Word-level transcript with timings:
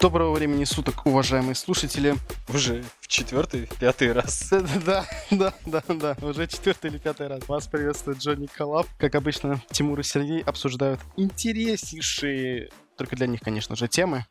Доброго 0.00 0.32
времени 0.32 0.64
суток, 0.64 1.04
уважаемые 1.04 1.54
слушатели. 1.54 2.14
Уже 2.48 2.82
в 3.00 3.06
четвертый, 3.06 3.68
пятый 3.78 4.12
раз. 4.12 4.50
Да, 4.86 5.04
да, 5.30 5.52
да, 5.66 5.82
да, 5.88 6.16
уже 6.22 6.46
четвертый 6.46 6.90
или 6.90 6.96
пятый 6.96 7.26
раз. 7.26 7.46
Вас 7.46 7.66
приветствует 7.66 8.16
Джонни 8.16 8.46
Коллаб. 8.46 8.86
Как 8.96 9.14
обычно, 9.14 9.60
Тимур 9.70 10.00
и 10.00 10.02
Сергей 10.02 10.40
обсуждают 10.40 11.00
интереснейшие 11.18 12.70
только 12.96 13.16
для 13.16 13.26
них, 13.26 13.40
конечно 13.40 13.76
же, 13.76 13.88
темы. 13.88 14.26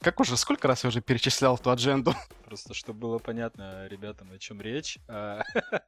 Как 0.00 0.20
уже, 0.20 0.36
сколько 0.36 0.68
раз 0.68 0.84
я 0.84 0.88
уже 0.88 1.00
перечислял 1.00 1.56
эту 1.56 1.70
адженду? 1.70 2.14
Просто, 2.44 2.72
чтобы 2.72 3.00
было 3.00 3.18
понятно 3.18 3.86
ребятам, 3.88 4.30
о 4.30 4.38
чем 4.38 4.60
речь. 4.60 4.98
А, 5.08 5.42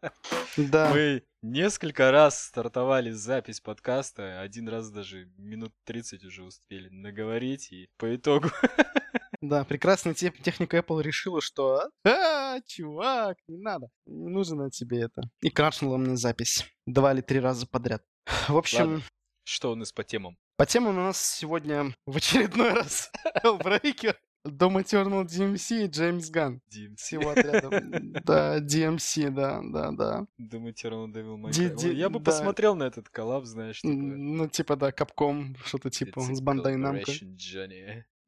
да. 0.56 0.90
Мы 0.92 1.22
несколько 1.42 2.10
раз 2.10 2.46
стартовали 2.46 3.12
запись 3.12 3.60
подкаста, 3.60 4.40
один 4.40 4.68
раз 4.68 4.90
даже 4.90 5.28
минут 5.36 5.72
30 5.84 6.24
уже 6.24 6.42
успели 6.42 6.88
наговорить, 6.88 7.70
и 7.72 7.88
по 7.96 8.14
итогу 8.14 8.48
Да, 9.40 9.64
прекрасная 9.64 10.12
техника 10.12 10.78
Apple 10.78 11.02
решила, 11.02 11.40
что 11.40 11.88
а, 12.04 12.60
чувак, 12.66 13.38
не 13.48 13.56
надо, 13.56 13.88
не 14.04 14.28
нужно 14.28 14.70
тебе 14.70 15.02
это. 15.02 15.22
И 15.40 15.48
крашнула 15.50 15.96
мне 15.96 16.16
запись 16.16 16.66
два 16.84 17.14
или 17.14 17.22
три 17.22 17.40
раза 17.40 17.66
подряд. 17.66 18.02
В 18.48 18.56
общем... 18.56 18.78
Ладно. 18.80 19.02
Что 19.44 19.72
у 19.72 19.74
нас 19.74 19.92
по 19.92 20.04
темам? 20.04 20.36
По 20.60 20.66
темам 20.66 20.98
у 20.98 21.00
нас 21.00 21.18
сегодня 21.18 21.94
в 22.04 22.18
очередной 22.18 22.72
раз 22.74 23.10
Hellbreaker, 23.42 24.14
Дом 24.44 24.76
Eternal 24.76 25.24
DMC 25.24 25.86
и 25.86 25.86
Джеймс 25.86 26.28
Ган. 26.28 26.60
DMC. 26.70 26.96
Всего 26.96 27.30
отрядом. 27.30 28.12
Да, 28.24 28.58
DMC, 28.58 29.30
да, 29.30 29.62
да, 29.64 29.90
да. 29.90 30.26
Doom 30.38 30.70
Eternal 30.70 31.10
Devil 31.10 31.36
May 31.38 31.50
Cry. 31.52 31.94
Я 31.94 32.10
бы 32.10 32.20
посмотрел 32.20 32.74
на 32.74 32.84
этот 32.84 33.08
коллаб, 33.08 33.46
знаешь. 33.46 33.80
Ну, 33.84 34.48
типа, 34.48 34.76
да, 34.76 34.92
Капком, 34.92 35.56
что-то 35.64 35.88
типа 35.88 36.20
с 36.20 36.42
Бандай 36.42 36.76
Намко. 36.76 37.10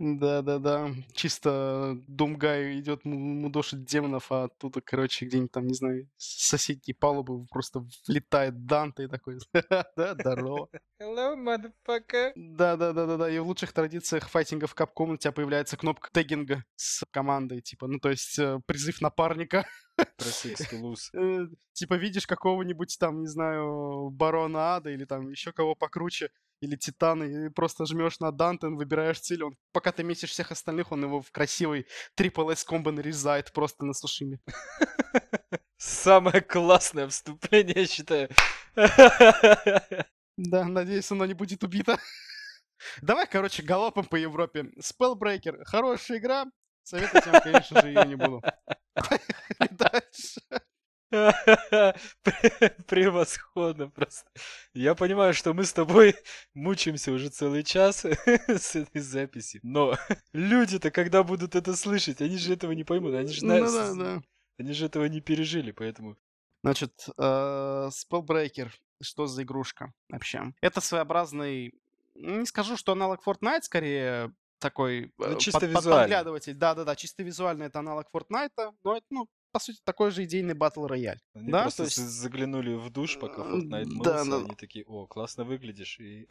Да-да-да. 0.02 0.91
Чисто 1.15 1.97
Думгай 2.08 2.81
идет 2.81 3.05
мудошить 3.05 3.84
демонов, 3.84 4.33
а 4.33 4.48
тут, 4.48 4.77
короче, 4.84 5.27
где-нибудь 5.27 5.53
там, 5.53 5.69
не 5.69 5.75
знаю, 5.75 6.08
с 6.17 6.48
соседней 6.48 6.92
палубы 6.92 7.47
просто 7.47 7.86
влетает 8.08 8.67
Данте 8.67 9.05
и 9.05 9.06
такой, 9.06 9.39
да, 9.70 10.14
здорово. 10.19 10.69
Hello, 11.00 11.36
motherfucker. 11.36 12.33
Да-да-да-да-да. 12.34 13.30
И 13.30 13.39
в 13.39 13.47
лучших 13.47 13.73
традициях 13.73 14.28
файтинга 14.28 14.67
в 14.67 14.75
Капком 14.75 15.11
у 15.11 15.17
тебя 15.17 15.30
появляется 15.30 15.77
кнопка 15.77 16.11
тегинга 16.12 16.64
с 16.75 17.05
командой, 17.12 17.61
типа, 17.61 17.86
ну, 17.86 18.00
то 18.00 18.11
есть 18.11 18.36
э, 18.41 18.58
призыв 18.67 19.00
напарника. 19.00 19.67
Э, 21.14 21.47
типа 21.75 21.95
видишь 21.95 22.27
какого-нибудь 22.27 22.97
там, 22.98 23.20
не 23.20 23.27
знаю, 23.27 24.08
барона 24.11 24.77
ада 24.77 24.91
или 24.91 25.05
там 25.05 25.28
еще 25.28 25.53
кого 25.53 25.75
покруче, 25.75 26.30
или 26.62 26.77
Титана, 26.77 27.24
и 27.24 27.48
просто 27.48 27.84
жмешь 27.86 28.20
на 28.20 28.30
Дантен, 28.30 28.77
выбираешь 28.77 29.20
цель, 29.20 29.42
он, 29.42 29.56
пока 29.72 29.91
ты 29.91 30.05
месишь 30.05 30.30
всех 30.30 30.52
остальных, 30.52 30.92
он 30.92 31.02
его 31.02 31.20
в 31.20 31.30
красивый 31.32 31.86
Triple 32.16 32.52
S 32.52 32.64
комбо 32.64 32.92
нарезает 32.92 33.52
просто 33.52 33.84
на 33.84 33.92
сушими. 33.92 34.38
Самое 35.77 36.40
классное 36.40 37.08
вступление, 37.08 37.74
я 37.77 37.86
считаю. 37.86 38.28
Да, 40.38 40.64
надеюсь, 40.64 41.10
оно 41.10 41.27
не 41.27 41.34
будет 41.34 41.62
убито. 41.62 41.98
Давай, 43.02 43.27
короче, 43.27 43.62
галопом 43.62 44.06
по 44.06 44.16
Европе. 44.16 44.72
Spellbreaker. 44.80 45.62
Хорошая 45.64 46.18
игра. 46.18 46.46
Советовать 46.84 47.27
вам, 47.27 47.42
конечно 47.42 47.83
же, 47.83 47.88
ее 47.88 48.06
не 48.06 48.16
буду. 48.16 48.42
Дальше. 49.70 50.40
Превосходно 52.86 53.91
просто. 53.91 54.30
Я 54.72 54.94
понимаю, 54.94 55.34
что 55.34 55.52
мы 55.52 55.64
с 55.64 55.72
тобой 55.74 56.14
мучаемся 56.55 57.12
уже 57.12 57.28
целый 57.28 57.64
час 57.64 58.05
с 58.48 58.77
этой 58.77 59.00
записи. 59.00 59.60
Но 59.62 59.94
люди-то, 60.33 60.90
когда 60.90 61.22
будут 61.22 61.55
это 61.55 61.77
слышать, 61.77 62.22
они 62.22 62.38
же 62.38 62.55
этого 62.55 62.72
не 62.72 62.84
поймут. 62.84 63.14
Они 63.14 63.28
же, 63.28 63.44
ну, 63.44 63.60
да, 63.60 63.94
да. 63.94 64.22
Они 64.58 64.72
же 64.72 64.86
этого 64.86 65.05
не 65.05 65.20
пережили, 65.20 65.72
поэтому... 65.72 66.17
Значит, 66.62 66.92
э, 67.18 67.90
Spellbreaker. 67.90 68.70
Что 69.02 69.27
за 69.27 69.42
игрушка 69.42 69.92
вообще? 70.08 70.55
Это 70.62 70.80
своеобразный... 70.80 71.74
Не 72.14 72.46
скажу, 72.46 72.77
что 72.77 72.92
аналог 72.92 73.20
Fortnite, 73.27 73.62
скорее 73.62 74.33
такой 74.61 75.12
ну, 75.18 75.36
чисто 75.36 75.61
под, 75.61 75.70
визуально. 75.70 76.01
подглядыватель. 76.02 76.55
Да-да-да, 76.55 76.96
чисто 76.96 77.22
визуально 77.22 77.64
это 77.64 77.80
аналог 77.80 78.06
Fortnite, 78.14 78.72
но 78.84 78.96
это, 78.96 79.06
ну, 79.11 79.28
по 79.52 79.61
сути, 79.61 79.80
такой 79.85 80.11
же 80.11 80.24
идейный 80.24 80.55
батл 80.55 80.86
рояль. 80.86 81.20
Они 81.35 81.51
да? 81.51 81.63
просто 81.63 81.85
есть... 81.85 81.98
заглянули 81.98 82.74
в 82.74 82.90
душ, 82.90 83.18
пока 83.18 83.42
Fortnite 83.42 83.85
мылся, 83.86 84.11
да, 84.11 84.24
но... 84.24 84.39
они 84.39 84.55
такие, 84.57 84.85
о, 84.86 85.07
классно 85.07 85.45
выглядишь, 85.45 86.01
и... 86.01 86.27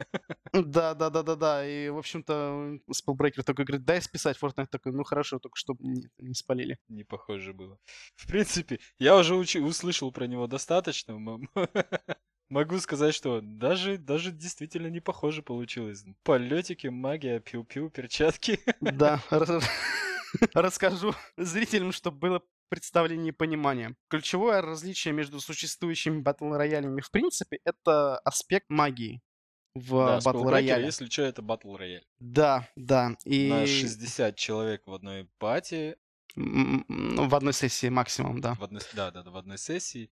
Да-да-да-да-да, 0.52 1.66
и, 1.66 1.88
в 1.88 1.98
общем-то, 1.98 2.78
Spellbreaker 2.90 3.42
такой 3.42 3.64
говорит, 3.64 3.84
дай 3.84 4.02
списать, 4.02 4.36
Fortnite 4.40 4.66
такой, 4.70 4.92
ну 4.92 5.04
хорошо, 5.04 5.38
только 5.38 5.56
чтобы 5.56 5.84
не, 5.84 6.08
не 6.18 6.34
спалили. 6.34 6.78
Не 6.88 7.04
похоже 7.04 7.54
было. 7.54 7.78
В 8.16 8.26
принципе, 8.26 8.80
я 8.98 9.16
уже 9.16 9.36
учи... 9.36 9.60
услышал 9.60 10.10
про 10.12 10.26
него 10.26 10.46
достаточно, 10.46 11.18
Могу 12.48 12.78
сказать, 12.80 13.14
что 13.14 13.40
даже, 13.40 13.96
даже 13.96 14.30
действительно 14.30 14.88
не 14.88 15.00
похоже 15.00 15.42
получилось. 15.42 16.04
Полетики, 16.22 16.88
магия, 16.88 17.40
пиу-пиу, 17.40 17.88
перчатки. 17.88 18.60
Да, 18.82 19.22
расскажу 20.54 21.14
зрителям, 21.36 21.92
чтобы 21.92 22.18
было 22.18 22.42
представление 22.72 23.34
и 23.34 23.36
понимание. 23.36 23.94
Ключевое 24.08 24.62
различие 24.62 25.12
между 25.12 25.40
существующими 25.40 26.22
батл 26.22 26.54
роялями 26.54 27.02
в 27.02 27.10
принципе 27.10 27.58
это 27.66 28.16
аспект 28.20 28.70
магии 28.70 29.20
в 29.74 29.90
да, 29.90 30.20
батл 30.22 30.48
рояле. 30.48 30.86
Если 30.86 31.04
что, 31.04 31.20
это 31.20 31.42
батл 31.42 31.76
рояль. 31.76 32.06
Да, 32.18 32.66
да. 32.74 33.14
И... 33.26 33.50
На 33.50 33.66
60 33.66 34.34
человек 34.36 34.86
в 34.86 34.94
одной 34.94 35.28
пати. 35.36 35.98
В 36.34 37.34
одной 37.34 37.52
сессии 37.52 37.90
максимум, 37.90 38.40
да. 38.40 38.54
В 38.54 38.64
одной, 38.64 38.80
да, 38.94 39.10
да, 39.10 39.22
в 39.22 39.36
одной 39.36 39.58
сессии. 39.58 40.10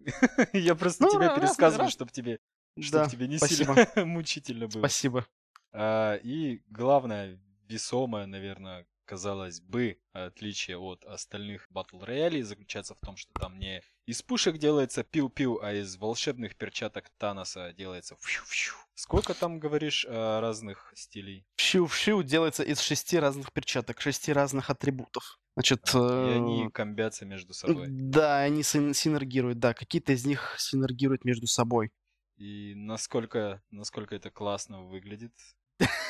Я 0.52 0.74
просто 0.74 1.04
ну, 1.04 1.12
тебе 1.12 1.36
пересказываю, 1.36 1.88
чтобы 1.88 2.10
тебе, 2.10 2.40
чтобы 2.80 3.08
тебе 3.08 3.28
не 3.28 3.38
сильно 3.38 3.86
мучительно 4.04 4.66
было. 4.66 4.80
Спасибо. 4.80 5.24
А, 5.72 6.16
и 6.16 6.64
главное, 6.66 7.40
весомое, 7.68 8.26
наверное, 8.26 8.88
казалось 9.04 9.60
бы, 9.60 9.98
отличие 10.12 10.78
от 10.78 11.04
остальных 11.04 11.66
батл 11.70 12.00
роялей 12.00 12.42
заключается 12.42 12.94
в 12.94 13.00
том, 13.00 13.16
что 13.16 13.32
там 13.34 13.58
не 13.58 13.82
из 14.06 14.22
пушек 14.22 14.58
делается 14.58 15.02
пил-пил, 15.02 15.60
а 15.62 15.72
из 15.72 15.96
волшебных 15.96 16.56
перчаток 16.56 17.10
Таноса 17.16 17.72
делается 17.72 18.16
фью-фью. 18.20 18.74
Сколько 18.94 19.34
там, 19.34 19.58
говоришь, 19.58 20.04
разных 20.08 20.92
стилей? 20.94 21.46
Фью-фью 21.56 22.22
делается 22.22 22.62
из 22.62 22.80
шести 22.80 23.18
разных 23.18 23.52
перчаток, 23.52 24.00
шести 24.00 24.32
разных 24.32 24.68
атрибутов. 24.68 25.38
Значит, 25.56 25.94
и 25.94 25.98
они 25.98 26.66
э, 26.66 26.70
комбятся 26.70 27.24
между 27.24 27.54
собой. 27.54 27.86
Да, 27.88 28.40
они 28.40 28.62
синергируют, 28.62 29.58
да. 29.58 29.72
Какие-то 29.72 30.12
из 30.12 30.26
них 30.26 30.56
синергируют 30.58 31.24
между 31.24 31.46
собой. 31.46 31.92
И 32.36 32.74
насколько, 32.74 33.62
насколько 33.70 34.16
это 34.16 34.30
классно 34.30 34.82
выглядит? 34.82 35.32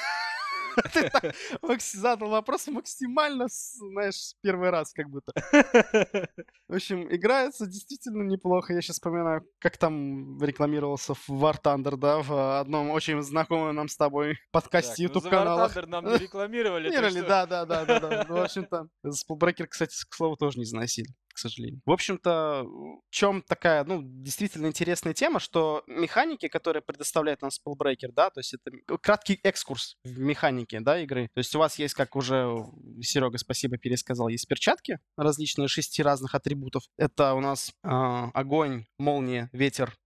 Ты 1.62 1.98
задал 1.98 2.30
вопрос 2.30 2.66
максимально, 2.68 3.46
знаешь, 3.48 4.34
первый 4.42 4.70
раз 4.70 4.92
как 4.92 5.08
будто. 5.08 5.32
В 6.68 6.74
общем, 6.74 7.12
играется 7.14 7.66
действительно 7.66 8.22
неплохо. 8.22 8.72
Я 8.72 8.80
сейчас 8.80 8.96
вспоминаю, 8.96 9.46
как 9.58 9.76
там 9.76 10.42
рекламировался 10.42 11.14
в 11.14 11.28
War 11.30 11.56
Thunder, 11.62 11.96
да, 11.96 12.22
в 12.22 12.60
одном 12.60 12.90
очень 12.90 13.22
знакомом 13.22 13.74
нам 13.74 13.88
с 13.88 13.96
тобой 13.96 14.36
подкасте 14.52 15.04
YouTube 15.04 15.28
канала. 15.28 15.68
War 15.68 15.74
Thunder 15.74 15.86
нам 15.86 16.06
не 16.06 16.16
рекламировали. 16.18 16.88
Рекламировали, 16.88 17.28
да, 17.28 17.46
да, 17.46 17.64
да, 17.64 17.84
да, 17.84 18.00
да. 18.00 18.24
В 18.28 18.36
общем-то, 18.36 18.88
Spellbreaker, 19.06 19.66
кстати, 19.66 19.94
к 20.08 20.14
слову, 20.14 20.36
тоже 20.36 20.58
не 20.58 20.64
заносили 20.64 21.08
к 21.34 21.38
сожалению. 21.38 21.80
В 21.84 21.90
общем-то, 21.90 22.64
в 22.64 23.00
чем 23.10 23.42
такая, 23.42 23.84
ну, 23.84 24.00
действительно 24.02 24.66
интересная 24.66 25.12
тема, 25.12 25.40
что 25.40 25.82
механики, 25.86 26.48
которые 26.48 26.82
предоставляет 26.82 27.42
нам 27.42 27.50
Spellbreaker, 27.50 28.12
да, 28.12 28.30
то 28.30 28.40
есть 28.40 28.54
это 28.54 28.70
краткий 28.98 29.40
экскурс 29.42 29.96
в 30.04 30.18
механике, 30.18 30.80
да, 30.80 31.00
игры. 31.00 31.28
То 31.34 31.38
есть 31.38 31.54
у 31.54 31.58
вас 31.58 31.78
есть, 31.78 31.94
как 31.94 32.16
уже 32.16 32.54
Серега, 33.02 33.38
спасибо, 33.38 33.76
пересказал, 33.76 34.28
есть 34.28 34.48
перчатки 34.48 34.98
различные, 35.16 35.68
шести 35.68 36.02
разных 36.02 36.34
атрибутов. 36.34 36.84
Это 36.96 37.34
у 37.34 37.40
нас 37.40 37.72
э, 37.82 37.88
огонь, 37.88 38.86
молния, 38.98 39.50
ветер, 39.52 39.96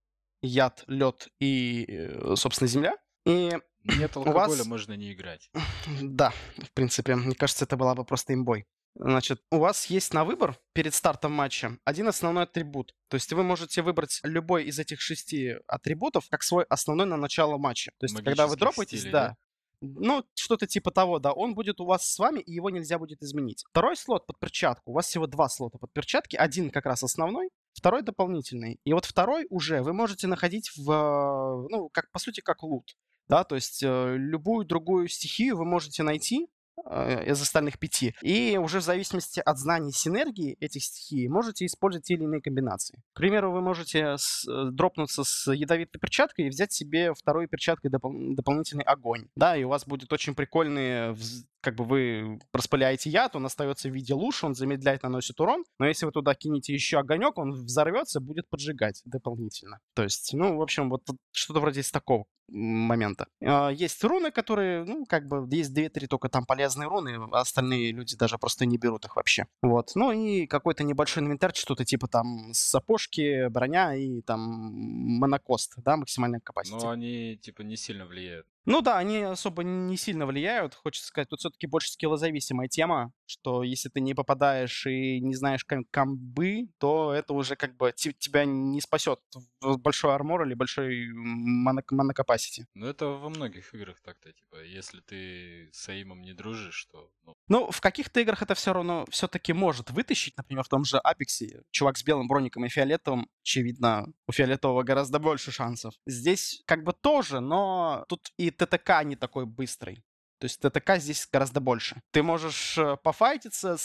яд, 0.43 0.85
лед 0.87 1.29
и, 1.41 1.85
э, 1.89 2.35
собственно, 2.37 2.69
земля. 2.69 2.97
И 3.27 3.53
нет 3.85 4.17
алкоголя, 4.17 4.49
вас... 4.49 4.67
можно 4.67 4.95
не 4.95 5.13
играть. 5.13 5.51
Да, 6.03 6.33
в 6.59 6.73
принципе, 6.73 7.15
мне 7.17 7.35
кажется, 7.35 7.65
это 7.65 7.77
была 7.77 7.95
бы 7.95 8.05
просто 8.05 8.35
имбой. 8.35 8.67
Значит, 8.95 9.41
у 9.51 9.59
вас 9.59 9.87
есть 9.87 10.13
на 10.13 10.25
выбор 10.25 10.59
перед 10.73 10.93
стартом 10.93 11.33
матча 11.33 11.79
один 11.85 12.09
основной 12.09 12.45
атрибут. 12.45 12.95
То 13.09 13.15
есть 13.15 13.33
вы 13.33 13.45
можете 13.45 13.83
выбрать 13.83 14.21
любой 14.25 14.65
из 14.65 14.79
этих 14.79 15.01
шести 15.01 15.57
атрибутов 15.69 16.29
как 16.29 16.43
свой 16.43 16.65
основной 16.65 17.07
на 17.07 17.17
начало 17.17 17.59
матча. 17.59 17.93
То 17.99 18.07
есть 18.07 18.17
когда 18.17 18.47
вы 18.47 18.57
дропаетесь, 18.57 19.01
стилей, 19.01 19.13
да, 19.13 19.29
да, 19.29 19.37
ну, 19.81 20.25
что-то 20.35 20.67
типа 20.67 20.91
того, 20.91 21.19
да, 21.19 21.33
он 21.33 21.55
будет 21.55 21.81
у 21.81 21.85
вас 21.85 22.11
с 22.11 22.19
вами, 22.19 22.41
и 22.41 22.53
его 22.53 22.71
нельзя 22.71 22.99
будет 22.99 23.23
изменить. 23.23 23.65
Второй 23.71 23.97
слот 23.97 24.27
под 24.27 24.39
перчатку, 24.41 24.91
у 24.91 24.95
вас 24.95 25.07
всего 25.07 25.27
два 25.27 25.49
слота 25.49 25.79
под 25.79 25.93
перчатки, 25.93 26.37
один 26.37 26.71
как 26.71 26.87
раз 26.87 27.03
основной, 27.03 27.51
второй 27.75 28.03
дополнительный. 28.03 28.81
И 28.85 28.93
вот 28.93 29.05
второй 29.05 29.47
уже 29.51 29.83
вы 29.83 29.93
можете 29.93 30.27
находить 30.27 30.71
в, 30.77 31.69
ну, 31.71 31.89
как, 31.91 32.11
по 32.11 32.19
сути, 32.19 32.41
как 32.41 32.63
лут. 32.63 32.97
Да, 33.29 33.45
то 33.45 33.55
есть 33.55 33.83
э, 33.83 34.17
любую 34.17 34.65
другую 34.65 35.07
стихию 35.09 35.57
вы 35.57 35.67
можете 35.67 36.03
найти, 36.03 36.49
из 36.87 37.41
остальных 37.41 37.79
пяти. 37.79 38.15
И 38.23 38.59
уже 38.59 38.81
в 38.81 38.85
зависимости 38.85 39.41
от 39.41 39.59
знаний 39.59 39.93
синергии 39.93 40.57
этих 40.61 40.85
стихий 40.85 41.29
можете 41.29 41.67
использовать 41.67 42.07
те 42.07 42.15
или 42.15 42.25
иные 42.25 42.41
комбинации. 42.41 43.03
К 43.13 43.19
примеру, 43.19 43.53
вы 43.53 43.61
можете 43.61 44.17
с, 44.17 44.47
э, 44.49 44.71
дропнуться 44.71 45.25
с 45.25 45.53
ядовитой 45.53 46.01
перчаткой 46.01 46.47
и 46.47 46.49
взять 46.49 46.73
себе 46.73 47.15
второй 47.15 47.47
перчаткой 47.47 47.91
допол- 47.91 48.35
дополнительный 48.35 48.85
огонь. 48.85 49.29
Да, 49.37 49.57
и 49.57 49.65
у 49.65 49.69
вас 49.69 49.87
будет 49.87 50.13
очень 50.13 50.35
прикольный 50.35 51.15
как 51.61 51.75
бы 51.75 51.85
вы 51.85 52.39
распыляете 52.53 53.11
яд, 53.11 53.37
он 53.37 53.47
остается 53.47 53.89
в 53.89 53.93
виде 53.93 54.15
луж, 54.15 54.45
он 54.45 54.55
замедляет, 54.55 55.03
наносит 55.03 55.41
урон, 55.41 55.65
но 55.79 55.87
если 55.87 56.07
вы 56.07 56.13
туда 56.13 56.35
кинете 56.35 56.73
еще 56.73 56.99
огонек, 56.99 57.37
он 57.39 57.51
взорвется, 57.51 58.21
будет 58.21 58.49
поджигать 58.49 59.03
дополнительно. 59.05 59.79
То 59.95 60.03
есть, 60.03 60.33
ну, 60.35 60.57
в 60.57 60.63
общем, 60.63 60.89
вот 60.89 61.03
что-то 61.33 61.61
вроде 61.61 61.81
из 61.81 61.91
такого 61.91 62.27
момента. 62.49 63.27
А, 63.45 63.69
есть 63.69 64.03
руны, 64.05 64.31
которые, 64.31 64.85
ну, 64.85 65.05
как 65.07 65.27
бы, 65.27 65.47
есть 65.55 65.77
2-3 65.77 66.07
только 66.07 66.29
там 66.29 66.47
полезные 66.47 66.68
руны, 66.77 67.19
а 67.33 67.41
остальные 67.41 67.93
люди 67.93 68.17
даже 68.17 68.39
просто 68.39 68.67
не 68.67 68.79
берут 68.79 69.05
их 69.05 69.17
вообще. 69.17 69.47
Вот. 69.63 69.93
Ну 69.95 70.13
и 70.13 70.47
какой-то 70.47 70.85
небольшой 70.85 71.23
инвентарь, 71.23 71.55
что-то 71.55 71.85
типа 71.85 72.09
там 72.09 72.53
сапожки, 72.53 73.49
броня 73.49 73.95
и 73.95 74.21
там 74.23 74.41
монокост, 74.41 75.75
да, 75.79 75.97
максимальная 75.97 76.41
капасити. 76.41 76.85
Но 76.85 76.91
они, 76.91 77.37
типа, 77.37 77.63
не 77.63 77.77
сильно 77.77 78.07
влияют. 78.07 78.47
Ну 78.69 78.83
да, 78.83 78.99
они 78.99 79.23
особо 79.23 79.63
не 79.63 79.97
сильно 79.97 80.27
влияют. 80.27 80.75
Хочется 80.75 81.09
сказать, 81.09 81.31
тут 81.31 81.39
все-таки 81.39 81.67
больше 81.67 81.91
скиллозависимая 81.91 82.69
тема, 82.69 83.13
что 83.25 83.63
если 83.63 83.89
ты 83.89 84.01
не 84.01 84.13
попадаешь 84.13 84.87
и 84.87 85.21
не 85.21 85.35
знаешь 85.35 85.65
ком- 85.65 85.87
комбы, 85.91 86.69
то 86.77 87.15
это 87.15 87.33
уже 87.33 87.57
как 87.57 87.77
бы 87.77 87.95
тебя 87.97 88.45
не 88.45 88.83
спасет 88.83 89.21
большой 89.63 90.15
армор 90.15 90.47
или 90.47 90.53
большой 90.53 91.09
монокапасити. 91.15 92.67
Ну 92.75 92.87
это 92.87 93.07
во 93.07 93.31
многих 93.31 93.73
играх 93.75 94.03
так-то, 94.03 94.31
типа, 94.35 94.63
если 94.63 95.01
ты 95.01 95.71
с 95.73 95.89
Аимом 95.89 96.21
не 96.21 96.35
дружишь, 96.35 96.89
то... 96.93 97.11
Ну... 97.25 97.37
ну, 97.49 97.71
в 97.71 97.81
каких-то 97.81 98.21
играх 98.21 98.43
это 98.43 98.55
все 98.55 98.75
равно 98.75 99.07
все-таки 99.09 99.55
может 99.55 99.91
вытащить, 99.91 100.37
например, 100.37 100.65
в 100.65 100.69
том 100.69 100.85
же 100.85 100.99
Апексе, 100.99 101.63
чувак 101.71 101.97
с 101.97 102.05
белым 102.05 102.29
броником 102.29 102.67
и 102.67 102.69
фиолетовым, 102.69 103.31
очевидно, 103.49 104.07
у 104.27 104.33
фиолетового 104.33 104.83
гораздо 104.83 105.19
больше 105.19 105.51
шансов. 105.51 105.95
Здесь 106.07 106.63
как 106.67 106.85
бы 106.85 106.93
тоже, 106.93 107.41
но 107.41 108.05
тут 108.09 108.31
и 108.37 108.51
ТТК 108.51 109.03
не 109.05 109.17
такой 109.17 109.47
быстрый. 109.47 110.05
То 110.39 110.45
есть 110.45 110.61
ТТК 110.61 110.99
здесь 110.99 111.27
гораздо 111.33 111.61
больше. 111.61 112.01
Ты 112.13 112.23
можешь 112.23 112.79
э, 112.79 112.97
пофайтиться, 113.03 113.77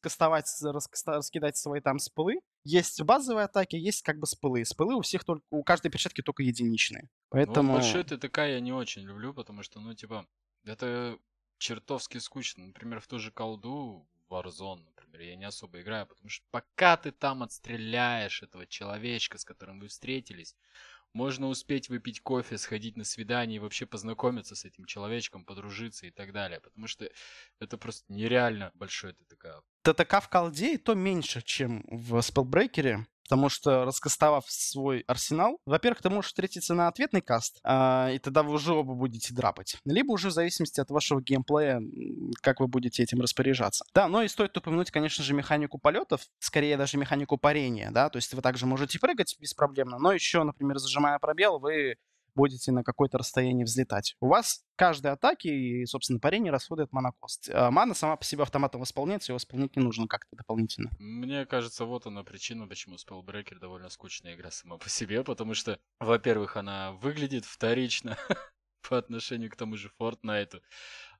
кастовать, 0.00 0.46
раскидать 0.62 1.56
свои 1.56 1.80
там 1.80 1.98
спылы. 1.98 2.40
Есть 2.64 3.00
базовые 3.02 3.44
атаки, 3.44 3.76
есть 3.76 4.02
как 4.02 4.18
бы 4.18 4.26
спылы. 4.26 4.66
Спылы 4.66 4.96
у 4.96 5.00
всех 5.00 5.24
только, 5.24 5.46
у 5.50 5.62
каждой 5.62 5.90
перчатки 5.90 6.20
только 6.20 6.42
единичные. 6.42 7.08
Поэтому... 7.30 7.72
Ну, 7.72 7.78
большой 7.78 8.04
ТТК 8.04 8.44
я 8.46 8.60
не 8.60 8.72
очень 8.72 9.02
люблю, 9.02 9.32
потому 9.32 9.62
что, 9.62 9.80
ну, 9.80 9.94
типа, 9.94 10.26
это 10.64 11.16
чертовски 11.56 12.18
скучно. 12.18 12.66
Например, 12.66 13.00
в 13.00 13.06
ту 13.06 13.18
же 13.18 13.30
колду 13.30 14.06
Warzone, 14.28 14.84
например, 15.08 15.30
я 15.30 15.36
не 15.36 15.44
особо 15.44 15.80
играю, 15.80 16.06
потому 16.06 16.28
что 16.28 16.44
пока 16.50 16.96
ты 16.96 17.10
там 17.10 17.42
отстреляешь 17.42 18.42
этого 18.42 18.66
человечка, 18.66 19.38
с 19.38 19.44
которым 19.44 19.80
вы 19.80 19.88
встретились, 19.88 20.54
можно 21.12 21.48
успеть 21.48 21.88
выпить 21.88 22.20
кофе, 22.20 22.58
сходить 22.58 22.96
на 22.96 23.04
свидание 23.04 23.56
и 23.56 23.60
вообще 23.60 23.86
познакомиться 23.86 24.54
с 24.54 24.64
этим 24.64 24.84
человечком, 24.84 25.44
подружиться 25.44 26.06
и 26.06 26.10
так 26.10 26.32
далее. 26.32 26.60
Потому 26.60 26.86
что 26.86 27.08
это 27.58 27.78
просто 27.78 28.12
нереально 28.12 28.70
большой 28.74 29.14
ТТК. 29.14 29.62
ТТК 29.82 30.20
в 30.20 30.28
колде 30.28 30.74
и 30.74 30.76
то 30.76 30.94
меньше, 30.94 31.42
чем 31.42 31.84
в 31.88 32.20
спелбрейкере. 32.20 33.06
Потому 33.28 33.50
что, 33.50 33.84
раскастовав 33.84 34.44
свой 34.48 35.00
арсенал, 35.00 35.58
во-первых, 35.66 36.00
ты 36.00 36.08
можешь 36.08 36.28
встретиться 36.28 36.74
на 36.74 36.88
ответный 36.88 37.20
каст, 37.20 37.60
а, 37.62 38.10
и 38.10 38.18
тогда 38.18 38.42
вы 38.42 38.54
уже 38.54 38.72
оба 38.72 38.94
будете 38.94 39.34
драпать. 39.34 39.76
Либо 39.84 40.12
уже 40.12 40.28
в 40.28 40.32
зависимости 40.32 40.80
от 40.80 40.90
вашего 40.90 41.20
геймплея, 41.20 41.82
как 42.40 42.60
вы 42.60 42.68
будете 42.68 43.02
этим 43.02 43.20
распоряжаться. 43.20 43.84
Да, 43.94 44.08
но 44.08 44.22
и 44.22 44.28
стоит 44.28 44.56
упомянуть, 44.56 44.90
конечно 44.90 45.22
же, 45.22 45.34
механику 45.34 45.78
полетов, 45.78 46.22
скорее 46.38 46.76
даже 46.78 46.96
механику 46.96 47.36
парения, 47.36 47.90
да, 47.90 48.08
то 48.08 48.16
есть 48.16 48.32
вы 48.32 48.40
также 48.40 48.64
можете 48.64 48.98
прыгать 48.98 49.36
беспроблемно, 49.38 49.98
но 49.98 50.12
еще, 50.12 50.42
например, 50.42 50.78
зажимая 50.78 51.18
пробел, 51.18 51.58
вы 51.58 51.96
будете 52.38 52.70
на 52.70 52.84
какое-то 52.84 53.18
расстояние 53.18 53.64
взлетать. 53.64 54.14
У 54.20 54.28
вас 54.28 54.64
каждой 54.76 55.10
атаки 55.10 55.48
и, 55.48 55.84
собственно, 55.86 56.20
парение 56.20 56.52
расходует 56.52 56.92
монокост. 56.92 57.50
А 57.52 57.70
мана 57.72 57.94
сама 57.94 58.16
по 58.16 58.24
себе 58.24 58.44
автоматом 58.44 58.80
восполняется, 58.80 59.32
его 59.32 59.36
восполнять 59.36 59.74
не 59.74 59.82
нужно 59.82 60.06
как-то 60.06 60.36
дополнительно. 60.36 60.90
Мне 61.00 61.44
кажется, 61.46 61.84
вот 61.84 62.06
она 62.06 62.22
причина, 62.22 62.68
почему 62.68 62.94
Spellbreaker 62.94 63.58
довольно 63.58 63.88
скучная 63.88 64.36
игра 64.36 64.52
сама 64.52 64.78
по 64.78 64.88
себе, 64.88 65.24
потому 65.24 65.54
что, 65.54 65.80
во-первых, 65.98 66.56
она 66.56 66.92
выглядит 66.92 67.44
вторично 67.44 68.16
по 68.88 68.96
отношению 68.98 69.50
к 69.50 69.56
тому 69.56 69.76
же 69.76 69.90
Fortnite, 70.00 70.60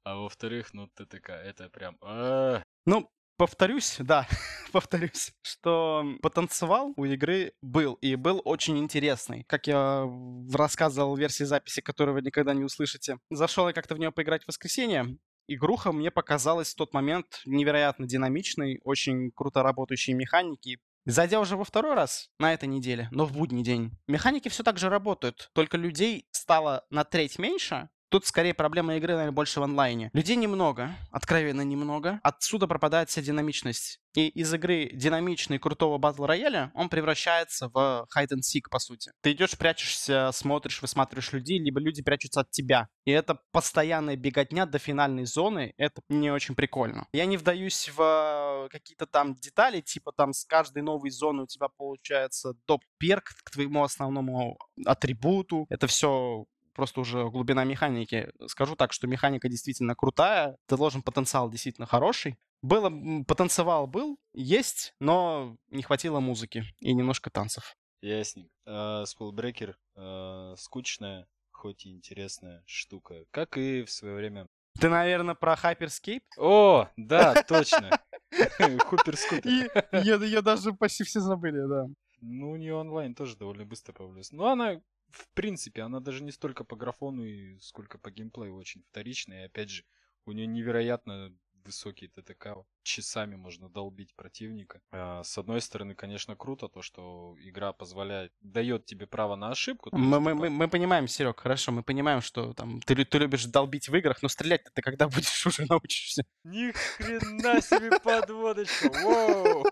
а 0.04 0.14
во-вторых, 0.14 0.72
ну, 0.72 0.86
ТТК, 0.86 1.30
это 1.30 1.68
прям... 1.68 1.98
А. 2.00 2.62
Ну, 2.86 3.10
повторюсь, 3.38 3.96
да, 4.00 4.28
повторюсь, 4.72 5.32
что 5.40 6.04
потанцевал 6.20 6.92
у 6.96 7.04
игры 7.06 7.54
был, 7.62 7.94
и 7.94 8.16
был 8.16 8.42
очень 8.44 8.78
интересный. 8.78 9.44
Как 9.44 9.66
я 9.66 10.06
рассказывал 10.52 11.16
в 11.16 11.18
версии 11.18 11.44
записи, 11.44 11.80
которую 11.80 12.16
вы 12.16 12.22
никогда 12.22 12.52
не 12.52 12.64
услышите. 12.64 13.18
Зашел 13.30 13.66
я 13.68 13.72
как-то 13.72 13.94
в 13.94 13.98
нее 13.98 14.12
поиграть 14.12 14.44
в 14.44 14.48
воскресенье, 14.48 15.16
игруха 15.46 15.92
мне 15.92 16.10
показалась 16.10 16.72
в 16.72 16.76
тот 16.76 16.92
момент 16.92 17.40
невероятно 17.46 18.06
динамичной, 18.06 18.80
очень 18.84 19.30
круто 19.30 19.62
работающей 19.62 20.12
механики. 20.12 20.78
Зайдя 21.06 21.40
уже 21.40 21.56
во 21.56 21.64
второй 21.64 21.94
раз 21.94 22.28
на 22.38 22.52
этой 22.52 22.68
неделе, 22.68 23.08
но 23.12 23.24
в 23.24 23.32
будний 23.32 23.62
день, 23.62 23.92
механики 24.06 24.50
все 24.50 24.62
так 24.62 24.76
же 24.76 24.90
работают, 24.90 25.48
только 25.54 25.78
людей 25.78 26.26
стало 26.32 26.84
на 26.90 27.04
треть 27.04 27.38
меньше, 27.38 27.88
Тут 28.10 28.24
скорее 28.26 28.54
проблема 28.54 28.96
игры, 28.96 29.12
наверное, 29.12 29.32
больше 29.34 29.60
в 29.60 29.62
онлайне. 29.62 30.10
Людей 30.14 30.36
немного, 30.36 30.94
откровенно 31.10 31.60
немного. 31.60 32.20
Отсюда 32.22 32.66
пропадает 32.66 33.10
вся 33.10 33.20
динамичность. 33.20 34.00
И 34.14 34.28
из 34.28 34.52
игры 34.54 34.90
динамичный 34.92 35.58
крутого 35.58 35.98
батл 35.98 36.24
рояля 36.24 36.72
он 36.74 36.88
превращается 36.88 37.68
в 37.68 38.08
hide 38.16 38.34
and 38.34 38.40
seek, 38.40 38.70
по 38.70 38.78
сути. 38.78 39.12
Ты 39.20 39.32
идешь, 39.32 39.56
прячешься, 39.58 40.30
смотришь, 40.32 40.80
высматриваешь 40.80 41.32
людей, 41.32 41.58
либо 41.58 41.80
люди 41.80 42.02
прячутся 42.02 42.40
от 42.40 42.50
тебя. 42.50 42.88
И 43.04 43.10
это 43.10 43.38
постоянная 43.52 44.16
беготня 44.16 44.64
до 44.64 44.78
финальной 44.78 45.26
зоны. 45.26 45.74
Это 45.76 46.00
не 46.08 46.30
очень 46.30 46.54
прикольно. 46.54 47.06
Я 47.12 47.26
не 47.26 47.36
вдаюсь 47.36 47.90
в 47.94 48.68
какие-то 48.72 49.06
там 49.06 49.34
детали, 49.34 49.82
типа 49.82 50.12
там 50.12 50.32
с 50.32 50.44
каждой 50.46 50.82
новой 50.82 51.10
зоны 51.10 51.42
у 51.42 51.46
тебя 51.46 51.68
получается 51.68 52.54
доп-перк 52.66 53.34
к 53.44 53.50
твоему 53.50 53.84
основному 53.84 54.58
атрибуту. 54.86 55.66
Это 55.68 55.86
все 55.86 56.46
просто 56.78 57.00
уже 57.00 57.28
глубина 57.28 57.64
механики. 57.64 58.30
Скажу 58.46 58.76
так, 58.76 58.92
что 58.92 59.08
механика 59.08 59.48
действительно 59.48 59.96
крутая, 59.96 60.56
ты 60.66 60.76
должен 60.76 61.02
потенциал 61.02 61.50
действительно 61.50 61.88
хороший. 61.88 62.38
Было, 62.62 62.88
потанцевал 63.24 63.88
был, 63.88 64.16
есть, 64.32 64.94
но 65.00 65.56
не 65.70 65.82
хватило 65.82 66.20
музыки 66.20 66.62
и 66.78 66.94
немножко 66.94 67.30
танцев. 67.30 67.74
Ясненько. 68.00 68.52
Uh, 68.64 69.04
Spellbreaker 69.06 69.74
uh, 69.96 70.56
скучная, 70.56 71.26
хоть 71.50 71.84
и 71.84 71.90
интересная 71.90 72.62
штука, 72.64 73.24
как 73.32 73.58
и 73.58 73.82
в 73.82 73.90
свое 73.90 74.14
время. 74.14 74.46
Ты, 74.80 74.88
наверное, 74.88 75.34
про 75.34 75.54
Hyperscape? 75.54 76.22
О, 76.38 76.86
да, 76.96 77.42
точно. 77.48 77.90
Хуперскупер. 78.86 79.50
Ее 80.04 80.42
даже 80.42 80.72
почти 80.74 81.02
все 81.02 81.18
забыли, 81.18 81.58
да. 81.68 81.86
Ну, 82.20 82.52
у 82.52 82.56
нее 82.56 82.74
онлайн 82.74 83.16
тоже 83.16 83.36
довольно 83.36 83.64
быстро 83.64 83.92
появилась. 83.92 84.30
Но 84.30 84.46
она 84.46 84.80
в 85.08 85.28
принципе, 85.34 85.82
она 85.82 86.00
даже 86.00 86.22
не 86.22 86.32
столько 86.32 86.64
по 86.64 86.76
графону, 86.76 87.24
сколько 87.60 87.98
по 87.98 88.10
геймплею 88.10 88.54
очень 88.54 88.82
вторичная. 88.82 89.42
И 89.42 89.46
опять 89.46 89.70
же, 89.70 89.84
у 90.24 90.32
нее 90.32 90.46
невероятно 90.46 91.34
высокий 91.68 92.08
ТТК. 92.08 92.56
Часами 92.82 93.36
можно 93.36 93.68
долбить 93.68 94.14
противника. 94.14 94.80
А, 94.90 95.22
с 95.22 95.36
одной 95.36 95.60
стороны, 95.60 95.94
конечно, 95.94 96.34
круто 96.34 96.68
то, 96.68 96.80
что 96.80 97.36
игра 97.40 97.72
позволяет, 97.72 98.32
дает 98.40 98.86
тебе 98.86 99.06
право 99.06 99.36
на 99.36 99.50
ошибку. 99.50 99.90
Мы, 99.92 99.98
есть, 99.98 100.20
мы, 100.24 100.32
типа... 100.32 100.40
мы, 100.40 100.50
мы 100.50 100.68
понимаем, 100.68 101.06
Серег, 101.06 101.40
хорошо, 101.40 101.72
мы 101.72 101.82
понимаем, 101.82 102.22
что 102.22 102.54
там 102.54 102.80
ты, 102.80 103.04
ты 103.04 103.18
любишь 103.18 103.44
долбить 103.44 103.88
в 103.88 103.94
играх, 103.94 104.22
но 104.22 104.28
стрелять 104.28 104.64
ты 104.72 104.80
когда 104.82 105.08
будешь 105.14 105.46
уже 105.46 105.66
научишься? 105.68 106.24
Ни 106.44 106.72
хрена 106.72 107.60
себе 107.60 107.90
подводочка! 108.00 108.90
Воу! 109.02 109.64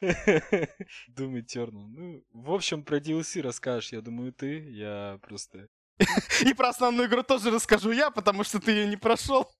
Думаю, 1.08 1.42
тернул. 1.44 1.88
Ну, 1.88 2.24
в 2.32 2.52
общем, 2.52 2.84
про 2.84 2.98
DLC 2.98 3.42
расскажешь, 3.42 3.92
я 3.92 4.00
думаю, 4.00 4.32
ты. 4.32 4.70
Я 4.70 5.18
просто... 5.22 5.68
И 6.44 6.54
про 6.54 6.68
основную 6.68 7.08
игру 7.08 7.22
тоже 7.22 7.50
расскажу 7.50 7.90
я, 7.92 8.10
потому 8.10 8.44
что 8.44 8.60
ты 8.60 8.72
ее 8.72 8.86
не 8.86 8.96
прошел. 8.96 9.50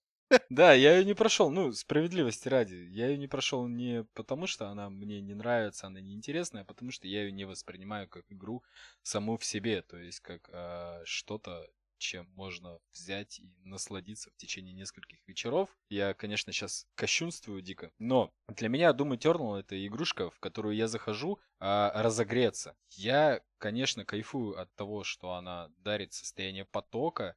Да, 0.50 0.72
я 0.72 0.96
ее 0.96 1.04
не 1.04 1.14
прошел, 1.14 1.50
ну, 1.50 1.72
справедливости 1.72 2.48
ради. 2.48 2.74
Я 2.90 3.08
ее 3.08 3.18
не 3.18 3.28
прошел 3.28 3.66
не 3.66 4.04
потому, 4.14 4.46
что 4.46 4.68
она 4.68 4.90
мне 4.90 5.20
не 5.20 5.34
нравится, 5.34 5.86
она 5.86 6.00
неинтересная, 6.00 6.62
а 6.62 6.64
потому 6.64 6.90
что 6.90 7.06
я 7.08 7.24
ее 7.24 7.32
не 7.32 7.44
воспринимаю 7.44 8.08
как 8.08 8.24
игру 8.30 8.62
саму 9.02 9.36
в 9.36 9.44
себе, 9.44 9.82
то 9.82 9.96
есть 9.96 10.20
как 10.20 10.48
а, 10.52 11.02
что-то, 11.04 11.68
чем 11.98 12.28
можно 12.34 12.78
взять 12.92 13.40
и 13.40 13.50
насладиться 13.64 14.30
в 14.30 14.36
течение 14.36 14.74
нескольких 14.74 15.26
вечеров. 15.26 15.68
Я, 15.88 16.12
конечно, 16.14 16.52
сейчас 16.52 16.86
кощунствую 16.94 17.62
дико, 17.62 17.92
но 17.98 18.32
для 18.48 18.68
меня 18.68 18.90
Doom 18.90 19.16
Eternal 19.16 19.58
это 19.58 19.86
игрушка, 19.86 20.30
в 20.30 20.38
которую 20.38 20.76
я 20.76 20.88
захожу 20.88 21.38
а, 21.60 21.90
разогреться. 22.02 22.76
Я, 22.90 23.40
конечно, 23.58 24.04
кайфую 24.04 24.60
от 24.60 24.74
того, 24.74 25.04
что 25.04 25.32
она 25.32 25.70
дарит 25.78 26.12
состояние 26.12 26.64
потока, 26.66 27.36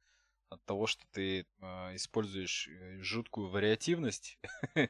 от 0.50 0.64
того, 0.64 0.86
что 0.86 1.04
ты 1.12 1.40
э, 1.40 1.94
используешь 1.94 2.68
э, 2.68 3.02
жуткую 3.02 3.48
вариативность 3.48 4.38
э, 4.74 4.88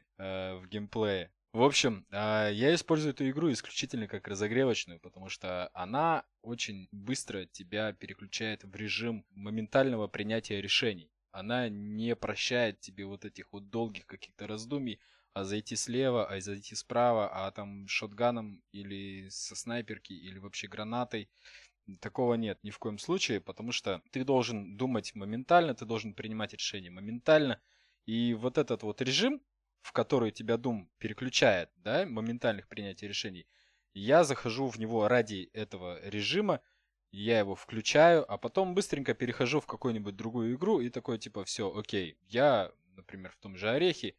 в 0.55 0.67
геймплее. 0.67 1.31
В 1.51 1.63
общем, 1.63 2.05
э, 2.11 2.49
я 2.53 2.75
использую 2.75 3.13
эту 3.13 3.27
игру 3.29 3.51
исключительно 3.51 4.07
как 4.07 4.27
разогревочную, 4.27 4.99
потому 4.99 5.29
что 5.29 5.69
она 5.73 6.23
очень 6.41 6.87
быстро 6.91 7.45
тебя 7.45 7.93
переключает 7.93 8.63
в 8.63 8.75
режим 8.75 9.25
моментального 9.31 10.07
принятия 10.07 10.61
решений. 10.61 11.11
Она 11.31 11.69
не 11.69 12.15
прощает 12.15 12.79
тебе 12.79 13.05
вот 13.05 13.25
этих 13.25 13.51
вот 13.51 13.69
долгих 13.69 14.05
каких-то 14.05 14.47
раздумий, 14.47 14.99
а 15.33 15.43
зайти 15.43 15.75
слева, 15.75 16.25
а 16.25 16.39
зайти 16.39 16.75
справа, 16.75 17.29
а 17.31 17.51
там 17.51 17.87
шотганом 17.87 18.61
или 18.71 19.29
со 19.29 19.55
снайперки, 19.55 20.13
или 20.13 20.37
вообще 20.39 20.67
гранатой. 20.67 21.29
Такого 21.97 22.35
нет 22.35 22.59
ни 22.63 22.71
в 22.71 22.79
коем 22.79 22.97
случае, 22.97 23.41
потому 23.41 23.71
что 23.71 24.01
ты 24.11 24.23
должен 24.23 24.77
думать 24.77 25.15
моментально, 25.15 25.73
ты 25.73 25.85
должен 25.85 26.13
принимать 26.13 26.53
решения 26.53 26.89
моментально. 26.89 27.61
И 28.05 28.33
вот 28.33 28.57
этот 28.57 28.83
вот 28.83 29.01
режим, 29.01 29.41
в 29.81 29.91
который 29.91 30.31
тебя 30.31 30.55
Doom 30.55 30.87
переключает, 30.97 31.69
да, 31.77 32.05
моментальных 32.05 32.67
принятий 32.67 33.07
решений, 33.07 33.47
я 33.93 34.23
захожу 34.23 34.67
в 34.67 34.79
него 34.79 35.07
ради 35.07 35.49
этого 35.53 35.99
режима, 36.07 36.61
я 37.11 37.39
его 37.39 37.55
включаю, 37.55 38.31
а 38.31 38.37
потом 38.37 38.75
быстренько 38.75 39.13
перехожу 39.13 39.59
в 39.59 39.65
какую-нибудь 39.65 40.15
другую 40.15 40.55
игру 40.55 40.79
и 40.79 40.89
такой 40.89 41.17
типа, 41.17 41.43
все, 41.43 41.75
окей, 41.75 42.17
я, 42.27 42.71
например, 42.95 43.31
в 43.31 43.37
том 43.37 43.55
же 43.57 43.69
Орехе, 43.69 44.15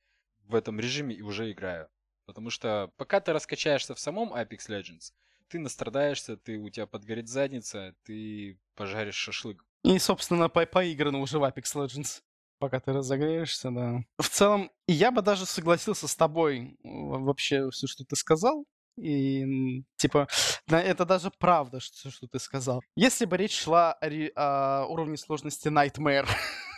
в 0.46 0.54
этом 0.54 0.80
режиме 0.80 1.14
и 1.14 1.22
уже 1.22 1.50
играю. 1.52 1.88
Потому 2.26 2.50
что 2.50 2.92
пока 2.96 3.20
ты 3.20 3.32
раскачаешься 3.32 3.94
в 3.94 4.00
самом 4.00 4.32
Apex 4.32 4.68
Legends, 4.68 5.12
ты 5.50 5.58
настрадаешься, 5.58 6.36
ты, 6.36 6.58
у 6.58 6.70
тебя 6.70 6.86
подгорит 6.86 7.28
задница, 7.28 7.94
ты 8.04 8.58
пожаришь 8.76 9.16
шашлык. 9.16 9.64
И, 9.82 9.98
собственно, 9.98 10.48
по 10.48 10.64
поиграно 10.64 11.20
уже 11.20 11.38
в 11.38 11.44
Apex 11.44 11.74
Legends. 11.74 12.22
Пока 12.58 12.78
ты 12.78 12.92
разогреешься, 12.92 13.70
да. 13.70 14.00
В 14.18 14.28
целом, 14.28 14.70
я 14.86 15.10
бы 15.10 15.22
даже 15.22 15.46
согласился 15.46 16.06
с 16.06 16.14
тобой 16.14 16.76
вообще 16.82 17.68
все, 17.70 17.86
что 17.86 18.04
ты 18.04 18.16
сказал. 18.16 18.64
И, 18.98 19.82
типа, 19.96 20.28
это 20.66 21.06
даже 21.06 21.30
правда, 21.38 21.80
что, 21.80 22.10
что 22.10 22.26
ты 22.28 22.38
сказал. 22.38 22.82
Если 22.96 23.24
бы 23.24 23.38
речь 23.38 23.58
шла 23.58 23.92
о, 23.92 24.06
о 24.36 24.86
уровне 24.86 25.16
сложности 25.16 25.68
Nightmare, 25.68 26.28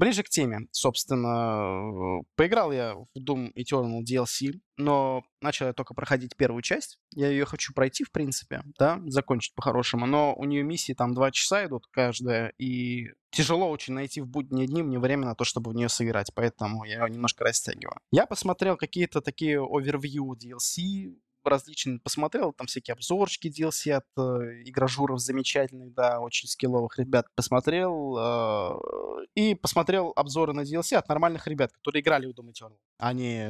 Ближе 0.00 0.22
к 0.22 0.30
теме, 0.30 0.60
собственно, 0.70 2.22
поиграл 2.34 2.72
я 2.72 2.94
в 2.94 3.06
Doom 3.18 3.52
Eternal 3.52 4.00
DLC, 4.02 4.58
но 4.78 5.22
начал 5.42 5.66
я 5.66 5.74
только 5.74 5.92
проходить 5.92 6.38
первую 6.38 6.62
часть. 6.62 6.98
Я 7.14 7.28
ее 7.28 7.44
хочу 7.44 7.74
пройти, 7.74 8.02
в 8.04 8.10
принципе, 8.10 8.62
да, 8.78 8.98
закончить 9.08 9.54
по-хорошему, 9.54 10.06
но 10.06 10.34
у 10.34 10.44
нее 10.44 10.62
миссии 10.62 10.94
там 10.94 11.12
два 11.12 11.30
часа 11.30 11.66
идут 11.66 11.86
каждая, 11.90 12.54
и 12.56 13.08
тяжело 13.30 13.68
очень 13.68 13.92
найти 13.92 14.22
в 14.22 14.26
будние 14.26 14.66
дни 14.66 14.82
мне 14.82 14.98
время 14.98 15.26
на 15.26 15.34
то, 15.34 15.44
чтобы 15.44 15.70
в 15.70 15.74
нее 15.74 15.90
сыграть, 15.90 16.32
поэтому 16.34 16.84
я 16.84 17.04
ее 17.04 17.10
немножко 17.10 17.44
растягиваю. 17.44 17.98
Я 18.10 18.24
посмотрел 18.24 18.78
какие-то 18.78 19.20
такие 19.20 19.60
овервью 19.60 20.32
DLC, 20.32 21.14
различные 21.44 21.98
посмотрел, 21.98 22.52
там 22.52 22.66
всякие 22.66 22.92
обзорчики 22.92 23.48
DLC 23.48 23.92
от 23.92 24.06
э, 24.16 24.62
игражуров 24.64 25.20
замечательных, 25.20 25.94
да, 25.94 26.20
очень 26.20 26.48
скилловых 26.48 26.98
ребят 26.98 27.26
посмотрел, 27.34 28.16
э, 28.18 29.26
и 29.34 29.54
посмотрел 29.54 30.12
обзоры 30.16 30.52
на 30.52 30.62
DLC 30.62 30.96
от 30.96 31.08
нормальных 31.08 31.46
ребят, 31.46 31.72
которые 31.72 32.02
играли 32.02 32.26
в 32.26 32.30
Doom 32.30 32.52
Eternal. 32.52 32.76
Они 32.98 33.48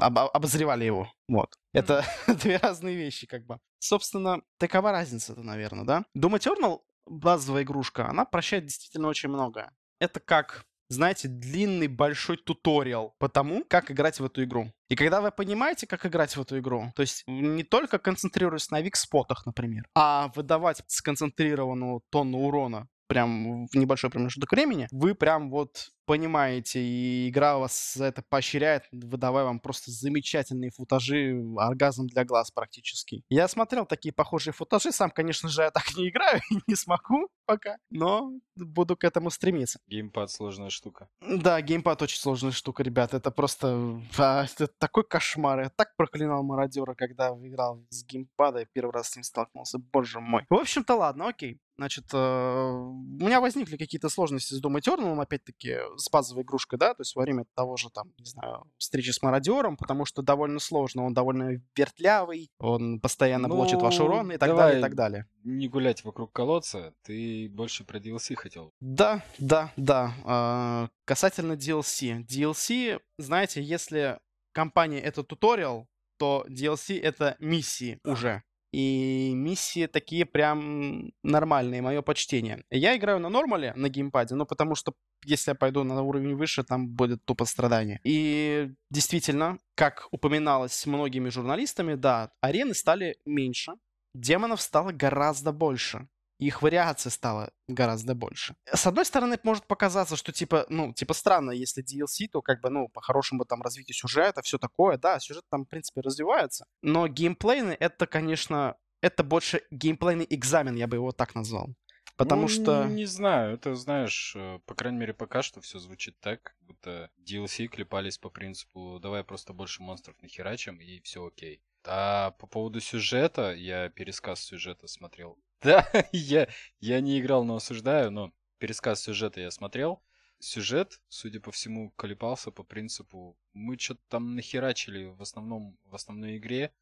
об 0.00 0.18
обозревали 0.18 0.84
его, 0.84 1.08
вот. 1.28 1.56
Это 1.72 2.04
две 2.26 2.56
разные 2.56 2.96
вещи, 2.96 3.26
как 3.26 3.44
бы. 3.46 3.58
Собственно, 3.78 4.42
такова 4.58 4.92
разница-то, 4.92 5.42
наверное, 5.42 5.84
да? 5.84 6.04
Doom 6.16 6.38
Eternal, 6.38 6.80
базовая 7.06 7.62
игрушка, 7.62 8.08
она 8.08 8.24
прощает 8.24 8.66
действительно 8.66 9.08
очень 9.08 9.28
многое. 9.28 9.72
Это 9.98 10.20
как 10.20 10.64
знаете, 10.92 11.28
длинный 11.28 11.88
большой 11.88 12.36
туториал 12.36 13.14
по 13.18 13.28
тому, 13.28 13.64
как 13.68 13.90
играть 13.90 14.20
в 14.20 14.24
эту 14.24 14.44
игру. 14.44 14.72
И 14.88 14.96
когда 14.96 15.20
вы 15.20 15.30
понимаете, 15.30 15.86
как 15.86 16.04
играть 16.06 16.36
в 16.36 16.40
эту 16.40 16.58
игру, 16.58 16.92
то 16.94 17.02
есть 17.02 17.24
не 17.26 17.64
только 17.64 17.98
концентрируясь 17.98 18.70
на 18.70 18.80
викспотах, 18.80 19.46
например, 19.46 19.84
а 19.94 20.30
выдавать 20.34 20.82
сконцентрированную 20.86 22.02
тонну 22.10 22.38
урона 22.38 22.88
прям 23.06 23.66
в 23.66 23.74
небольшой 23.74 24.10
промежуток 24.10 24.52
времени, 24.52 24.88
вы 24.90 25.14
прям 25.14 25.50
вот 25.50 25.90
понимаете, 26.04 26.80
и 26.80 27.28
игра 27.28 27.58
вас 27.58 27.94
за 27.94 28.06
это 28.06 28.22
поощряет, 28.28 28.84
выдавая 28.92 29.44
вам 29.44 29.60
просто 29.60 29.90
замечательные 29.90 30.70
футажи, 30.70 31.42
оргазм 31.56 32.06
для 32.06 32.24
глаз 32.24 32.50
практически. 32.50 33.24
Я 33.28 33.48
смотрел 33.48 33.86
такие 33.86 34.12
похожие 34.12 34.52
футажи, 34.52 34.92
сам, 34.92 35.10
конечно 35.10 35.48
же, 35.48 35.62
я 35.62 35.70
так 35.70 35.96
не 35.96 36.08
играю 36.08 36.40
и 36.50 36.56
не 36.66 36.74
смогу 36.74 37.28
пока, 37.46 37.76
но 37.90 38.32
буду 38.56 38.96
к 38.96 39.04
этому 39.04 39.30
стремиться. 39.30 39.80
Геймпад 39.86 40.30
сложная 40.30 40.70
штука. 40.70 41.08
Да, 41.20 41.60
геймпад 41.60 42.02
очень 42.02 42.18
сложная 42.18 42.52
штука, 42.52 42.82
ребят, 42.82 43.14
это 43.14 43.30
просто 43.30 44.00
а, 44.18 44.44
это 44.44 44.66
такой 44.78 45.04
кошмар. 45.04 45.60
Я 45.60 45.68
так 45.70 45.94
проклинал 45.96 46.42
мародера, 46.42 46.94
когда 46.94 47.28
играл 47.28 47.84
с 47.90 48.04
геймпада 48.04 48.60
и 48.60 48.66
первый 48.72 48.92
раз 48.92 49.10
с 49.10 49.16
ним 49.16 49.22
столкнулся, 49.24 49.78
боже 49.78 50.20
мой. 50.20 50.44
В 50.50 50.54
общем-то, 50.54 50.94
ладно, 50.94 51.28
окей. 51.28 51.60
Значит, 51.76 52.04
э, 52.12 52.16
у 52.16 53.24
меня 53.24 53.40
возникли 53.40 53.76
какие-то 53.76 54.08
сложности 54.08 54.54
с 54.54 54.62
Doom 54.62 54.78
Eternal, 54.78 55.20
опять-таки, 55.20 55.78
с 55.96 56.10
базовой 56.10 56.42
игрушкой, 56.42 56.78
да, 56.78 56.94
то 56.94 57.02
есть 57.02 57.14
во 57.14 57.22
время 57.22 57.44
того 57.54 57.76
же, 57.76 57.90
там, 57.90 58.12
не 58.18 58.24
знаю, 58.24 58.64
встречи 58.78 59.10
с 59.10 59.22
мародером, 59.22 59.76
потому 59.76 60.04
что 60.04 60.22
довольно 60.22 60.58
сложно, 60.58 61.04
он 61.04 61.14
довольно 61.14 61.60
вертлявый, 61.76 62.50
он 62.58 63.00
постоянно 63.00 63.48
ну, 63.48 63.56
блочит 63.56 63.80
ваш 63.80 64.00
урон 64.00 64.32
и 64.32 64.38
так 64.38 64.54
далее, 64.56 64.78
и 64.78 64.82
так 64.82 64.94
далее. 64.94 65.26
Не 65.44 65.68
гулять 65.68 66.04
вокруг 66.04 66.32
колодца, 66.32 66.94
ты 67.02 67.48
больше 67.48 67.84
про 67.84 67.98
DLC 67.98 68.34
хотел. 68.34 68.72
Да, 68.80 69.24
да, 69.38 69.72
да. 69.76 70.14
Э, 70.24 70.88
касательно 71.04 71.54
DLC. 71.54 72.24
DLC, 72.24 73.00
знаете, 73.18 73.62
если 73.62 74.18
компания 74.52 75.00
это 75.00 75.22
туториал, 75.22 75.88
то 76.18 76.46
DLC 76.48 77.00
это 77.00 77.36
миссии 77.40 77.98
уже. 78.04 78.42
И 78.72 79.32
миссии 79.34 79.86
такие 79.86 80.24
прям 80.24 81.12
нормальные, 81.22 81.82
мое 81.82 82.02
почтение. 82.02 82.64
Я 82.70 82.96
играю 82.96 83.20
на 83.20 83.28
нормале, 83.28 83.72
на 83.76 83.88
геймпаде, 83.88 84.34
ну 84.34 84.46
потому 84.46 84.74
что 84.74 84.94
если 85.24 85.50
я 85.50 85.54
пойду 85.54 85.84
на 85.84 86.02
уровень 86.02 86.34
выше, 86.34 86.64
там 86.64 86.88
будет 86.88 87.24
тупо 87.24 87.44
страдание. 87.44 88.00
И 88.02 88.70
действительно, 88.90 89.58
как 89.74 90.08
упоминалось 90.10 90.86
многими 90.86 91.28
журналистами, 91.28 91.94
да, 91.94 92.32
арены 92.40 92.74
стали 92.74 93.18
меньше, 93.26 93.72
демонов 94.14 94.60
стало 94.60 94.92
гораздо 94.92 95.52
больше 95.52 96.08
их 96.46 96.62
вариаций 96.62 97.10
стало 97.10 97.52
гораздо 97.68 98.14
больше. 98.14 98.54
С 98.72 98.86
одной 98.86 99.04
стороны, 99.04 99.38
может 99.42 99.66
показаться, 99.66 100.16
что 100.16 100.32
типа, 100.32 100.66
ну, 100.68 100.92
типа 100.92 101.14
странно, 101.14 101.50
если 101.50 101.84
DLC, 101.84 102.28
то 102.30 102.42
как 102.42 102.60
бы, 102.60 102.70
ну, 102.70 102.88
по-хорошему 102.88 103.44
там 103.44 103.62
развитие 103.62 103.94
сюжета, 103.94 104.42
все 104.42 104.58
такое, 104.58 104.98
да, 104.98 105.18
сюжет 105.20 105.44
там, 105.50 105.64
в 105.64 105.68
принципе, 105.68 106.00
развивается. 106.00 106.66
Но 106.82 107.06
геймплейный, 107.08 107.74
это, 107.74 108.06
конечно, 108.06 108.76
это 109.00 109.24
больше 109.24 109.62
геймплейный 109.70 110.26
экзамен, 110.30 110.74
я 110.76 110.86
бы 110.86 110.96
его 110.96 111.12
так 111.12 111.34
назвал. 111.34 111.74
Потому 112.16 112.42
ну, 112.42 112.48
что... 112.48 112.84
Не 112.84 113.06
знаю, 113.06 113.54
это, 113.54 113.74
знаешь, 113.74 114.34
э, 114.36 114.58
по 114.66 114.74
крайней 114.74 114.98
мере, 114.98 115.14
пока 115.14 115.42
что 115.42 115.60
все 115.60 115.78
звучит 115.78 116.18
так, 116.20 116.42
как 116.42 116.56
будто 116.60 117.10
DLC 117.18 117.66
клепались 117.66 118.18
по 118.18 118.28
принципу 118.30 118.98
«давай 119.00 119.24
просто 119.24 119.52
больше 119.52 119.82
монстров 119.82 120.14
нахерачим, 120.20 120.80
и 120.80 121.00
все 121.00 121.26
окей». 121.26 121.62
А 121.84 122.32
по 122.32 122.46
поводу 122.46 122.80
сюжета, 122.80 123.52
я 123.54 123.88
пересказ 123.88 124.40
сюжета 124.40 124.86
смотрел 124.86 125.38
да, 125.62 125.88
я, 126.12 126.48
я 126.80 127.00
не 127.00 127.20
играл, 127.20 127.44
но 127.44 127.56
осуждаю, 127.56 128.10
но 128.10 128.32
пересказ 128.58 129.02
сюжета 129.02 129.40
я 129.40 129.50
смотрел. 129.50 130.02
Сюжет, 130.38 131.00
судя 131.08 131.40
по 131.40 131.52
всему, 131.52 131.90
колебался 131.92 132.50
по 132.50 132.64
принципу, 132.64 133.38
мы 133.52 133.78
что-то 133.78 134.00
там 134.08 134.34
нахерачили 134.34 135.04
в 135.04 135.22
основном 135.22 135.78
в 135.84 135.94
основной 135.94 136.38
игре, 136.38 136.72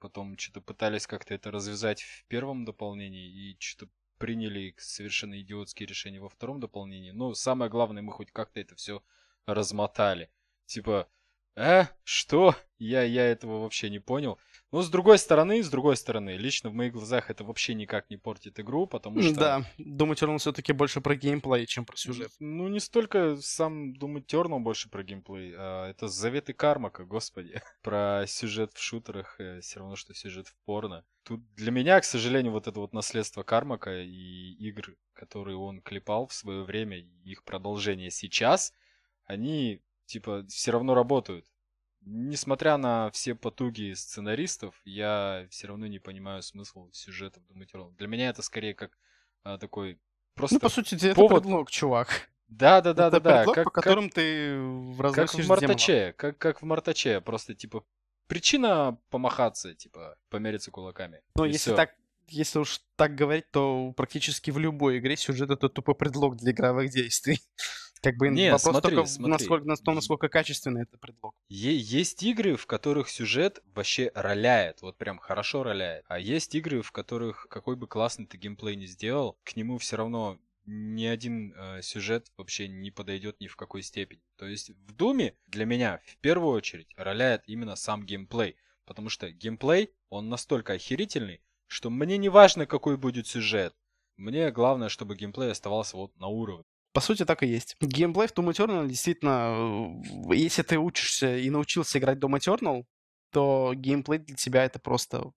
потом 0.00 0.36
что-то 0.36 0.60
пытались 0.60 1.06
как-то 1.06 1.34
это 1.34 1.50
развязать 1.50 2.02
в 2.02 2.24
первом 2.26 2.64
дополнении 2.64 3.28
и 3.28 3.56
что-то 3.60 3.90
приняли 4.18 4.74
совершенно 4.78 5.40
идиотские 5.40 5.86
решения 5.86 6.20
во 6.20 6.28
втором 6.28 6.58
дополнении. 6.58 7.12
Но 7.12 7.34
самое 7.34 7.70
главное, 7.70 8.02
мы 8.02 8.12
хоть 8.12 8.32
как-то 8.32 8.60
это 8.60 8.74
все 8.74 9.02
размотали. 9.46 10.30
Типа, 10.66 11.08
э, 11.56 11.86
что? 12.04 12.54
Я, 12.78 13.02
я 13.02 13.26
этого 13.26 13.62
вообще 13.62 13.90
не 13.90 13.98
понял. 13.98 14.38
Но 14.70 14.82
с 14.82 14.90
другой 14.90 15.18
стороны, 15.18 15.62
с 15.62 15.70
другой 15.70 15.96
стороны, 15.96 16.36
лично 16.36 16.68
в 16.68 16.74
моих 16.74 16.92
глазах 16.92 17.30
это 17.30 17.42
вообще 17.42 17.72
никак 17.72 18.10
не 18.10 18.18
портит 18.18 18.60
игру, 18.60 18.86
потому 18.86 19.22
что... 19.22 19.34
Да, 19.34 19.64
Doom 19.78 20.12
Eternal 20.12 20.38
все-таки 20.38 20.72
больше 20.72 21.00
про 21.00 21.16
геймплей, 21.16 21.66
чем 21.66 21.86
про 21.86 21.96
сюжет. 21.96 22.30
Ну, 22.38 22.68
не 22.68 22.78
столько 22.78 23.38
сам 23.40 23.94
Doom 23.94 24.22
Eternal 24.22 24.58
больше 24.58 24.90
про 24.90 25.02
геймплей, 25.02 25.54
а 25.56 25.88
это 25.88 26.08
заветы 26.08 26.52
Кармака, 26.52 27.04
господи. 27.04 27.62
про 27.82 28.24
сюжет 28.26 28.74
в 28.74 28.82
шутерах 28.82 29.40
э, 29.40 29.60
все 29.60 29.80
равно, 29.80 29.96
что 29.96 30.12
сюжет 30.12 30.48
в 30.48 30.56
порно. 30.66 31.04
Тут 31.22 31.42
для 31.54 31.72
меня, 31.72 31.98
к 32.00 32.04
сожалению, 32.04 32.52
вот 32.52 32.66
это 32.66 32.78
вот 32.78 32.92
наследство 32.92 33.42
Кармака 33.42 34.02
и 34.02 34.52
игр, 34.68 34.96
которые 35.14 35.56
он 35.56 35.80
клепал 35.80 36.26
в 36.26 36.34
свое 36.34 36.62
время, 36.62 36.98
их 37.24 37.42
продолжение 37.44 38.10
сейчас, 38.10 38.74
они, 39.24 39.82
типа, 40.08 40.44
все 40.48 40.72
равно 40.72 40.94
работают 40.94 41.46
несмотря 42.00 42.76
на 42.78 43.10
все 43.10 43.34
потуги 43.34 43.92
сценаристов, 43.92 44.80
я 44.84 45.46
все 45.50 45.66
равно 45.66 45.86
не 45.88 45.98
понимаю 45.98 46.42
смысл 46.42 46.88
сюжета 46.92 47.40
в 47.40 47.42
Doom 47.50 47.66
Eternal. 47.66 47.94
Для 47.96 48.06
меня 48.08 48.30
это 48.30 48.40
скорее 48.40 48.72
как 48.72 48.96
а, 49.42 49.58
такой 49.58 50.00
просто 50.34 50.54
Ну, 50.56 50.60
по 50.60 50.68
сути, 50.70 50.94
это 50.94 51.14
повод- 51.14 51.42
предлог, 51.42 51.70
чувак. 51.70 52.30
Да, 52.46 52.80
да, 52.80 52.94
да, 52.94 53.08
это 53.08 53.20
да, 53.20 53.30
да. 53.30 53.36
предлог, 53.38 53.54
Как, 53.56 53.64
по 53.64 53.70
как- 53.70 53.84
которым 53.84 54.08
ты 54.10 54.56
как 54.96 55.00
разносишь 55.00 55.40
в 55.40 55.48
демонов. 55.48 55.60
Мартаче, 55.62 56.14
как, 56.16 56.38
как 56.38 56.62
в 56.62 56.64
Мартаче. 56.64 57.20
Просто 57.20 57.54
типа 57.54 57.84
причина 58.26 58.98
помахаться, 59.10 59.74
типа, 59.74 60.16
помериться 60.30 60.70
кулаками. 60.70 61.20
Но 61.34 61.44
И 61.44 61.48
если 61.52 61.70
всё. 61.72 61.76
так, 61.76 61.94
если 62.28 62.60
уж 62.60 62.80
так 62.96 63.14
говорить, 63.16 63.50
то 63.50 63.92
практически 63.96 64.50
в 64.50 64.58
любой 64.58 64.98
игре 64.98 65.16
сюжет 65.16 65.50
это 65.50 65.68
тупо 65.68 65.92
предлог 65.94 66.36
для 66.36 66.52
игровых 66.52 66.90
действий. 66.90 67.40
Как 68.02 68.16
бы 68.16 68.28
Не, 68.28 68.52
вопрос 68.52 68.62
смотри, 68.62 68.96
только 68.96 69.08
смотри. 69.08 69.32
насколько, 69.32 69.66
на 69.66 69.76
том, 69.76 69.94
насколько 69.94 70.28
качественный 70.28 70.82
это 70.82 70.98
предлог. 70.98 71.34
Е- 71.48 71.76
есть 71.76 72.22
игры, 72.22 72.56
в 72.56 72.66
которых 72.66 73.08
сюжет 73.08 73.62
вообще 73.74 74.10
роляет, 74.14 74.82
вот 74.82 74.96
прям 74.96 75.18
хорошо 75.18 75.62
роляет. 75.62 76.04
А 76.08 76.18
есть 76.18 76.54
игры, 76.54 76.82
в 76.82 76.92
которых 76.92 77.46
какой 77.48 77.76
бы 77.76 77.86
классный 77.86 78.26
ты 78.26 78.36
геймплей 78.36 78.76
не 78.76 78.86
сделал, 78.86 79.38
к 79.44 79.56
нему 79.56 79.78
все 79.78 79.96
равно 79.96 80.38
ни 80.66 81.06
один 81.06 81.54
э, 81.56 81.80
сюжет 81.82 82.30
вообще 82.36 82.68
не 82.68 82.90
подойдет 82.90 83.40
ни 83.40 83.46
в 83.46 83.56
какой 83.56 83.82
степени. 83.82 84.20
То 84.36 84.46
есть 84.46 84.70
в 84.70 84.92
Думе 84.92 85.34
для 85.46 85.64
меня 85.64 86.00
в 86.04 86.18
первую 86.18 86.52
очередь 86.52 86.88
роляет 86.96 87.42
именно 87.46 87.74
сам 87.74 88.04
геймплей. 88.04 88.56
Потому 88.84 89.08
что 89.08 89.30
геймплей, 89.30 89.90
он 90.08 90.28
настолько 90.28 90.74
охерительный, 90.74 91.42
что 91.66 91.90
мне 91.90 92.16
не 92.16 92.28
важно, 92.28 92.66
какой 92.66 92.96
будет 92.96 93.26
сюжет. 93.26 93.74
Мне 94.16 94.50
главное, 94.50 94.88
чтобы 94.88 95.16
геймплей 95.16 95.50
оставался 95.50 95.96
вот 95.96 96.14
на 96.16 96.26
уровне. 96.26 96.64
По 96.98 97.02
сути, 97.02 97.24
так 97.24 97.44
и 97.44 97.46
есть. 97.46 97.76
Геймплей 97.80 98.26
в 98.26 98.32
Doom 98.32 98.50
Eternal 98.50 98.88
действительно, 98.88 100.02
э, 100.28 100.34
если 100.34 100.62
ты 100.62 100.78
учишься 100.78 101.36
и 101.36 101.48
научился 101.48 101.96
играть 102.00 102.18
в 102.18 102.20
Doom 102.20 102.40
Eternal, 102.40 102.86
то 103.30 103.72
геймплей 103.72 104.18
для 104.18 104.34
тебя 104.34 104.64
это 104.64 104.80
просто... 104.80 105.30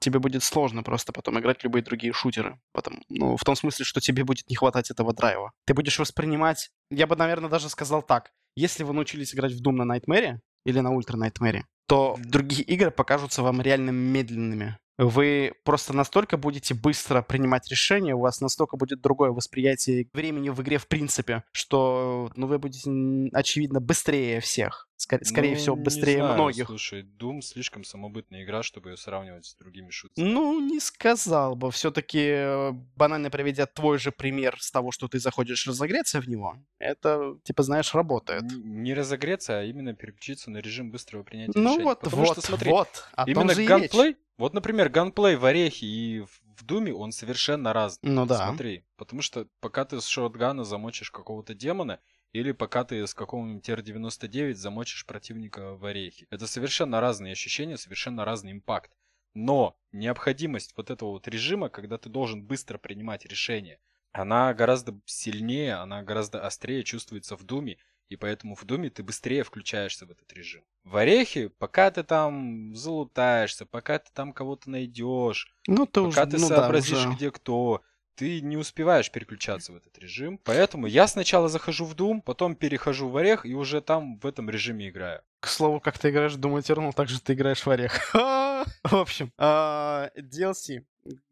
Тебе 0.00 0.20
будет 0.20 0.42
сложно 0.42 0.82
просто 0.82 1.12
потом 1.12 1.38
играть 1.38 1.62
любые 1.64 1.82
другие 1.82 2.14
шутеры. 2.14 2.58
Потом, 2.72 3.02
ну, 3.10 3.36
в 3.36 3.44
том 3.44 3.56
смысле, 3.56 3.84
что 3.84 4.00
тебе 4.00 4.24
будет 4.24 4.48
не 4.48 4.56
хватать 4.56 4.90
этого 4.90 5.12
драйва. 5.12 5.52
Ты 5.66 5.74
будешь 5.74 5.98
воспринимать... 5.98 6.70
Я 6.90 7.06
бы, 7.06 7.14
наверное, 7.14 7.50
даже 7.50 7.68
сказал 7.68 8.02
так. 8.02 8.32
Если 8.56 8.82
вы 8.82 8.94
научились 8.94 9.34
играть 9.34 9.52
в 9.52 9.62
Doom 9.62 9.72
на 9.72 9.98
Nightmare 9.98 10.38
или 10.64 10.80
на 10.80 10.96
Ultra 10.96 11.16
Nightmare, 11.20 11.64
то 11.88 12.16
другие 12.24 12.62
игры 12.62 12.90
покажутся 12.90 13.42
вам 13.42 13.60
реально 13.60 13.90
медленными. 13.90 14.78
Вы 14.98 15.52
просто 15.64 15.92
настолько 15.92 16.38
будете 16.38 16.74
быстро 16.74 17.20
принимать 17.20 17.68
решения, 17.70 18.14
у 18.14 18.20
вас 18.20 18.40
настолько 18.40 18.76
будет 18.76 19.02
другое 19.02 19.30
восприятие 19.30 20.08
времени 20.14 20.48
в 20.48 20.62
игре 20.62 20.78
в 20.78 20.88
принципе, 20.88 21.44
что 21.52 22.30
ну, 22.34 22.46
вы 22.46 22.58
будете, 22.58 22.90
очевидно, 23.32 23.80
быстрее 23.80 24.40
всех. 24.40 24.85
Скорее 24.96 25.50
Ну, 25.50 25.56
всего, 25.56 25.76
не 25.76 25.82
быстрее 25.82 26.18
знаю, 26.18 26.34
многих. 26.34 26.66
Слушай, 26.66 27.02
Doom 27.02 27.40
слишком 27.42 27.84
самобытная 27.84 28.42
игра, 28.44 28.62
чтобы 28.62 28.90
ее 28.90 28.96
сравнивать 28.96 29.44
с 29.46 29.54
другими 29.54 29.90
шутерами. 29.90 30.30
Ну, 30.32 30.60
не 30.60 30.80
сказал 30.80 31.54
бы. 31.54 31.70
Все-таки, 31.70 32.72
банально 32.96 33.30
приведя 33.30 33.66
твой 33.66 33.98
же 33.98 34.10
пример 34.10 34.56
с 34.60 34.70
того, 34.70 34.92
что 34.92 35.06
ты 35.08 35.18
заходишь 35.18 35.66
разогреться 35.66 36.20
в 36.20 36.28
него, 36.28 36.56
это, 36.78 37.38
типа, 37.44 37.62
знаешь, 37.62 37.94
работает. 37.94 38.42
Не 38.42 38.94
разогреться, 38.94 39.58
а 39.60 39.64
именно 39.64 39.94
переключиться 39.94 40.50
на 40.50 40.58
режим 40.58 40.90
быстрого 40.90 41.22
принятия 41.22 41.52
Ну 41.58 41.70
решений. 41.70 41.84
вот, 41.84 42.00
Потому 42.00 42.24
вот, 42.24 42.32
что, 42.32 42.40
смотри, 42.40 42.70
вот. 42.70 42.88
О 43.12 43.24
том 43.26 43.34
именно 43.34 43.54
же 43.54 43.60
и 43.64 43.66
речь. 43.66 43.68
ганплей, 43.68 44.16
вот, 44.38 44.54
например, 44.54 44.88
ганплей 44.88 45.36
в 45.36 45.44
Орехе 45.44 45.86
и 45.86 46.20
в, 46.20 46.40
в 46.60 46.64
Думе, 46.64 46.92
он 46.94 47.12
совершенно 47.12 47.72
разный. 47.72 48.10
Ну 48.10 48.24
да. 48.26 48.48
Смотри, 48.48 48.84
потому 48.96 49.20
что 49.22 49.46
пока 49.60 49.84
ты 49.84 50.00
с 50.00 50.06
шотгана 50.06 50.64
замочишь 50.64 51.10
какого-то 51.10 51.54
демона, 51.54 52.00
или 52.36 52.52
пока 52.52 52.84
ты 52.84 53.06
с 53.06 53.14
какого-нибудь 53.14 53.68
Р-99 53.68 54.54
замочишь 54.54 55.06
противника 55.06 55.74
в 55.74 55.84
Орехе. 55.86 56.26
Это 56.30 56.46
совершенно 56.46 57.00
разные 57.00 57.32
ощущения, 57.32 57.76
совершенно 57.78 58.24
разный 58.24 58.52
импакт. 58.52 58.90
Но 59.34 59.76
необходимость 59.92 60.74
вот 60.76 60.90
этого 60.90 61.10
вот 61.10 61.28
режима, 61.28 61.68
когда 61.68 61.98
ты 61.98 62.08
должен 62.08 62.42
быстро 62.44 62.78
принимать 62.78 63.24
решения, 63.26 63.80
она 64.12 64.52
гораздо 64.54 64.98
сильнее, 65.04 65.74
она 65.74 66.02
гораздо 66.02 66.44
острее 66.46 66.84
чувствуется 66.84 67.36
в 67.36 67.44
Думе, 67.44 67.78
и 68.08 68.16
поэтому 68.16 68.54
в 68.54 68.64
Думе 68.64 68.88
ты 68.88 69.02
быстрее 69.02 69.42
включаешься 69.42 70.06
в 70.06 70.10
этот 70.10 70.32
режим. 70.32 70.62
В 70.84 70.96
Орехе, 70.96 71.48
пока 71.48 71.90
ты 71.90 72.02
там 72.02 72.74
залутаешься, 72.74 73.66
пока 73.66 73.98
ты 73.98 74.10
там 74.12 74.32
кого-то 74.32 74.70
найдешь, 74.70 75.52
Ну, 75.66 75.86
ты 75.86 76.02
пока 76.04 76.22
уже, 76.22 76.30
ты 76.30 76.38
ну 76.38 76.48
да, 76.48 76.56
сообразишь, 76.56 76.98
уже. 77.06 77.10
где 77.14 77.30
кто, 77.30 77.82
ты 78.16 78.40
не 78.40 78.56
успеваешь 78.56 79.10
переключаться 79.10 79.72
в 79.72 79.76
этот 79.76 79.96
режим. 79.98 80.38
Поэтому 80.38 80.86
я 80.86 81.06
сначала 81.06 81.48
захожу 81.48 81.84
в 81.84 81.94
Doom, 81.94 82.22
потом 82.22 82.56
перехожу 82.56 83.08
в 83.08 83.16
Орех 83.16 83.46
и 83.46 83.54
уже 83.54 83.80
там 83.80 84.18
в 84.18 84.26
этом 84.26 84.50
режиме 84.50 84.88
играю. 84.88 85.22
К 85.40 85.48
слову, 85.48 85.80
как 85.80 85.98
ты 85.98 86.10
играешь 86.10 86.32
в 86.32 86.40
Doom 86.40 86.58
Eternal, 86.58 86.92
так 86.92 87.08
же 87.08 87.20
ты 87.20 87.34
играешь 87.34 87.64
в 87.64 87.70
Орех. 87.70 88.12
В 88.84 88.94
общем, 88.94 89.32
а, 89.38 90.10
DLC. 90.16 90.84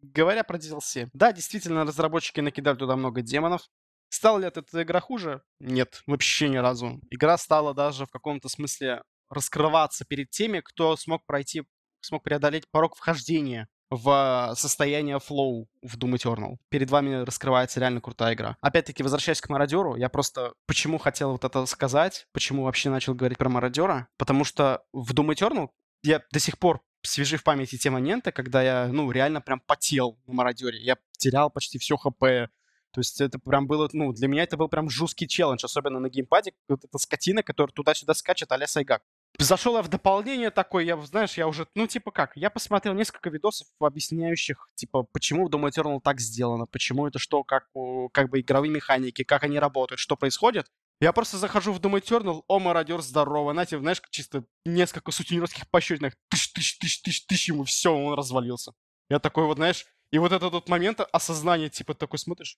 Говоря 0.03 0.45
про 0.45 0.59
DLC. 0.59 1.09
Да, 1.13 1.33
действительно, 1.33 1.85
разработчики 1.85 2.41
накидали 2.41 2.77
туда 2.77 2.97
много 2.97 3.23
демонов. 3.23 3.63
Стала 4.11 4.39
ли 4.39 4.47
от 4.47 4.57
этой 4.57 4.83
игра 4.83 5.01
хуже? 5.01 5.43
Нет, 5.59 6.03
вообще 6.07 6.49
ни 6.49 6.59
разу. 6.59 7.01
Игра 7.11 7.37
стала 7.39 7.75
даже 7.75 8.07
в 8.07 8.11
каком-то 8.11 8.49
смысле 8.49 9.03
раскрываться 9.29 10.05
перед 10.05 10.31
теми, 10.31 10.61
кто 10.61 10.97
смог 10.97 11.25
пройти, 11.27 11.65
смог 12.01 12.23
преодолеть 12.23 12.71
порог 12.71 12.95
вхождения 12.95 13.69
в 13.97 14.55
состояние 14.57 15.19
флоу 15.19 15.69
в 15.83 15.97
Doom 15.97 16.15
Eternal. 16.15 16.57
Перед 16.69 16.91
вами 16.91 17.25
раскрывается 17.25 17.81
реально 17.81 18.01
крутая 18.01 18.35
игра. 18.35 18.57
Опять-таки, 18.61 19.03
возвращаясь 19.03 19.41
к 19.41 19.49
Мародеру, 19.49 19.97
я 19.97 20.09
просто 20.09 20.55
почему 20.67 20.99
хотел 20.99 21.33
вот 21.33 21.45
это 21.45 21.67
сказать, 21.67 22.27
почему 22.33 22.65
вообще 22.65 22.91
начал 22.91 23.15
говорить 23.15 23.39
про 23.39 23.49
Мародера, 23.49 24.09
потому 24.17 24.45
что 24.45 24.83
в 24.93 25.13
Doom 25.13 25.35
Eternal 25.35 25.69
я 26.03 26.23
до 26.33 26.39
сих 26.39 26.59
пор 26.59 26.83
свежи 27.03 27.37
в 27.37 27.45
памяти 27.45 27.77
те 27.77 27.91
моменты, 27.91 28.33
когда 28.33 28.63
я, 28.63 28.89
ну, 28.89 29.11
реально 29.11 29.41
прям 29.41 29.61
потел 29.61 30.19
на 30.27 30.35
Мародере. 30.35 30.79
Я 30.83 30.97
терял 31.13 31.51
почти 31.51 31.79
все 31.79 31.97
хп. 31.97 32.21
То 32.21 33.01
есть 33.01 33.21
это 33.21 33.39
прям 33.41 33.67
было, 33.67 33.89
ну, 33.93 34.13
для 34.13 34.29
меня 34.29 34.45
это 34.45 34.57
был 34.57 34.69
прям 34.69 34.89
жесткий 34.89 35.27
челлендж, 35.27 35.65
особенно 35.65 35.99
на 35.99 36.09
геймпаде. 36.09 36.53
Вот 36.69 36.85
эта 36.85 36.99
скотина, 36.99 37.43
которая 37.43 37.73
туда-сюда 37.73 38.15
скачет, 38.15 38.53
а-ля 38.53 38.67
Сайгак. 38.69 39.03
Зашел 39.39 39.77
я 39.77 39.83
в 39.83 39.89
дополнение 39.89 40.51
такой, 40.51 40.87
я, 40.87 40.97
знаешь, 41.03 41.35
я 41.37 41.49
уже, 41.49 41.67
ну, 41.75 41.89
типа 41.89 42.13
как, 42.13 42.37
я 42.37 42.51
посмотрел 42.51 42.95
несколько 42.95 43.31
видосов, 43.31 43.67
объясняющих, 43.81 44.69
типа, 44.77 45.03
почему 45.03 45.49
Doom 45.49 45.69
Eternal 45.69 46.01
так 46.01 46.21
сделано, 46.21 46.67
почему 46.67 47.09
это 47.09 47.19
что, 47.19 47.43
как, 47.43 47.67
как 48.13 48.31
бы 48.31 48.41
игровые 48.41 48.71
механики, 48.71 49.25
как 49.25 49.43
они 49.43 49.59
работают, 49.59 49.99
что 49.99 50.17
происходит. 50.17 50.71
Я 51.01 51.13
просто 51.13 51.39
захожу 51.39 51.73
в 51.73 51.81
Doom 51.81 52.01
Eternal, 52.01 52.45
о, 52.47 52.61
мародер, 52.61 53.03
здорово, 53.03 53.53
знаете, 53.53 53.79
знаешь, 53.81 54.01
чисто 54.11 54.45
несколько 54.65 55.11
сутенерских 55.11 55.65
тыщ, 55.69 57.27
тыщ, 57.27 57.49
ему 57.49 57.65
все, 57.65 57.93
он 57.93 58.15
развалился. 58.15 58.73
Я 59.11 59.19
такой 59.19 59.47
вот, 59.47 59.57
знаешь, 59.57 59.85
и 60.13 60.19
вот 60.19 60.31
этот 60.31 60.53
вот 60.53 60.69
момент 60.69 61.01
осознания, 61.13 61.69
типа, 61.69 61.95
такой 61.95 62.21
смотришь, 62.21 62.57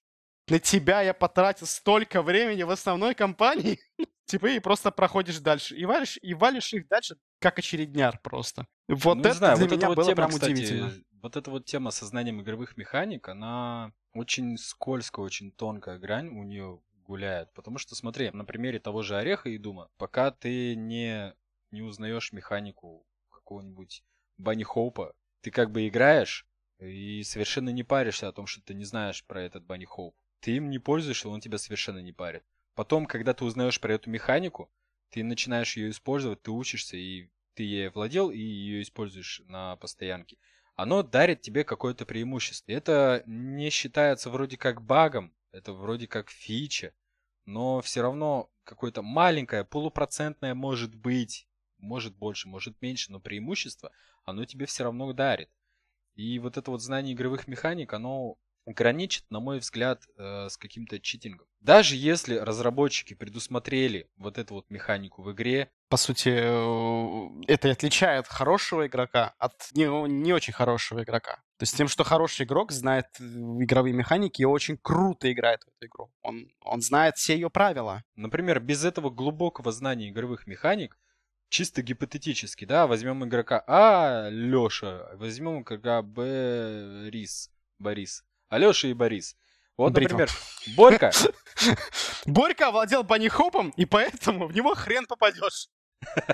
на 0.48 0.58
тебя 0.58 1.02
я 1.02 1.14
потратил 1.14 1.66
столько 1.66 2.22
времени 2.22 2.62
в 2.62 2.70
основной 2.70 3.14
кампании, 3.14 3.78
типа, 4.26 4.46
и 4.46 4.60
просто 4.60 4.90
проходишь 4.90 5.38
дальше. 5.40 5.76
И 5.76 5.84
валишь, 5.84 6.18
и 6.22 6.34
валишь 6.34 6.72
их 6.72 6.88
дальше, 6.88 7.16
как 7.40 7.58
очередняр 7.58 8.20
просто. 8.22 8.66
Вот 8.88 9.16
Ну, 9.16 9.20
это 9.22 9.34
знаю, 9.34 9.56
для 9.56 9.66
вот 9.66 9.76
меня 9.76 9.88
вот 9.88 9.96
было 9.96 10.06
тема, 10.06 10.16
прям 10.16 10.30
кстати, 10.30 10.52
удивительно. 10.52 10.92
вот 11.22 11.36
эта 11.36 11.50
вот 11.50 11.64
тема 11.64 11.90
со 11.90 12.06
знанием 12.06 12.40
игровых 12.40 12.76
механик, 12.76 13.28
она 13.28 13.92
очень 14.14 14.56
скользкая, 14.56 15.24
очень 15.24 15.52
тонкая 15.52 15.98
грань 15.98 16.28
у 16.28 16.44
нее 16.44 16.80
гуляет. 17.06 17.52
Потому 17.52 17.78
что, 17.78 17.94
смотри, 17.94 18.30
на 18.30 18.44
примере 18.44 18.78
того 18.78 19.02
же 19.02 19.16
Ореха 19.16 19.48
и 19.48 19.58
Дума, 19.58 19.88
пока 19.96 20.30
ты 20.30 20.76
не, 20.76 21.34
не 21.70 21.82
узнаешь 21.82 22.32
механику 22.32 23.06
какого-нибудь 23.30 24.02
Банни 24.38 24.64
Хоупа, 24.64 25.14
ты 25.40 25.50
как 25.50 25.70
бы 25.70 25.86
играешь 25.86 26.46
и 26.78 27.22
совершенно 27.22 27.70
не 27.70 27.84
паришься 27.84 28.28
о 28.28 28.32
том, 28.32 28.46
что 28.46 28.62
ты 28.62 28.74
не 28.74 28.84
знаешь 28.84 29.24
про 29.24 29.42
этот 29.42 29.64
Банни 29.64 29.84
Хоуп. 29.84 30.14
Ты 30.40 30.56
им 30.56 30.70
не 30.70 30.78
пользуешься, 30.78 31.28
он 31.28 31.40
тебя 31.40 31.58
совершенно 31.58 31.98
не 31.98 32.12
парит. 32.12 32.44
Потом, 32.74 33.06
когда 33.06 33.32
ты 33.34 33.44
узнаешь 33.44 33.80
про 33.80 33.94
эту 33.94 34.10
механику, 34.10 34.70
ты 35.10 35.24
начинаешь 35.24 35.76
ее 35.76 35.90
использовать, 35.90 36.42
ты 36.42 36.50
учишься, 36.50 36.96
и 36.96 37.30
ты 37.54 37.62
ей 37.62 37.88
владел, 37.88 38.30
и 38.30 38.38
ее 38.38 38.82
используешь 38.82 39.42
на 39.46 39.76
постоянке. 39.76 40.36
Оно 40.74 41.02
дарит 41.02 41.40
тебе 41.40 41.64
какое-то 41.64 42.04
преимущество. 42.04 42.70
Это 42.70 43.22
не 43.26 43.70
считается 43.70 44.28
вроде 44.28 44.58
как 44.58 44.82
багом, 44.82 45.34
это 45.52 45.72
вроде 45.72 46.06
как 46.06 46.28
фича, 46.28 46.92
но 47.46 47.80
все 47.80 48.02
равно 48.02 48.50
какое-то 48.64 49.00
маленькое, 49.00 49.64
полупроцентное 49.64 50.54
может 50.54 50.94
быть, 50.94 51.48
может 51.78 52.14
больше, 52.16 52.48
может 52.48 52.80
меньше, 52.82 53.10
но 53.10 53.20
преимущество 53.20 53.90
оно 54.24 54.44
тебе 54.44 54.66
все 54.66 54.84
равно 54.84 55.12
дарит. 55.14 55.48
И 56.14 56.38
вот 56.38 56.56
это 56.56 56.70
вот 56.70 56.82
знание 56.82 57.14
игровых 57.14 57.46
механик, 57.46 57.92
оно 57.92 58.36
граничит, 58.66 59.24
на 59.30 59.40
мой 59.40 59.60
взгляд, 59.60 60.02
э, 60.18 60.48
с 60.48 60.56
каким-то 60.56 60.98
читингом. 60.98 61.46
Даже 61.60 61.96
если 61.96 62.36
разработчики 62.36 63.14
предусмотрели 63.14 64.10
вот 64.16 64.38
эту 64.38 64.54
вот 64.54 64.70
механику 64.70 65.22
в 65.22 65.32
игре, 65.32 65.70
По 65.88 65.96
сути, 65.96 66.30
э, 66.30 67.44
это 67.46 67.68
и 67.68 67.70
отличает 67.70 68.26
хорошего 68.26 68.86
игрока 68.86 69.34
от 69.38 69.52
не, 69.72 69.84
не 70.08 70.32
очень 70.32 70.52
хорошего 70.52 71.04
игрока. 71.04 71.36
То 71.58 71.62
есть 71.62 71.76
тем, 71.76 71.88
что 71.88 72.02
хороший 72.04 72.44
игрок 72.44 72.72
знает 72.72 73.06
э, 73.20 73.22
игровые 73.24 73.94
механики 73.94 74.42
и 74.42 74.44
очень 74.44 74.76
круто 74.76 75.32
играет 75.32 75.62
в 75.62 75.68
эту 75.68 75.86
игру. 75.86 76.10
Он, 76.22 76.48
он 76.60 76.82
знает 76.82 77.16
все 77.16 77.34
ее 77.34 77.50
правила. 77.50 78.02
Например, 78.16 78.58
без 78.60 78.84
этого 78.84 79.10
глубокого 79.10 79.70
знания 79.70 80.10
игровых 80.10 80.46
механик, 80.48 80.98
чисто 81.48 81.82
гипотетически, 81.82 82.64
да, 82.64 82.86
возьмем 82.88 83.24
игрока 83.24 83.62
А, 83.68 84.28
Леша, 84.28 85.08
возьмем 85.14 85.62
игрока 85.62 86.02
Б, 86.02 87.08
Рис, 87.10 87.50
Борис. 87.78 88.25
Алеша 88.48 88.88
и 88.88 88.92
Борис. 88.94 89.36
Вот, 89.76 89.92
Бритва. 89.92 90.18
например, 90.18 90.30
Борька. 90.76 91.10
Борька 92.26 92.68
овладел 92.68 93.02
банихопом, 93.02 93.70
и 93.76 93.84
поэтому 93.84 94.46
в 94.46 94.54
него 94.54 94.74
хрен 94.74 95.06
попадешь. 95.06 95.68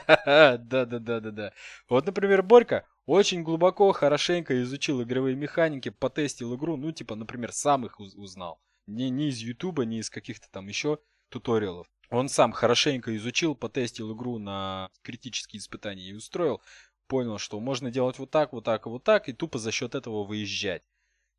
Да-да-да-да-да. 0.06 1.52
Вот, 1.88 2.06
например, 2.06 2.42
Борька 2.42 2.84
очень 3.06 3.42
глубоко, 3.42 3.92
хорошенько 3.92 4.60
изучил 4.62 5.02
игровые 5.02 5.34
механики, 5.34 5.88
потестил 5.88 6.54
игру, 6.54 6.76
ну, 6.76 6.92
типа, 6.92 7.14
например, 7.16 7.52
сам 7.52 7.86
их 7.86 7.98
уз- 7.98 8.14
узнал. 8.14 8.60
Не, 8.86 9.10
не 9.10 9.28
из 9.28 9.38
Ютуба, 9.38 9.84
не 9.84 9.98
из 9.98 10.10
каких-то 10.10 10.48
там 10.50 10.68
еще 10.68 10.98
туториалов. 11.28 11.86
Он 12.10 12.28
сам 12.28 12.52
хорошенько 12.52 13.16
изучил, 13.16 13.54
потестил 13.54 14.14
игру 14.14 14.38
на 14.38 14.90
критические 15.02 15.58
испытания 15.60 16.04
и 16.04 16.12
устроил. 16.12 16.60
Понял, 17.08 17.38
что 17.38 17.58
можно 17.58 17.90
делать 17.90 18.18
вот 18.18 18.30
так, 18.30 18.52
вот 18.52 18.64
так 18.64 18.86
и 18.86 18.88
вот 18.88 19.02
так, 19.02 19.28
и 19.28 19.32
тупо 19.32 19.58
за 19.58 19.72
счет 19.72 19.94
этого 19.94 20.24
выезжать. 20.24 20.82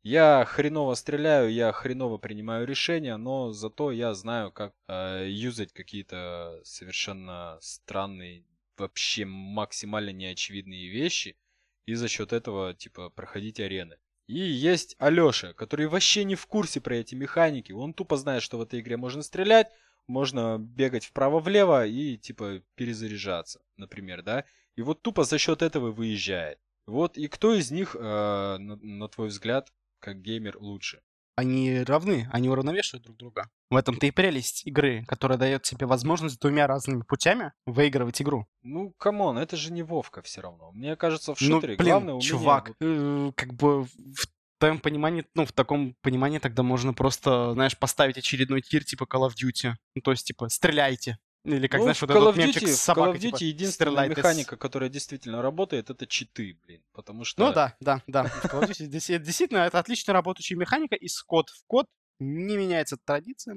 Я 0.06 0.44
хреново 0.44 0.96
стреляю, 0.96 1.50
я 1.50 1.72
хреново 1.72 2.18
принимаю 2.18 2.66
решения, 2.66 3.16
но 3.16 3.52
зато 3.52 3.90
я 3.90 4.12
знаю, 4.12 4.52
как 4.52 4.74
э, 4.86 5.26
юзать 5.30 5.72
какие-то 5.72 6.60
совершенно 6.62 7.56
странные, 7.62 8.44
вообще 8.76 9.24
максимально 9.24 10.10
неочевидные 10.10 10.90
вещи, 10.90 11.38
и 11.86 11.94
за 11.94 12.08
счет 12.08 12.34
этого, 12.34 12.74
типа, 12.74 13.08
проходить 13.08 13.60
арены. 13.60 13.96
И 14.26 14.38
есть 14.38 14.94
Алёша, 14.98 15.54
который 15.54 15.86
вообще 15.86 16.24
не 16.24 16.34
в 16.34 16.46
курсе 16.46 16.82
про 16.82 16.96
эти 16.96 17.14
механики. 17.14 17.72
Он 17.72 17.94
тупо 17.94 18.18
знает, 18.18 18.42
что 18.42 18.58
в 18.58 18.60
этой 18.60 18.80
игре 18.80 18.98
можно 18.98 19.22
стрелять, 19.22 19.70
можно 20.06 20.58
бегать 20.58 21.06
вправо-влево 21.06 21.86
и, 21.86 22.18
типа, 22.18 22.60
перезаряжаться, 22.74 23.62
например, 23.78 24.22
да? 24.22 24.44
И 24.76 24.82
вот 24.82 25.00
тупо 25.00 25.24
за 25.24 25.38
счет 25.38 25.62
этого 25.62 25.92
выезжает. 25.92 26.58
Вот 26.84 27.16
и 27.16 27.26
кто 27.26 27.54
из 27.54 27.70
них, 27.70 27.96
э, 27.98 28.00
на, 28.02 28.76
на 28.76 29.08
твой 29.08 29.28
взгляд, 29.28 29.72
как 30.04 30.20
геймер 30.20 30.58
лучше? 30.58 31.00
Они 31.36 31.82
равны, 31.82 32.28
они 32.30 32.48
уравновешивают 32.48 33.04
друг 33.04 33.16
друга. 33.16 33.48
В 33.70 33.76
этом-то 33.76 34.06
и 34.06 34.10
прелесть 34.12 34.64
игры, 34.66 35.04
которая 35.08 35.36
дает 35.38 35.62
тебе 35.62 35.86
возможность 35.86 36.38
двумя 36.38 36.66
разными 36.68 37.02
путями 37.02 37.52
выигрывать 37.66 38.20
игру. 38.22 38.46
Ну, 38.62 38.92
come 38.98 39.21
on, 39.21 39.38
это 39.38 39.56
же 39.56 39.72
не 39.72 39.82
Вовка 39.82 40.22
все 40.22 40.42
равно. 40.42 40.70
Мне 40.72 40.94
кажется, 40.94 41.34
в 41.34 41.40
Ну, 41.40 41.56
шутере 41.56 41.76
блин, 41.76 41.88
главное 41.90 42.14
умение... 42.14 42.28
чувак, 42.28 42.72
э, 42.80 43.32
как 43.34 43.54
бы 43.54 43.84
в 43.84 44.28
твоем 44.58 44.78
понимании, 44.78 45.24
ну, 45.34 45.44
в 45.44 45.52
таком 45.52 45.96
понимании 46.02 46.38
тогда 46.38 46.62
можно 46.62 46.92
просто, 46.94 47.52
знаешь, 47.54 47.76
поставить 47.76 48.18
очередной 48.18 48.60
тир 48.60 48.84
типа 48.84 49.04
Call 49.04 49.28
of 49.28 49.32
Duty. 49.32 49.72
Ну, 49.96 50.02
то 50.02 50.10
есть, 50.12 50.26
типа, 50.26 50.48
стреляйте. 50.50 51.18
Или 51.44 51.66
как, 51.66 51.78
Ну, 51.78 51.84
знаешь, 51.84 52.00
вот 52.00 52.10
Call 52.10 52.22
этот 52.30 52.36
мемчик 52.36 52.62
с 52.62 52.64
в 52.64 52.68
Call 52.68 52.94
собакой, 52.94 53.12
of 53.12 53.16
Duty 53.18 53.20
типа, 53.20 53.44
единственная 53.44 54.08
механика, 54.08 54.56
которая 54.56 54.88
действительно 54.88 55.42
работает, 55.42 55.90
это 55.90 56.06
читы, 56.06 56.58
блин. 56.66 56.82
Потому 56.92 57.24
что... 57.24 57.46
Ну 57.46 57.52
да, 57.52 57.76
да, 57.80 58.02
да. 58.06 58.24
Call 58.44 58.62
of 58.62 58.70
Duty 58.70 58.86
дес- 58.86 59.18
действительно 59.22 59.58
это 59.58 59.78
отлично 59.78 60.14
работающая 60.14 60.56
механика, 60.56 60.94
из 60.94 61.22
код 61.22 61.50
в 61.50 61.66
код 61.66 61.86
не 62.18 62.56
меняется 62.56 62.96
традиция. 62.96 63.56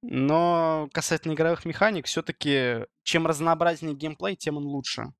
Но 0.00 0.88
касательно 0.92 1.34
игровых 1.34 1.64
механик, 1.66 2.06
все-таки 2.06 2.86
чем 3.02 3.26
разнообразнее 3.26 3.94
геймплей, 3.94 4.36
тем 4.36 4.56
он 4.56 4.64
лучше. 4.64 5.12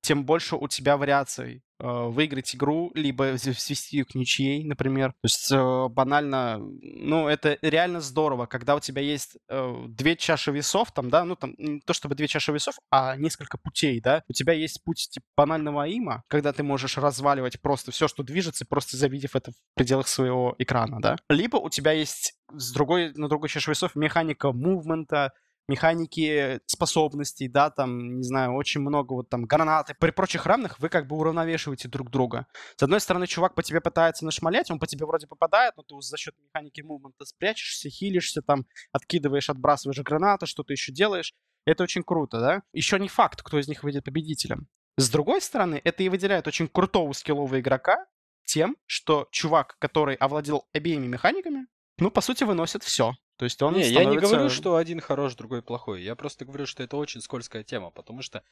Тем 0.00 0.24
больше 0.24 0.54
у 0.54 0.68
тебя 0.68 0.96
вариаций 0.96 1.62
выиграть 1.78 2.54
игру, 2.54 2.92
либо 2.94 3.36
свести 3.36 3.98
ее 3.98 4.04
к 4.04 4.14
ничьей, 4.14 4.64
например. 4.64 5.10
То 5.12 5.24
есть 5.24 5.50
э, 5.50 5.88
банально, 5.88 6.58
ну, 6.58 7.28
это 7.28 7.58
реально 7.62 8.00
здорово, 8.00 8.46
когда 8.46 8.76
у 8.76 8.80
тебя 8.80 9.02
есть 9.02 9.36
э, 9.48 9.84
две 9.88 10.16
чаши 10.16 10.52
весов, 10.52 10.92
там, 10.92 11.10
да, 11.10 11.24
ну, 11.24 11.36
там, 11.36 11.54
не 11.58 11.80
то 11.80 11.92
чтобы 11.92 12.14
две 12.14 12.28
чаши 12.28 12.52
весов, 12.52 12.76
а 12.90 13.16
несколько 13.16 13.58
путей, 13.58 14.00
да. 14.00 14.22
У 14.28 14.32
тебя 14.32 14.52
есть 14.52 14.82
путь, 14.84 15.08
типа, 15.10 15.26
банального 15.36 15.86
има, 15.88 16.22
когда 16.28 16.52
ты 16.52 16.62
можешь 16.62 16.96
разваливать 16.96 17.60
просто 17.60 17.90
все, 17.90 18.08
что 18.08 18.22
движется, 18.22 18.64
просто 18.64 18.96
завидев 18.96 19.34
это 19.34 19.50
в 19.52 19.54
пределах 19.74 20.08
своего 20.08 20.54
экрана, 20.58 21.00
да. 21.00 21.16
Либо 21.28 21.56
у 21.56 21.70
тебя 21.70 21.92
есть 21.92 22.34
с 22.52 22.72
другой, 22.72 23.12
на 23.14 23.28
другой 23.28 23.48
чаше 23.48 23.70
весов 23.70 23.96
механика 23.96 24.52
мувмента, 24.52 25.32
механики 25.68 26.60
способностей, 26.66 27.48
да, 27.48 27.70
там, 27.70 28.18
не 28.18 28.22
знаю, 28.22 28.54
очень 28.54 28.80
много 28.80 29.14
вот 29.14 29.28
там 29.28 29.44
гранаты. 29.44 29.94
При 29.98 30.10
прочих 30.10 30.46
равных 30.46 30.78
вы 30.78 30.88
как 30.88 31.06
бы 31.06 31.16
уравновешиваете 31.16 31.88
друг 31.88 32.10
друга. 32.10 32.46
С 32.76 32.82
одной 32.82 33.00
стороны, 33.00 33.26
чувак 33.26 33.54
по 33.54 33.62
тебе 33.62 33.80
пытается 33.80 34.24
нашмалять, 34.24 34.70
он 34.70 34.78
по 34.78 34.86
тебе 34.86 35.06
вроде 35.06 35.26
попадает, 35.26 35.74
но 35.76 35.82
ты 35.82 35.94
за 36.00 36.16
счет 36.16 36.34
механики 36.38 36.80
мувмента 36.80 37.24
спрячешься, 37.24 37.88
хилишься, 37.88 38.42
там, 38.42 38.66
откидываешь, 38.92 39.50
отбрасываешь 39.50 40.00
гранаты, 40.00 40.46
что-то 40.46 40.72
еще 40.72 40.92
делаешь. 40.92 41.34
Это 41.66 41.82
очень 41.82 42.02
круто, 42.02 42.40
да? 42.40 42.62
Еще 42.72 42.98
не 42.98 43.08
факт, 43.08 43.42
кто 43.42 43.58
из 43.58 43.68
них 43.68 43.82
выйдет 43.82 44.04
победителем. 44.04 44.68
С 44.96 45.10
другой 45.10 45.40
стороны, 45.40 45.80
это 45.82 46.02
и 46.02 46.08
выделяет 46.08 46.46
очень 46.46 46.68
крутого 46.68 47.12
скиллового 47.12 47.58
игрока 47.58 48.06
тем, 48.44 48.76
что 48.86 49.28
чувак, 49.32 49.76
который 49.78 50.14
овладел 50.16 50.68
обеими 50.72 51.06
механиками, 51.06 51.66
ну, 51.98 52.10
по 52.10 52.20
сути, 52.20 52.44
выносит 52.44 52.82
все. 52.82 53.14
То 53.36 53.44
есть 53.44 53.60
он 53.62 53.74
не, 53.74 53.80
я 53.80 53.86
не 53.88 53.92
становится- 53.94 54.26
говорю, 54.34 54.50
что 54.50 54.76
один 54.76 55.00
хорош, 55.00 55.34
другой 55.34 55.62
плохой. 55.62 56.02
Я 56.02 56.14
просто 56.14 56.44
говорю, 56.44 56.66
что 56.66 56.82
это 56.82 56.96
очень 56.96 57.20
скользкая 57.20 57.64
тема, 57.64 57.90
потому 57.90 58.22
что 58.22 58.42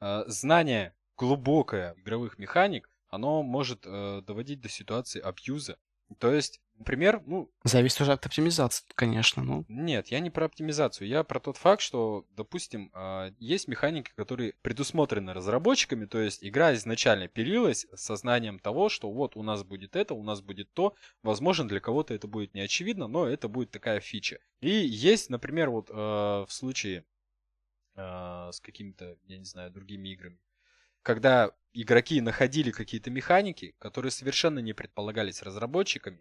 э, 0.00 0.24
знание 0.26 0.94
глубокое 1.16 1.94
игровых 1.98 2.38
механик, 2.38 2.90
оно 3.08 3.42
может 3.42 3.82
э, 3.84 4.22
доводить 4.26 4.60
до 4.60 4.68
ситуации 4.68 5.20
абьюза. 5.20 5.78
То 6.18 6.32
есть, 6.32 6.60
например, 6.82 7.22
ну, 7.26 7.48
Зависит 7.62 8.00
уже 8.00 8.12
от 8.12 8.26
оптимизации, 8.26 8.84
конечно, 8.96 9.44
ну. 9.44 9.64
Нет, 9.68 10.08
я 10.08 10.18
не 10.18 10.30
про 10.30 10.46
оптимизацию. 10.46 11.06
Я 11.06 11.22
про 11.22 11.38
тот 11.38 11.56
факт, 11.56 11.80
что, 11.80 12.26
допустим, 12.36 12.90
а, 12.92 13.32
есть 13.38 13.68
механики, 13.68 14.10
которые 14.16 14.54
предусмотрены 14.62 15.32
разработчиками, 15.32 16.06
то 16.06 16.18
есть 16.18 16.44
игра 16.44 16.74
изначально 16.74 17.28
пилилась 17.28 17.86
с 17.94 18.02
сознанием 18.02 18.58
того, 18.58 18.88
что 18.88 19.12
вот 19.12 19.36
у 19.36 19.44
нас 19.44 19.62
будет 19.62 19.94
это, 19.94 20.14
у 20.14 20.24
нас 20.24 20.40
будет 20.40 20.72
то. 20.72 20.94
Возможно, 21.22 21.68
для 21.68 21.78
кого-то 21.78 22.14
это 22.14 22.26
будет 22.26 22.52
не 22.52 22.60
очевидно, 22.60 23.06
но 23.06 23.26
это 23.26 23.46
будет 23.46 23.70
такая 23.70 24.00
фича. 24.00 24.40
И 24.60 24.70
есть, 24.70 25.30
например, 25.30 25.70
вот 25.70 25.88
э, 25.88 25.94
в 25.94 26.48
случае 26.48 27.04
э, 27.94 28.50
с 28.52 28.60
какими-то, 28.60 29.16
я 29.28 29.38
не 29.38 29.44
знаю, 29.44 29.70
другими 29.70 30.08
играми, 30.08 30.38
когда 31.02 31.52
игроки 31.72 32.20
находили 32.20 32.70
какие-то 32.70 33.10
механики, 33.10 33.74
которые 33.78 34.10
совершенно 34.10 34.58
не 34.58 34.72
предполагались 34.72 35.42
разработчиками, 35.42 36.20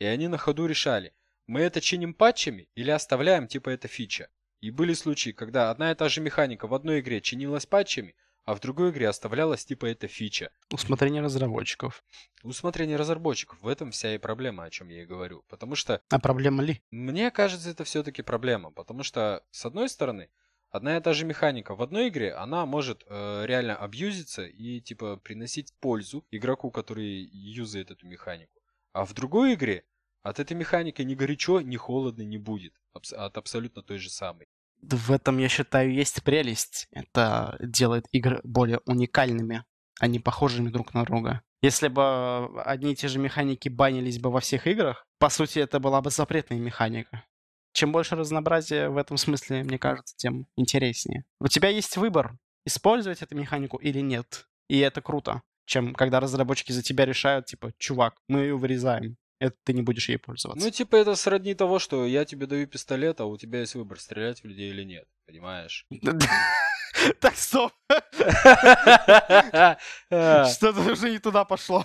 и 0.00 0.04
они 0.04 0.26
на 0.26 0.38
ходу 0.38 0.66
решали, 0.66 1.12
мы 1.46 1.60
это 1.60 1.80
чиним 1.80 2.14
патчами 2.14 2.68
или 2.74 2.90
оставляем 2.90 3.46
типа 3.46 3.70
это 3.70 3.86
фича. 3.86 4.28
И 4.60 4.70
были 4.70 4.94
случаи, 4.94 5.30
когда 5.30 5.70
одна 5.70 5.92
и 5.92 5.94
та 5.94 6.08
же 6.08 6.20
механика 6.20 6.66
в 6.66 6.74
одной 6.74 7.00
игре 7.00 7.20
чинилась 7.20 7.66
патчами, 7.66 8.14
а 8.44 8.54
в 8.54 8.60
другой 8.60 8.90
игре 8.90 9.08
оставлялась 9.08 9.64
типа 9.64 9.86
это 9.86 10.08
фича. 10.08 10.50
Усмотрение 10.72 11.22
разработчиков. 11.22 12.02
Усмотрение 12.42 12.96
разработчиков, 12.96 13.60
в 13.60 13.68
этом 13.68 13.90
вся 13.90 14.14
и 14.14 14.18
проблема, 14.18 14.64
о 14.64 14.70
чем 14.70 14.88
я 14.88 15.02
и 15.02 15.06
говорю. 15.06 15.44
Потому 15.48 15.76
что 15.76 16.02
А 16.08 16.18
проблема 16.18 16.62
ли? 16.62 16.82
мне 16.90 17.30
кажется, 17.30 17.70
это 17.70 17.84
все-таки 17.84 18.22
проблема, 18.22 18.70
потому 18.70 19.02
что, 19.02 19.44
с 19.50 19.66
одной 19.66 19.88
стороны, 19.88 20.30
одна 20.70 20.96
и 20.96 21.00
та 21.00 21.12
же 21.12 21.26
механика 21.26 21.74
в 21.74 21.82
одной 21.82 22.08
игре, 22.08 22.32
она 22.32 22.64
может 22.64 23.04
э, 23.06 23.42
реально 23.46 23.76
абьюзиться 23.76 24.46
и, 24.46 24.80
типа, 24.80 25.16
приносить 25.16 25.74
пользу 25.80 26.24
игроку, 26.30 26.70
который 26.70 27.28
юзает 27.32 27.90
эту 27.90 28.06
механику. 28.06 28.59
А 28.92 29.04
в 29.04 29.14
другой 29.14 29.54
игре 29.54 29.84
от 30.22 30.38
этой 30.38 30.56
механики 30.56 31.02
ни 31.02 31.14
горячо, 31.14 31.60
ни 31.60 31.76
холодно 31.76 32.22
не 32.22 32.38
будет. 32.38 32.74
от 32.92 33.36
абсолютно 33.36 33.82
той 33.82 33.98
же 33.98 34.10
самой. 34.10 34.46
В 34.82 35.12
этом, 35.12 35.38
я 35.38 35.48
считаю, 35.48 35.92
есть 35.92 36.22
прелесть. 36.22 36.88
Это 36.90 37.56
делает 37.60 38.06
игры 38.12 38.40
более 38.44 38.80
уникальными, 38.86 39.64
а 39.98 40.06
не 40.06 40.18
похожими 40.18 40.70
друг 40.70 40.94
на 40.94 41.04
друга. 41.04 41.42
Если 41.62 41.88
бы 41.88 42.62
одни 42.62 42.92
и 42.92 42.96
те 42.96 43.08
же 43.08 43.18
механики 43.18 43.68
банились 43.68 44.18
бы 44.18 44.30
во 44.30 44.40
всех 44.40 44.66
играх, 44.66 45.06
по 45.18 45.28
сути, 45.28 45.58
это 45.58 45.78
была 45.78 46.00
бы 46.00 46.10
запретная 46.10 46.58
механика. 46.58 47.24
Чем 47.72 47.92
больше 47.92 48.16
разнообразия 48.16 48.88
в 48.88 48.96
этом 48.96 49.18
смысле, 49.18 49.62
мне 49.62 49.78
кажется, 49.78 50.16
тем 50.16 50.46
интереснее. 50.56 51.24
У 51.38 51.48
тебя 51.48 51.68
есть 51.68 51.96
выбор, 51.96 52.38
использовать 52.64 53.22
эту 53.22 53.36
механику 53.36 53.76
или 53.76 54.00
нет. 54.00 54.48
И 54.68 54.78
это 54.78 55.02
круто. 55.02 55.42
Чем 55.70 55.94
когда 55.94 56.18
разработчики 56.18 56.72
за 56.72 56.82
тебя 56.82 57.04
решают, 57.04 57.46
типа, 57.46 57.72
чувак, 57.78 58.16
мы 58.26 58.40
ее 58.40 58.56
вырезаем. 58.56 59.16
Это 59.38 59.54
ты 59.62 59.72
не 59.72 59.82
будешь 59.82 60.08
ей 60.08 60.18
пользоваться. 60.18 60.66
Ну, 60.66 60.72
типа, 60.72 60.96
это 60.96 61.14
сродни 61.14 61.54
того, 61.54 61.78
что 61.78 62.06
я 62.06 62.24
тебе 62.24 62.46
даю 62.46 62.66
пистолет, 62.66 63.20
а 63.20 63.26
у 63.26 63.36
тебя 63.36 63.60
есть 63.60 63.76
выбор, 63.76 64.00
стрелять 64.00 64.42
в 64.42 64.46
людей 64.46 64.70
или 64.70 64.82
нет. 64.82 65.06
Понимаешь? 65.26 65.86
Так, 67.20 67.36
стоп! 67.36 67.72
Что-то 70.08 70.92
уже 70.92 71.10
не 71.10 71.20
туда 71.20 71.44
пошло. 71.44 71.84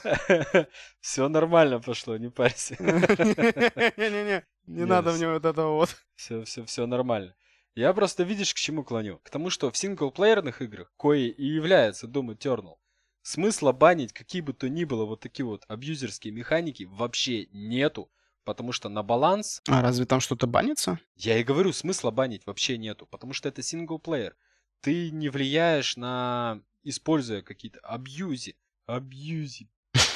Все 1.00 1.30
нормально 1.30 1.80
пошло, 1.80 2.18
не 2.18 2.30
парься. 2.30 2.76
Не-не-не, 2.80 4.44
не 4.66 4.86
надо 4.86 5.12
мне 5.14 5.28
вот 5.30 5.46
этого 5.46 5.76
вот. 5.76 5.96
Все, 6.16 6.44
все, 6.44 6.66
все 6.66 6.88
нормально. 6.88 7.36
Я 7.76 7.94
просто, 7.94 8.24
видишь, 8.24 8.54
к 8.56 8.58
чему 8.58 8.84
клоню? 8.84 9.20
К 9.20 9.30
тому, 9.30 9.52
что 9.52 9.70
в 9.70 9.78
синглплеерных 9.78 10.64
играх, 10.64 10.92
кои 10.98 11.30
и 11.30 11.46
является 11.46 12.08
Doom 12.08 12.36
Eternal, 12.36 12.78
смысла 13.26 13.72
банить 13.72 14.14
какие 14.14 14.42
бы 14.42 14.54
то 14.54 14.70
ни 14.70 14.84
было 14.84 15.06
вот 15.06 15.20
такие 15.20 15.46
вот 15.46 15.66
абьюзерские 15.68 16.32
механики 16.32 16.84
вообще 16.84 17.48
нету, 17.52 18.12
потому 18.44 18.72
что 18.72 18.88
на 18.88 19.02
баланс, 19.02 19.62
А 19.68 19.82
разве 19.82 20.06
там 20.06 20.20
что-то 20.20 20.46
банится? 20.46 21.00
я 21.16 21.38
и 21.40 21.44
говорю, 21.44 21.74
смысла 21.74 22.12
банить 22.12 22.46
вообще 22.46 22.78
нету, 22.78 23.08
потому 23.08 23.34
что 23.34 23.50
это 23.50 23.64
синглплеер. 23.64 24.36
Ты 24.82 25.10
не 25.10 25.30
влияешь 25.30 25.98
на, 25.98 26.62
используя 26.84 27.42
какие-то 27.42 27.80
абьюзи, 27.80 28.56
абьюзи, 28.86 29.70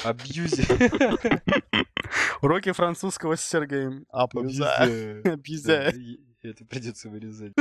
абьюзи. 0.04 0.68
Уроки 2.44 2.72
французского 2.74 3.36
с 3.36 3.42
Сергеем. 3.44 4.06
Абьюза. 4.10 5.92
Это 6.42 6.64
придется 6.66 7.10
вырезать. 7.10 7.54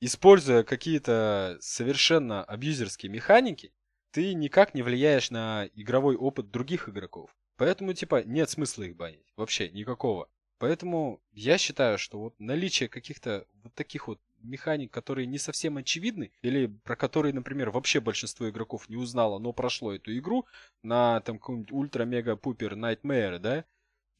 Используя 0.00 0.64
какие-то 0.64 1.56
совершенно 1.60 2.42
абьюзерские 2.42 3.12
механики, 3.12 3.72
ты 4.14 4.32
никак 4.32 4.74
не 4.74 4.82
влияешь 4.82 5.32
на 5.32 5.68
игровой 5.74 6.14
опыт 6.14 6.52
других 6.52 6.88
игроков. 6.88 7.36
Поэтому, 7.56 7.94
типа, 7.94 8.22
нет 8.22 8.48
смысла 8.48 8.84
их 8.84 8.94
банить. 8.94 9.32
Вообще 9.36 9.68
никакого. 9.70 10.28
Поэтому 10.58 11.20
я 11.32 11.58
считаю, 11.58 11.98
что 11.98 12.20
вот 12.20 12.38
наличие 12.38 12.88
каких-то 12.88 13.44
вот 13.64 13.74
таких 13.74 14.06
вот 14.06 14.20
механик, 14.38 14.92
которые 14.92 15.26
не 15.26 15.38
совсем 15.38 15.78
очевидны, 15.78 16.30
или 16.42 16.66
про 16.84 16.94
которые, 16.94 17.34
например, 17.34 17.70
вообще 17.70 17.98
большинство 17.98 18.48
игроков 18.48 18.88
не 18.88 18.94
узнало, 18.94 19.40
но 19.40 19.52
прошло 19.52 19.92
эту 19.92 20.16
игру 20.16 20.46
на 20.84 21.20
там 21.22 21.40
какой-нибудь 21.40 21.72
ультра-мега-пупер 21.72 22.74
Nightmare, 22.74 23.40
да, 23.40 23.64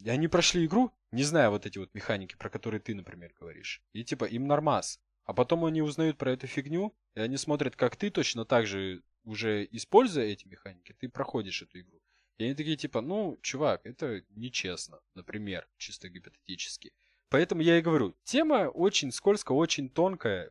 и 0.01 0.11
они 0.11 0.27
прошли 0.27 0.67
игру, 0.67 0.91
не 1.13 1.23
зная 1.23 1.51
вот 1.51 1.67
эти 1.67 1.79
вот 1.79 1.95
механики, 1.95 2.35
про 2.35 2.51
которые 2.51 2.81
ты, 2.81 2.97
например, 2.97 3.33
говоришь. 3.39 3.81
И 3.93 4.03
типа 4.03 4.25
им 4.25 4.49
нормас. 4.49 4.99
А 5.25 5.33
потом 5.33 5.65
они 5.65 5.83
узнают 5.83 6.19
про 6.19 6.33
эту 6.33 6.49
фигню, 6.49 6.97
и 7.15 7.21
они 7.21 7.37
смотрят, 7.37 7.77
как 7.77 7.95
ты 7.95 8.11
точно 8.11 8.45
так 8.45 8.67
же, 8.67 9.03
уже 9.25 9.67
используя 9.73 10.27
эти 10.27 10.47
механики, 10.47 10.93
ты 10.93 11.09
проходишь 11.09 11.63
эту 11.63 11.81
игру. 11.81 12.01
И 12.39 12.45
они 12.45 12.55
такие 12.55 12.77
типа, 12.77 13.01
ну, 13.01 13.39
чувак, 13.43 13.81
это 13.85 14.23
нечестно, 14.31 15.01
например, 15.15 15.69
чисто 15.77 16.09
гипотетически. 16.09 16.93
Поэтому 17.29 17.63
я 17.63 17.79
и 17.79 17.83
говорю, 17.83 18.15
тема 18.25 18.69
очень 18.69 19.13
скользкая, 19.13 19.57
очень 19.57 19.89
тонкая, 19.89 20.51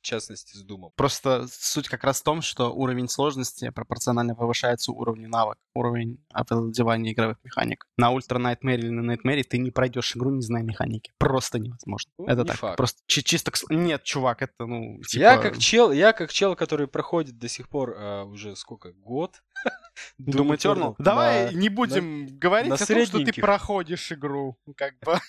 в 0.00 0.02
частности 0.02 0.56
с 0.56 0.62
Думом. 0.62 0.92
Просто 0.96 1.46
суть 1.50 1.88
как 1.88 2.04
раз 2.04 2.20
в 2.20 2.24
том, 2.24 2.42
что 2.42 2.72
уровень 2.72 3.08
сложности 3.08 3.70
пропорционально 3.70 4.34
повышается 4.34 4.92
уровню 4.92 5.28
навык, 5.28 5.58
уровень 5.74 6.24
овладевания 6.32 7.12
игровых 7.12 7.36
механик. 7.44 7.86
На 7.96 8.10
Ультра 8.10 8.38
Nightmare 8.38 8.78
или 8.78 8.88
на 8.88 9.12
Nightmare 9.12 9.42
ты 9.42 9.58
не 9.58 9.70
пройдешь 9.70 10.16
игру, 10.16 10.30
не 10.30 10.42
зная 10.42 10.62
механики. 10.62 11.12
Просто 11.18 11.58
невозможно. 11.58 12.10
Ну, 12.18 12.26
это 12.26 12.42
не 12.42 12.48
так. 12.48 12.56
факт. 12.56 12.76
Просто 12.76 13.00
чи- 13.06 13.22
чисто... 13.22 13.52
Нет, 13.68 14.02
чувак, 14.02 14.42
это, 14.42 14.66
ну, 14.66 15.00
типа... 15.02 15.20
Я 15.20 15.38
как 15.38 15.58
чел, 15.58 15.92
я 15.92 16.12
как 16.12 16.32
чел, 16.32 16.56
который 16.56 16.88
проходит 16.88 17.38
до 17.38 17.48
сих 17.48 17.68
пор 17.68 17.94
а, 17.96 18.24
уже 18.24 18.56
сколько, 18.56 18.92
год? 18.92 19.42
Doom 20.20 20.54
Eternal. 20.56 20.94
на- 20.98 21.04
Давай 21.04 21.54
не 21.54 21.68
будем 21.68 22.38
говорить 22.38 22.70
на 22.70 22.76
о 22.76 22.78
том, 22.78 23.06
что 23.06 23.24
ты 23.24 23.32
проходишь 23.40 24.12
игру. 24.12 24.56
Как 24.76 24.94
бы. 25.00 25.20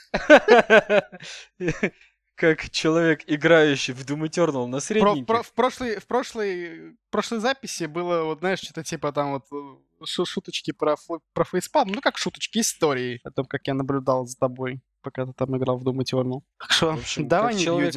Как 2.35 2.69
человек, 2.71 3.21
играющий 3.27 3.93
в 3.93 4.03
Doom 4.05 4.27
Eternal 4.27 4.65
на 4.67 4.79
средненьких. 4.79 5.27
про- 5.27 5.43
в, 5.43 5.53
прошлой, 5.53 5.99
в, 5.99 6.07
прошлой, 6.07 6.91
в 6.91 7.09
прошлой 7.11 7.39
записи 7.39 7.83
было, 7.85 8.23
вот 8.23 8.39
знаешь, 8.39 8.59
что-то 8.59 8.83
типа 8.83 9.11
там 9.11 9.31
вот 9.33 9.45
э, 9.51 10.05
шу- 10.05 10.25
шуточки 10.25 10.71
про, 10.71 10.95
про 11.33 11.43
фейспам. 11.43 11.89
Ну, 11.89 12.01
как 12.01 12.17
шуточки, 12.17 12.59
истории 12.59 13.19
о 13.23 13.31
том, 13.31 13.45
как 13.45 13.67
я 13.67 13.73
наблюдал 13.73 14.25
за 14.25 14.37
тобой, 14.37 14.81
пока 15.01 15.25
ты 15.25 15.33
там 15.33 15.55
играл 15.57 15.77
в 15.77 15.87
Doom 15.87 15.99
Eternal. 15.99 16.41
Так 16.57 16.71
что, 16.71 16.93
общем, 16.93 17.27
давай 17.27 17.53
не 17.55 17.63
человек-. 17.63 17.93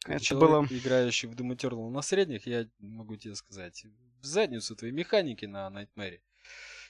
Как 0.00 0.16
Это 0.16 0.24
человек, 0.24 0.70
было... 0.70 0.78
играющий 0.78 1.28
в 1.28 1.32
Doom 1.34 1.56
Eternal 1.56 1.90
на 1.90 2.02
средних, 2.02 2.46
я 2.46 2.66
могу 2.78 3.16
тебе 3.16 3.34
сказать, 3.34 3.84
в 4.20 4.24
задницу 4.24 4.76
твои 4.76 4.92
механики 4.92 5.44
на 5.44 5.68
Nightmare. 5.68 6.20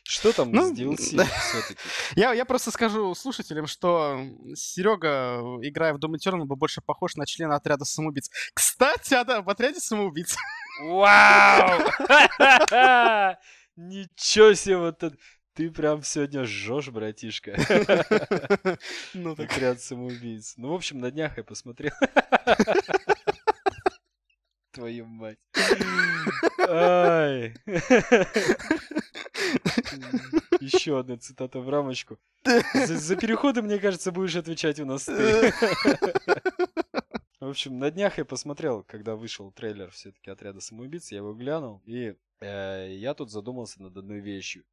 Что 0.09 0.33
там 0.33 0.51
Ну, 0.53 0.75
с 0.75 0.79
DLC 0.79 1.16
да. 1.16 1.25
все-таки? 1.27 1.79
Я, 2.16 2.33
я 2.33 2.47
просто 2.47 2.71
скажу 2.71 3.14
слушателям, 3.14 3.66
что 3.66 4.18
Серега, 4.55 5.42
играя 5.61 5.92
в 5.92 5.99
Doom 5.99 6.14
Eternal, 6.14 6.44
был 6.44 6.57
больше 6.57 6.81
похож 6.81 7.16
на 7.16 7.27
члена 7.27 7.57
отряда 7.57 7.85
самоубийц. 7.85 8.31
Кстати, 8.55 9.12
а 9.12 9.25
да, 9.25 9.42
в 9.42 9.51
отряде 9.51 9.81
самоубийц. 9.81 10.35
Вау! 10.81 11.83
Ничего 13.77 14.55
себе 14.55 14.79
вот 14.79 15.03
это. 15.03 15.14
Ты 15.53 15.71
прям 15.71 16.03
сегодня 16.03 16.44
жжешь, 16.44 16.88
братишка. 16.88 17.59
Ну, 19.12 19.37
так 19.37 19.53
Отряд 19.53 19.83
самоубийц. 19.83 20.55
Ну, 20.57 20.71
в 20.71 20.75
общем, 20.75 21.01
на 21.01 21.11
днях 21.11 21.37
я 21.37 21.44
посмотрел. 21.44 21.92
Твою 24.73 25.05
мать. 25.05 25.38
Ай. 26.66 27.55
Еще 30.88 31.01
одна 31.01 31.18
цитата 31.18 31.61
в 31.61 31.68
рамочку. 31.68 32.18
За, 32.44 32.96
за 32.96 33.16
переходы, 33.16 33.61
мне 33.61 33.79
кажется, 33.79 34.11
будешь 34.11 34.37
отвечать 34.37 34.81
у 34.81 34.87
нас 34.87 35.05
ты. 35.05 35.12
В 37.40 37.51
общем, 37.51 37.79
на 37.79 37.90
днях 37.90 38.16
я 38.16 38.24
посмотрел, 38.24 38.85
когда 38.85 39.14
вышел 39.14 39.53
трейлер 39.53 39.90
все-таки 39.90 40.31
отряда 40.31 40.61
самоубийц, 40.61 41.12
я 41.12 41.18
его 41.18 41.35
глянул, 41.35 41.83
и 41.85 42.16
э, 42.40 42.94
я 42.94 43.12
тут 43.12 43.31
задумался 43.31 43.83
над 43.83 43.98
одной 43.98 44.20
вещью. 44.20 44.64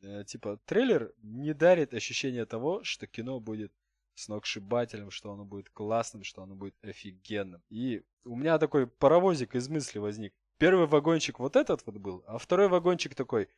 Э, 0.00 0.22
типа, 0.24 0.60
трейлер 0.64 1.12
не 1.24 1.54
дарит 1.54 1.92
ощущения 1.92 2.46
того, 2.46 2.84
что 2.84 3.08
кино 3.08 3.40
будет 3.40 3.72
сногсшибательным, 4.14 5.10
что 5.10 5.32
оно 5.32 5.44
будет 5.44 5.70
классным, 5.70 6.22
что 6.22 6.44
оно 6.44 6.54
будет 6.54 6.76
офигенным. 6.84 7.64
И 7.68 8.04
у 8.24 8.36
меня 8.36 8.58
такой 8.58 8.86
паровозик 8.86 9.56
из 9.56 9.68
мысли 9.68 9.98
возник. 9.98 10.34
Первый 10.58 10.86
вагончик 10.86 11.40
вот 11.40 11.56
этот 11.56 11.84
вот 11.84 11.96
был, 11.96 12.22
а 12.28 12.38
второй 12.38 12.68
вагончик 12.68 13.16
такой, 13.16 13.48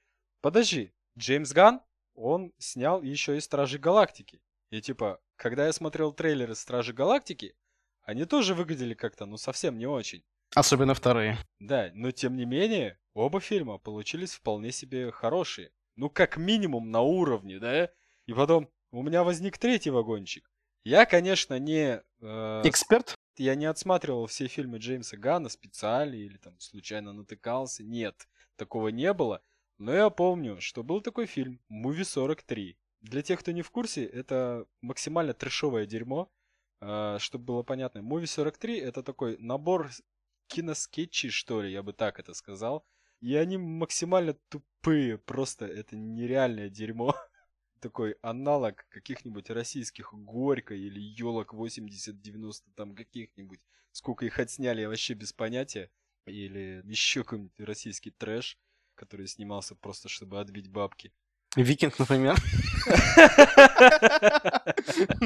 подожди, 0.41 0.95
Джеймс 1.19 1.53
Ган, 1.53 1.83
он 2.17 2.53
снял 2.59 3.03
еще 3.03 3.37
и 3.37 3.41
Стражи 3.41 3.79
Галактики. 3.79 4.41
И 4.71 4.81
типа, 4.81 5.21
когда 5.37 5.67
я 5.67 5.73
смотрел 5.73 6.13
трейлеры 6.13 6.55
Стражи 6.55 6.93
Галактики, 6.93 7.55
они 8.03 8.25
тоже 8.25 8.55
выглядели 8.55 8.95
как-то, 8.95 9.27
ну, 9.27 9.37
совсем 9.37 9.79
не 9.79 9.87
очень. 9.87 10.25
Особенно 10.55 10.95
вторые. 10.95 11.39
Да, 11.59 11.91
но 11.95 12.11
тем 12.11 12.37
не 12.37 12.45
менее, 12.45 12.99
оба 13.15 13.41
фильма 13.41 13.79
получились 13.79 14.33
вполне 14.33 14.73
себе 14.73 15.11
хорошие. 15.11 15.73
Ну, 15.97 16.09
как 16.11 16.37
минимум 16.37 16.91
на 16.91 17.01
уровне, 17.01 17.59
да? 17.59 17.91
И 18.27 18.33
потом 18.33 18.69
у 18.91 19.03
меня 19.03 19.25
возник 19.25 19.59
третий 19.59 19.91
вагончик. 19.91 20.51
Я, 20.85 21.05
конечно, 21.05 21.59
не... 21.59 22.01
э, 22.21 22.63
Эксперт? 22.65 23.17
я 23.39 23.55
не 23.55 23.67
отсматривал 23.67 24.27
все 24.27 24.47
фильмы 24.47 24.79
Джеймса 24.79 25.17
Гана 25.17 25.49
специально 25.49 26.15
или 26.15 26.37
там 26.37 26.59
случайно 26.61 27.13
натыкался. 27.13 27.83
Нет, 27.83 28.29
такого 28.57 28.89
не 28.89 29.13
было. 29.13 29.43
Но 29.79 29.93
я 29.93 30.09
помню, 30.11 30.61
что 30.61 30.83
был 30.83 31.01
такой 31.03 31.27
фильм 31.27 31.61
«Муви 31.69 32.03
43». 32.03 32.77
Для 33.03 33.23
тех, 33.23 33.41
кто 33.41 33.53
не 33.53 33.63
в 33.63 33.71
курсе, 33.71 34.05
это 34.07 34.67
максимально 34.81 35.35
трешовое 35.35 35.87
дерьмо. 35.87 36.31
Э, 36.81 37.19
Чтобы 37.21 37.45
было 37.45 37.63
понятно, 37.63 38.03
«Муви 38.03 38.25
43» 38.25 38.81
это 38.81 39.03
такой 39.03 39.37
набор 39.39 39.91
киноскетчей, 40.49 41.31
что 41.31 41.61
ли, 41.63 41.73
я 41.73 41.83
бы 41.83 41.93
так 41.93 42.19
это 42.19 42.33
сказал. 42.33 42.87
И 43.21 43.35
они 43.35 43.59
максимально 43.59 44.35
тупые, 44.49 45.19
просто 45.19 45.67
это 45.67 45.97
нереальное 45.97 46.69
дерьмо. 46.71 47.15
Такой 47.81 48.17
аналог 48.23 48.87
каких-нибудь 48.89 49.51
российских 49.51 50.15
Горько 50.15 50.75
или 50.75 51.01
елок 51.01 51.53
80-90 51.53 52.53
там 52.75 52.95
каких-нибудь. 52.95 53.61
Сколько 53.93 54.25
их 54.25 54.39
отсняли, 54.39 54.83
я 54.83 54.89
вообще 54.89 55.15
без 55.15 55.33
понятия. 55.33 55.91
Или 56.27 56.83
еще 56.85 57.23
какой-нибудь 57.23 57.61
российский 57.61 58.11
трэш, 58.11 58.59
который 58.97 59.29
снимался 59.29 59.75
просто, 59.75 60.09
чтобы 60.09 60.41
отбить 60.41 60.69
бабки. 60.69 61.13
Викинг, 61.55 61.99
например. 61.99 62.37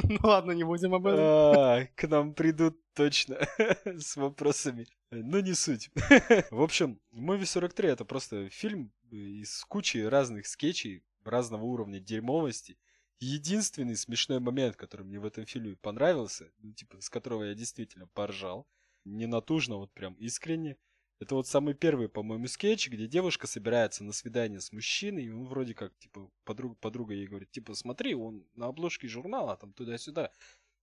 Ну 0.04 0.18
ладно, 0.22 0.52
не 0.52 0.64
будем 0.64 0.94
об 0.94 1.06
этом. 1.06 1.20
А, 1.24 1.87
К 1.94 2.09
нам 2.09 2.35
придут 2.35 2.78
точно 2.94 3.38
с 3.85 4.16
вопросами. 4.16 4.87
Но 5.11 5.40
не 5.40 5.54
суть. 5.54 5.90
В 6.50 6.62
общем, 6.62 7.00
Movie 7.12 7.46
43 7.46 7.88
это 7.88 8.04
просто 8.04 8.48
фильм 8.48 8.92
из 9.11 9.64
кучи 9.66 9.98
разных 9.98 10.46
скетчей 10.46 11.02
разного 11.24 11.64
уровня 11.64 12.00
дерьмовости. 12.00 12.78
Единственный 13.18 13.96
смешной 13.96 14.40
момент, 14.40 14.76
который 14.76 15.02
мне 15.02 15.20
в 15.20 15.26
этом 15.26 15.44
фильме 15.46 15.76
понравился, 15.76 16.50
ну, 16.59 16.72
типа, 16.72 17.00
с 17.00 17.11
которого 17.11 17.44
я 17.44 17.54
действительно 17.54 18.06
поржал, 18.09 18.66
не 19.04 19.26
натужно, 19.26 19.76
вот 19.76 19.92
прям 19.92 20.14
искренне, 20.14 20.76
это 21.20 21.35
вот 21.35 21.46
самый 21.46 21.74
первый, 21.74 22.09
по-моему, 22.09 22.46
скетч, 22.46 22.88
где 22.88 23.06
девушка 23.06 23.46
собирается 23.46 24.02
на 24.04 24.12
свидание 24.12 24.59
с 24.59 24.72
мужчиной, 24.72 25.24
и 25.24 25.30
он 25.30 25.44
вроде 25.44 25.74
как, 25.74 25.96
типа, 25.98 26.30
подруга, 26.44 26.74
подруга 26.76 27.14
ей 27.14 27.26
говорит, 27.26 27.50
типа, 27.50 27.74
смотри, 27.74 28.14
он 28.14 28.46
на 28.54 28.66
обложке 28.66 29.06
журнала, 29.06 29.56
там 29.59 29.74
туда-сюда, 29.74 30.33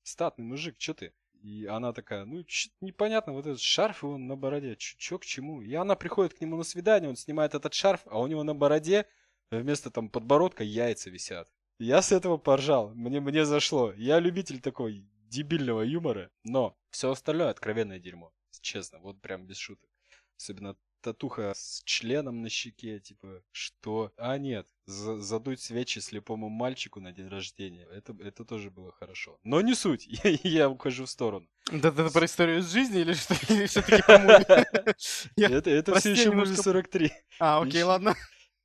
статный 0.04 0.46
мужик, 0.46 0.76
что 0.78 0.94
ты? 0.94 1.14
И 1.42 1.66
она 1.66 1.92
такая, 1.92 2.26
ну, 2.26 2.46
непонятно, 2.82 3.34
вот 3.34 3.48
этот 3.48 3.60
шарф 3.60 4.04
его 4.04 4.20
на 4.20 4.36
бороде, 4.36 4.76
чё 4.78 5.18
к 5.18 5.26
чему? 5.26 5.64
И 5.64 5.74
она 5.74 5.96
приходит 5.96 6.36
к 6.36 6.42
нему 6.42 6.56
на 6.56 6.64
свидание, 6.64 7.10
он 7.10 7.16
снимает 7.16 7.56
этот 7.56 7.74
шарф, 7.74 8.02
а 8.06 8.20
у 8.20 8.28
него 8.28 8.44
на 8.44 8.54
бороде 8.54 9.08
вместо 9.50 9.90
там 9.90 10.08
подбородка 10.08 10.64
яйца 10.64 11.10
висят. 11.10 11.50
Я 11.80 12.04
с 12.04 12.12
этого 12.12 12.38
поржал, 12.38 12.94
мне, 12.94 13.20
мне 13.22 13.44
зашло. 13.44 13.92
Я 13.94 14.20
любитель 14.20 14.62
такой 14.62 15.08
дебильного 15.30 15.82
юмора, 15.82 16.30
но 16.44 16.78
все 16.92 17.10
остальное 17.10 17.50
откровенное 17.50 18.00
дерьмо, 18.00 18.32
честно, 18.62 19.00
вот 19.00 19.20
прям 19.20 19.48
без 19.48 19.58
шуток. 19.58 19.90
Особенно 20.38 20.76
татуха 21.02 21.54
с 21.56 21.82
членом 21.86 22.42
на 22.42 22.50
щеке, 22.50 23.00
типа, 23.00 23.42
что? 23.52 24.12
А 24.18 24.38
нет, 24.38 24.68
за- 24.86 25.20
задуть 25.20 25.62
свечи 25.62 26.00
слепому 26.00 26.50
мальчику 26.50 27.00
на 27.00 27.12
день 27.12 27.28
рождения, 27.28 27.86
это, 27.92 28.16
это 28.20 28.46
тоже 28.46 28.72
было 28.72 28.92
хорошо. 28.92 29.40
Но 29.44 29.62
не 29.62 29.76
суть, 29.76 30.06
я, 30.24 30.38
я 30.44 30.70
ухожу 30.70 31.06
в 31.06 31.10
сторону. 31.10 31.48
Да 31.72 31.90
это 31.90 32.10
про 32.10 32.26
историю 32.26 32.60
из 32.60 32.72
жизни 32.72 33.02
или 33.02 33.14
что? 33.14 33.36
Или 33.54 33.66
все-таки 33.68 34.02
Это, 35.42 35.70
это 35.70 36.00
все 36.00 36.12
еще 36.12 36.30
Movie 36.32 36.56
43. 36.56 37.12
А, 37.40 37.62
окей, 37.62 37.84
ладно. 37.84 38.16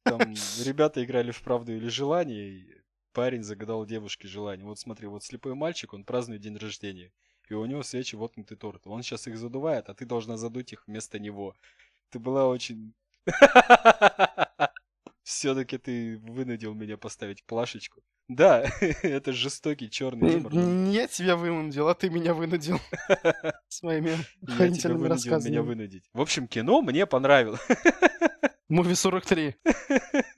Там 0.04 0.20
ребята 0.64 1.04
играли 1.04 1.30
в 1.30 1.42
правду 1.42 1.72
или 1.76 1.88
желание. 1.88 2.48
и 2.50 2.82
парень 3.12 3.42
загадал 3.42 3.86
девушке 3.86 4.26
желание. 4.26 4.64
Вот 4.66 4.78
смотри, 4.78 5.06
вот 5.06 5.22
слепой 5.22 5.54
мальчик, 5.54 5.92
он 5.92 6.04
празднует 6.04 6.40
день 6.40 6.56
рождения. 6.56 7.12
И 7.52 7.54
у 7.54 7.66
него 7.66 7.82
свечи 7.82 8.16
воткнутый 8.16 8.56
торт. 8.56 8.86
Он 8.86 9.02
сейчас 9.02 9.26
их 9.26 9.36
задувает, 9.36 9.90
а 9.90 9.94
ты 9.94 10.06
должна 10.06 10.38
задуть 10.38 10.72
их 10.72 10.84
вместо 10.86 11.18
него. 11.18 11.54
Ты 12.08 12.18
была 12.18 12.48
очень... 12.48 12.94
Все-таки 15.22 15.76
ты 15.76 16.18
вынудил 16.18 16.72
меня 16.72 16.96
поставить 16.96 17.44
плашечку. 17.44 18.00
Да, 18.28 18.62
это 19.02 19.32
жестокий 19.32 19.90
черный 19.90 20.32
юмор. 20.32 20.54
Я 20.90 21.06
тебя 21.08 21.36
вынудил, 21.36 21.88
а 21.88 21.94
ты 21.94 22.08
меня 22.08 22.32
вынудил. 22.32 22.80
С 23.68 23.82
моими 23.82 24.16
охранительными 24.48 25.08
рассказами. 25.08 25.50
меня 25.50 25.62
вынудить. 25.62 26.08
В 26.14 26.22
общем, 26.22 26.48
кино 26.48 26.80
мне 26.80 27.04
понравилось. 27.04 27.60
Муви 28.70 28.94
43. 28.94 29.56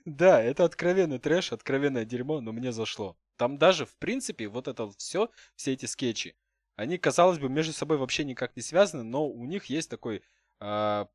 Да, 0.03 0.41
это 0.41 0.65
откровенный 0.65 1.19
трэш, 1.19 1.53
откровенное 1.53 2.03
дерьмо, 2.03 2.41
но 2.41 2.51
мне 2.51 2.73
зашло. 2.73 3.17
Там 3.37 3.57
даже, 3.57 3.85
в 3.85 3.95
принципе, 3.95 4.49
вот 4.49 4.67
это 4.67 4.89
все, 4.97 5.29
все 5.55 5.71
эти 5.71 5.85
скетчи, 5.85 6.35
они, 6.75 6.97
казалось 6.97 7.39
бы, 7.39 7.49
между 7.49 7.73
собой 7.73 7.97
вообще 7.97 8.23
никак 8.23 8.55
не 8.55 8.61
связаны, 8.61 9.03
но 9.03 9.27
у 9.27 9.45
них 9.45 9.65
есть 9.65 9.89
такой 9.89 10.23
э, 10.59 11.05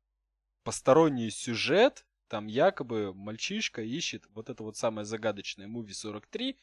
посторонний 0.63 1.29
сюжет, 1.29 2.05
там 2.27 2.47
якобы 2.47 3.13
мальчишка 3.13 3.81
ищет 3.81 4.25
вот 4.29 4.49
это 4.49 4.63
вот 4.63 4.77
самое 4.77 5.05
загадочное 5.05 5.67
Movie 5.67 5.93
43. 5.93 6.57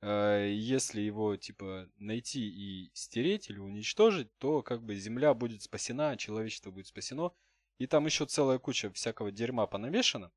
Э, 0.00 0.48
если 0.54 1.00
его, 1.00 1.36
типа, 1.36 1.88
найти 1.96 2.48
и 2.48 2.90
стереть 2.94 3.50
или 3.50 3.58
уничтожить, 3.58 4.34
то 4.38 4.62
как 4.62 4.82
бы 4.82 4.94
Земля 4.94 5.34
будет 5.34 5.62
спасена, 5.62 6.16
человечество 6.16 6.70
будет 6.70 6.86
спасено. 6.86 7.32
И 7.78 7.86
там 7.86 8.06
еще 8.06 8.26
целая 8.26 8.58
куча 8.58 8.90
всякого 8.92 9.30
дерьма 9.30 9.66
понавешена. 9.66 10.30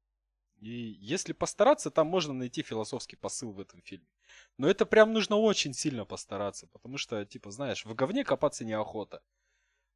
И 0.57 0.97
если 0.99 1.33
постараться, 1.33 1.91
там 1.91 2.07
можно 2.07 2.33
найти 2.33 2.61
философский 2.61 3.15
посыл 3.15 3.51
в 3.51 3.59
этом 3.59 3.81
фильме. 3.81 4.07
Но 4.57 4.69
это 4.69 4.85
прям 4.85 5.13
нужно 5.13 5.37
очень 5.37 5.73
сильно 5.73 6.05
постараться, 6.05 6.67
потому 6.67 6.97
что, 6.97 7.25
типа, 7.25 7.51
знаешь, 7.51 7.85
в 7.85 7.93
говне 7.95 8.23
копаться 8.23 8.65
неохота. 8.65 9.21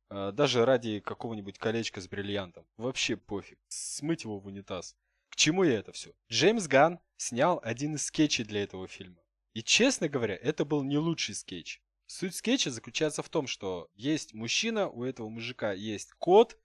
А, 0.09 0.31
даже 0.31 0.65
ради 0.65 0.99
какого-нибудь 0.99 1.57
колечка 1.57 2.01
с 2.01 2.07
бриллиантом. 2.07 2.65
Вообще 2.77 3.15
пофиг. 3.15 3.59
Смыть 3.67 4.23
его 4.23 4.39
в 4.39 4.47
унитаз. 4.47 4.95
К 5.29 5.35
чему 5.35 5.63
я 5.63 5.79
это 5.79 5.91
все? 5.91 6.13
Джеймс 6.29 6.67
Ганн 6.67 6.99
снял 7.17 7.59
один 7.63 7.95
из 7.95 8.05
скетчей 8.05 8.45
для 8.45 8.63
этого 8.63 8.87
фильма. 8.87 9.21
И 9.53 9.63
честно 9.63 10.09
говоря, 10.09 10.35
это 10.35 10.65
был 10.65 10.83
не 10.83 10.97
лучший 10.97 11.35
скетч. 11.35 11.81
Суть 12.07 12.35
скетча 12.35 12.71
заключается 12.71 13.23
в 13.23 13.29
том, 13.29 13.47
что 13.47 13.89
есть 13.95 14.33
мужчина, 14.33 14.89
у 14.89 15.03
этого 15.03 15.27
мужика 15.29 15.73
есть 15.73 16.11
кот, 16.13 16.57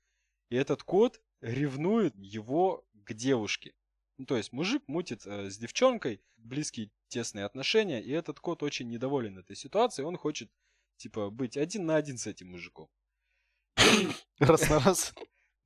и 0.51 0.57
этот 0.57 0.83
кот 0.83 1.21
ревнует 1.41 2.15
его 2.17 2.85
к 3.05 3.15
девушке. 3.15 3.75
Ну, 4.19 4.27
то 4.27 4.37
есть 4.37 4.53
мужик 4.53 4.83
мутит 4.87 5.27
э, 5.27 5.49
с 5.49 5.57
девчонкой, 5.57 6.21
близкие 6.37 6.91
тесные 7.11 7.45
отношения, 7.45 8.01
и 8.01 8.11
этот 8.11 8.41
кот 8.41 8.63
очень 8.63 8.89
недоволен 8.89 9.39
этой 9.39 9.57
ситуацией, 9.57 10.07
он 10.07 10.17
хочет, 10.17 10.51
типа, 10.97 11.29
быть 11.29 11.59
один 11.59 11.85
на 11.85 11.97
один 11.97 12.17
с 12.17 12.27
этим 12.27 12.49
мужиком. 12.49 12.89
Раз 14.39 14.69
на 14.71 14.81
раз. 14.81 15.15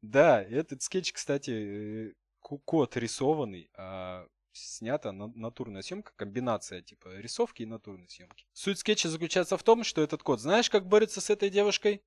Да, 0.03 0.43
этот 0.43 0.83
скетч, 0.83 1.13
кстати, 1.13 1.51
э, 1.51 2.13
кот 2.41 2.97
рисованный, 2.97 3.71
а 3.75 4.27
снята 4.53 5.13
натурная 5.13 5.83
съемка, 5.83 6.13
комбинация 6.17 6.83
типа 6.83 7.17
рисовки 7.17 7.63
и 7.63 7.67
натурной 7.67 8.09
съемки. 8.09 8.47
Суть 8.53 8.79
скетча 8.79 9.09
заключается 9.09 9.57
в 9.57 9.63
том, 9.63 9.85
что 9.85 10.03
этот 10.03 10.23
кот, 10.23 10.41
знаешь, 10.41 10.71
как 10.71 10.87
борется 10.87 11.21
с 11.21 11.31
этой 11.31 11.51
девушкой? 11.51 12.03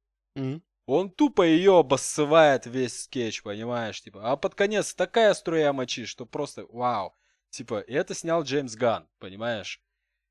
Он 0.86 1.10
тупо 1.10 1.41
ее 1.41 1.80
обоссывает 1.80 2.65
весь 2.65 3.04
скетч, 3.04 3.43
понимаешь, 3.43 4.02
типа. 4.02 4.32
А 4.32 4.38
под 4.38 4.56
конец 4.56 4.93
такая 4.93 5.34
струя 5.34 5.73
мочи, 5.73 6.06
что 6.06 6.26
просто 6.26 6.65
вау. 6.69 7.13
Типа, 7.49 7.81
это 7.88 8.13
снял 8.13 8.43
Джеймс 8.43 8.75
Ганн, 8.76 9.08
понимаешь? 9.19 9.81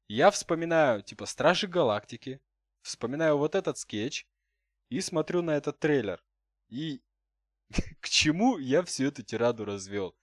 Я 0.08 0.30
вспоминаю, 0.30 1.02
типа, 1.02 1.26
Стражи 1.26 1.66
Галактики, 1.66 2.40
вспоминаю 2.82 3.38
вот 3.38 3.54
этот 3.54 3.78
скетч, 3.78 4.26
и 4.88 5.00
смотрю 5.00 5.42
на 5.42 5.56
этот 5.56 5.78
трейлер. 5.78 6.22
И 6.68 7.02
к 8.00 8.08
чему 8.08 8.58
я 8.58 8.82
всю 8.82 9.06
эту 9.06 9.22
тираду 9.22 9.64
развел? 9.64 10.16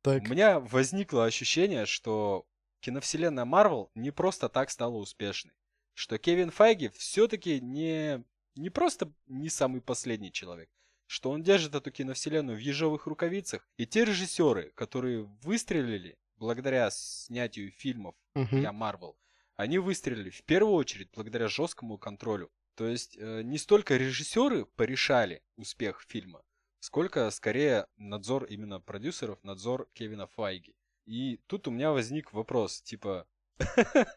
Так. 0.00 0.22
У 0.22 0.26
меня 0.26 0.60
возникло 0.60 1.24
ощущение, 1.24 1.86
что 1.86 2.46
киновселенная 2.80 3.44
Марвел 3.44 3.90
не 3.94 4.10
просто 4.10 4.48
так 4.48 4.70
стала 4.70 4.96
успешной. 4.96 5.54
Что 5.94 6.18
Кевин 6.18 6.50
Файги 6.50 6.88
все-таки 6.88 7.60
не, 7.60 8.24
не 8.54 8.70
просто 8.70 9.12
не 9.26 9.48
самый 9.48 9.80
последний 9.80 10.32
человек. 10.32 10.70
Что 11.06 11.30
он 11.30 11.42
держит 11.42 11.74
эту 11.74 11.90
киновселенную 11.90 12.56
в 12.56 12.60
ежовых 12.60 13.06
рукавицах. 13.06 13.68
И 13.76 13.86
те 13.86 14.04
режиссеры, 14.04 14.70
которые 14.74 15.24
выстрелили 15.42 16.18
благодаря 16.42 16.90
снятию 16.90 17.70
фильмов 17.70 18.16
угу. 18.34 18.48
для 18.50 18.72
Марвел, 18.72 19.16
они 19.54 19.78
выстрелили 19.78 20.30
в 20.30 20.42
первую 20.42 20.74
очередь 20.74 21.08
благодаря 21.14 21.46
жесткому 21.46 21.98
контролю. 21.98 22.50
То 22.74 22.88
есть 22.88 23.16
э, 23.16 23.42
не 23.44 23.58
столько 23.58 23.96
режиссеры 23.96 24.64
порешали 24.64 25.44
успех 25.54 26.04
фильма, 26.08 26.42
сколько 26.80 27.30
скорее 27.30 27.86
надзор 27.96 28.46
именно 28.46 28.80
продюсеров, 28.80 29.38
надзор 29.44 29.88
Кевина 29.92 30.26
Файги. 30.26 30.74
И 31.06 31.36
тут 31.46 31.68
у 31.68 31.70
меня 31.70 31.92
возник 31.92 32.32
вопрос, 32.32 32.82
типа, 32.82 33.28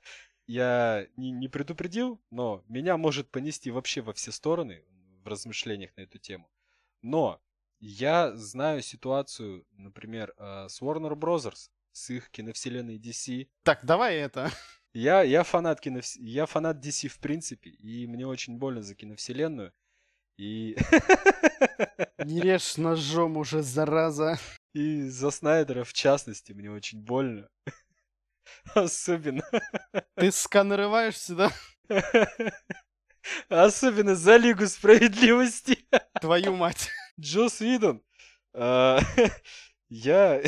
я 0.48 1.08
не, 1.16 1.30
не 1.30 1.48
предупредил, 1.48 2.20
но 2.32 2.64
меня 2.68 2.98
может 2.98 3.30
понести 3.30 3.70
вообще 3.70 4.02
во 4.02 4.14
все 4.14 4.32
стороны 4.32 4.84
в 5.24 5.28
размышлениях 5.28 5.96
на 5.96 6.02
эту 6.02 6.18
тему. 6.18 6.50
Но 7.04 7.40
я 7.80 8.36
знаю 8.36 8.82
ситуацию, 8.82 9.68
например, 9.74 10.34
э, 10.38 10.70
с 10.70 10.82
Warner 10.82 11.14
Bros., 11.14 11.70
с 11.96 12.10
их 12.10 12.30
киновселенной 12.30 12.98
DC. 12.98 13.48
Так, 13.64 13.86
давай 13.86 14.18
это. 14.18 14.52
Я, 14.94 15.24
я, 15.24 15.44
фанат 15.44 15.82
кино, 15.82 16.00
я 16.22 16.46
фанат 16.46 16.78
DC 16.78 17.10
в 17.10 17.20
принципе, 17.20 17.70
и 17.70 18.08
мне 18.08 18.26
очень 18.26 18.58
больно 18.58 18.82
за 18.82 18.96
киновселенную. 18.96 19.74
И... 20.38 20.78
Не 22.24 22.40
режь 22.40 22.78
ножом 22.78 23.36
уже, 23.36 23.62
зараза. 23.62 24.40
И 24.74 25.02
за 25.04 25.32
Снайдера 25.32 25.84
в 25.84 25.92
частности 25.92 26.54
мне 26.54 26.72
очень 26.72 27.02
больно. 27.02 27.50
Особенно. 28.74 29.44
Ты 30.16 30.32
сканрываешься, 30.32 31.36
да? 31.36 31.52
Особенно 33.50 34.16
за 34.16 34.38
Лигу 34.38 34.66
Справедливости. 34.68 35.86
Твою 36.22 36.56
мать. 36.56 36.90
Джос 37.20 37.60
Видон. 37.60 38.02
А, 38.54 39.02
я... 39.90 40.42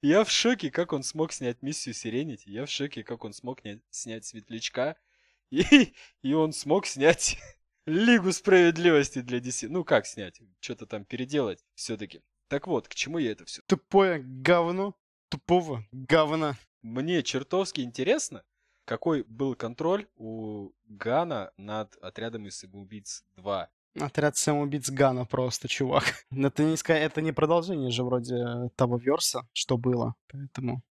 Я 0.00 0.22
в 0.22 0.30
шоке, 0.30 0.70
как 0.70 0.92
он 0.92 1.02
смог 1.02 1.32
снять 1.32 1.60
миссию 1.60 1.94
Сиренити. 1.94 2.48
Я 2.48 2.66
в 2.66 2.70
шоке, 2.70 3.02
как 3.02 3.24
он 3.24 3.32
смог 3.32 3.60
снять 3.90 4.24
Светлячка. 4.24 4.96
И, 5.50 5.94
и 6.20 6.34
он 6.34 6.52
смог 6.52 6.84
снять 6.84 7.38
Лигу 7.86 8.32
Справедливости 8.32 9.22
для 9.22 9.38
DC. 9.38 9.68
Ну 9.70 9.82
как 9.82 10.04
снять? 10.04 10.42
Что-то 10.60 10.84
там 10.84 11.06
переделать 11.06 11.64
все-таки. 11.74 12.20
Так 12.48 12.66
вот, 12.66 12.86
к 12.86 12.94
чему 12.94 13.16
я 13.16 13.32
это 13.32 13.46
все? 13.46 13.62
Тупое 13.66 14.18
говно. 14.22 14.94
Тупого 15.30 15.86
говна. 15.90 16.56
Мне 16.82 17.22
чертовски 17.22 17.80
интересно, 17.80 18.44
какой 18.84 19.22
был 19.22 19.54
контроль 19.54 20.06
у 20.16 20.70
Гана 20.84 21.52
над 21.56 21.96
отрядом 21.96 22.46
из 22.46 22.58
самоубийц 22.58 23.24
2. 23.36 23.70
Отряд 24.00 24.36
самоубийц 24.36 24.90
Гана 24.90 25.24
просто, 25.24 25.68
чувак. 25.68 26.04
Это 26.30 26.62
не, 26.64 26.76
это 26.92 27.20
не 27.20 27.32
продолжение 27.32 27.90
же 27.90 28.04
вроде 28.04 28.70
того 28.76 28.96
верса, 28.96 29.46
что 29.52 29.76
было, 29.76 30.14
поэтому... 30.28 30.82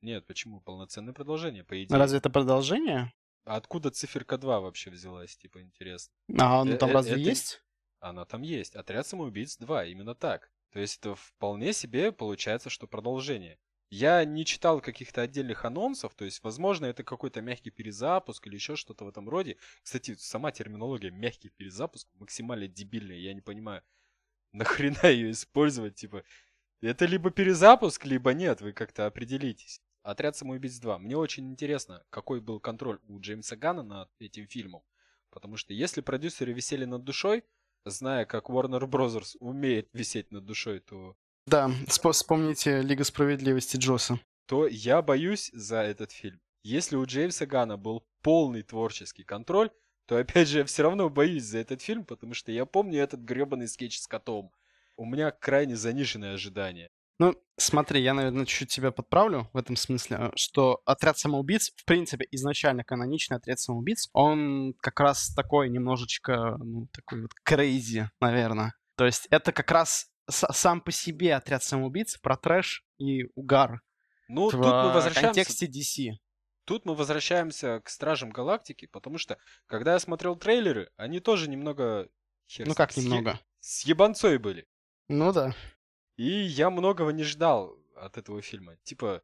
Нет, 0.00 0.26
почему? 0.26 0.60
Полноценное 0.60 1.14
продолжение, 1.14 1.64
по 1.64 1.82
идее. 1.82 1.96
Разве 1.96 2.18
это 2.18 2.28
продолжение? 2.28 3.10
А 3.46 3.56
откуда 3.56 3.90
циферка 3.90 4.36
2 4.36 4.60
вообще 4.60 4.90
взялась, 4.90 5.36
типа, 5.36 5.62
интересно? 5.62 6.12
А, 6.38 6.62
ну 6.64 6.76
там 6.76 6.90
э 6.90 6.92
разве 6.92 7.12
это... 7.12 7.20
есть? 7.20 7.62
Она 8.00 8.26
там 8.26 8.42
есть. 8.42 8.76
Отряд 8.76 9.06
самоубийц 9.06 9.56
2, 9.56 9.86
именно 9.86 10.14
так. 10.14 10.50
То 10.72 10.80
есть 10.80 10.98
это 10.98 11.14
вполне 11.14 11.72
себе 11.72 12.12
получается, 12.12 12.68
что 12.68 12.86
продолжение. 12.86 13.58
Я 13.90 14.24
не 14.24 14.44
читал 14.44 14.80
каких-то 14.80 15.22
отдельных 15.22 15.64
анонсов, 15.64 16.14
то 16.14 16.24
есть, 16.24 16.42
возможно, 16.42 16.86
это 16.86 17.04
какой-то 17.04 17.40
мягкий 17.40 17.70
перезапуск 17.70 18.46
или 18.46 18.54
еще 18.54 18.76
что-то 18.76 19.04
в 19.04 19.08
этом 19.08 19.28
роде. 19.28 19.56
Кстати, 19.82 20.14
сама 20.18 20.50
терминология 20.50 21.10
мягкий 21.10 21.50
перезапуск 21.50 22.08
максимально 22.14 22.66
дебильная, 22.66 23.16
я 23.16 23.34
не 23.34 23.40
понимаю, 23.40 23.82
нахрена 24.52 25.06
ее 25.08 25.30
использовать, 25.30 25.94
типа, 25.94 26.24
это 26.80 27.06
либо 27.06 27.30
перезапуск, 27.30 28.04
либо 28.04 28.34
нет, 28.34 28.60
вы 28.60 28.72
как-то 28.72 29.06
определитесь. 29.06 29.80
Отряд 30.02 30.36
самоубийц 30.36 30.78
2. 30.80 30.98
Мне 30.98 31.16
очень 31.16 31.50
интересно, 31.50 32.04
какой 32.10 32.42
был 32.42 32.60
контроль 32.60 33.00
у 33.08 33.20
Джеймса 33.20 33.56
Гана 33.56 33.82
над 33.82 34.10
этим 34.18 34.46
фильмом. 34.46 34.82
Потому 35.30 35.56
что 35.56 35.72
если 35.72 36.02
продюсеры 36.02 36.52
висели 36.52 36.84
над 36.84 37.04
душой, 37.04 37.42
зная, 37.86 38.26
как 38.26 38.50
Warner 38.50 38.86
Bros. 38.86 39.34
умеет 39.40 39.88
висеть 39.94 40.30
над 40.30 40.44
душой, 40.44 40.80
то 40.80 41.16
да, 41.46 41.70
вспомните 41.86 42.82
Лига 42.82 43.04
Справедливости 43.04 43.76
Джоса. 43.76 44.18
То 44.46 44.66
я 44.66 45.02
боюсь 45.02 45.50
за 45.52 45.78
этот 45.78 46.12
фильм. 46.12 46.40
Если 46.62 46.96
у 46.96 47.04
Джеймса 47.04 47.46
Гана 47.46 47.76
был 47.76 48.06
полный 48.22 48.62
творческий 48.62 49.24
контроль, 49.24 49.70
то 50.06 50.16
опять 50.16 50.48
же 50.48 50.58
я 50.58 50.64
все 50.64 50.82
равно 50.82 51.08
боюсь 51.08 51.44
за 51.44 51.58
этот 51.58 51.82
фильм, 51.82 52.04
потому 52.04 52.34
что 52.34 52.52
я 52.52 52.66
помню 52.66 53.02
этот 53.02 53.20
гребаный 53.20 53.68
скетч 53.68 53.98
с 53.98 54.06
котом. 54.06 54.52
У 54.96 55.04
меня 55.04 55.30
крайне 55.30 55.76
заниженные 55.76 56.34
ожидания. 56.34 56.88
Ну, 57.18 57.36
смотри, 57.56 58.02
я, 58.02 58.12
наверное, 58.12 58.44
чуть-чуть 58.44 58.70
тебя 58.70 58.90
подправлю 58.90 59.48
в 59.52 59.56
этом 59.56 59.76
смысле, 59.76 60.16
э, 60.18 60.30
что 60.34 60.80
отряд 60.84 61.16
самоубийц, 61.16 61.70
в 61.76 61.84
принципе, 61.84 62.26
изначально 62.32 62.82
каноничный 62.82 63.36
отряд 63.36 63.60
самоубийц, 63.60 64.08
он 64.12 64.74
как 64.80 64.98
раз 64.98 65.32
такой 65.34 65.68
немножечко, 65.68 66.56
ну, 66.58 66.88
такой 66.92 67.22
вот 67.22 67.30
crazy, 67.48 68.06
наверное. 68.20 68.74
То 68.96 69.06
есть 69.06 69.28
это 69.30 69.52
как 69.52 69.70
раз 69.70 70.08
сам 70.28 70.80
по 70.80 70.90
себе 70.92 71.34
отряд 71.34 71.62
самоубийц 71.62 72.16
про 72.18 72.36
трэш 72.36 72.84
и 72.98 73.24
угар. 73.34 73.82
Ну, 74.28 74.48
в 74.48 74.52
тут 74.52 74.62
мы 74.62 74.92
возвращаемся... 74.92 75.20
контексте 75.20 75.66
DC. 75.66 76.12
Тут 76.64 76.86
мы 76.86 76.94
возвращаемся 76.94 77.80
к 77.80 77.90
Стражам 77.90 78.30
Галактики, 78.30 78.86
потому 78.86 79.18
что, 79.18 79.36
когда 79.66 79.92
я 79.92 79.98
смотрел 79.98 80.34
трейлеры, 80.36 80.90
они 80.96 81.20
тоже 81.20 81.48
немного... 81.48 82.08
Хер, 82.48 82.66
ну 82.66 82.74
как 82.74 82.96
немного? 82.96 83.38
С 83.60 83.84
ебанцой 83.84 84.38
были. 84.38 84.66
Ну 85.08 85.32
да. 85.32 85.54
И 86.16 86.28
я 86.28 86.70
многого 86.70 87.10
не 87.10 87.22
ждал 87.22 87.76
от 87.96 88.16
этого 88.16 88.40
фильма. 88.40 88.76
Типа, 88.82 89.22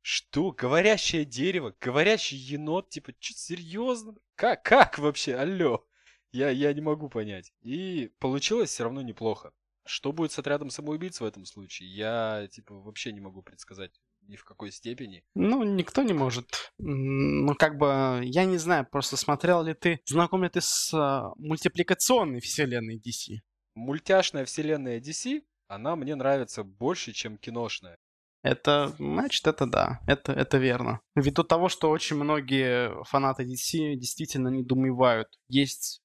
что? 0.00 0.50
Говорящее 0.50 1.24
дерево? 1.24 1.74
Говорящий 1.80 2.36
енот? 2.36 2.88
Типа, 2.88 3.12
что, 3.20 3.34
серьезно? 3.34 4.14
Как? 4.34 4.64
Как 4.64 4.98
вообще? 4.98 5.36
Алло. 5.36 5.86
Я, 6.32 6.50
я 6.50 6.72
не 6.72 6.80
могу 6.80 7.08
понять. 7.08 7.52
И 7.60 8.10
получилось 8.18 8.70
все 8.70 8.84
равно 8.84 9.02
неплохо. 9.02 9.52
Что 9.84 10.12
будет 10.12 10.32
с 10.32 10.38
отрядом 10.38 10.70
самоубийц 10.70 11.20
в 11.20 11.24
этом 11.24 11.44
случае? 11.44 11.94
Я, 11.94 12.48
типа, 12.50 12.74
вообще 12.74 13.12
не 13.12 13.20
могу 13.20 13.42
предсказать 13.42 13.92
ни 14.28 14.36
в 14.36 14.44
какой 14.44 14.70
степени. 14.70 15.24
Ну, 15.34 15.64
никто 15.64 16.02
не 16.02 16.12
может. 16.12 16.72
Ну, 16.78 17.54
как 17.54 17.76
бы, 17.76 18.20
я 18.22 18.44
не 18.44 18.58
знаю, 18.58 18.86
просто 18.90 19.16
смотрел 19.16 19.62
ли 19.62 19.74
ты, 19.74 20.00
знаком 20.06 20.44
ли 20.44 20.48
ты 20.48 20.60
с 20.60 20.94
uh, 20.94 21.32
мультипликационной 21.36 22.40
вселенной 22.40 22.98
DC? 22.98 23.38
Мультяшная 23.74 24.44
вселенная 24.44 25.00
DC, 25.00 25.42
она 25.68 25.96
мне 25.96 26.14
нравится 26.14 26.62
больше, 26.62 27.12
чем 27.12 27.38
киношная. 27.38 27.96
Это, 28.42 28.92
значит, 28.98 29.46
это 29.46 29.66
да, 29.66 30.00
это, 30.06 30.32
это 30.32 30.58
верно. 30.58 31.00
Ввиду 31.14 31.44
того, 31.44 31.68
что 31.68 31.90
очень 31.90 32.16
многие 32.16 32.92
фанаты 33.04 33.44
DC 33.44 33.94
действительно 33.94 34.48
недоумевают. 34.48 35.28
Есть 35.48 36.01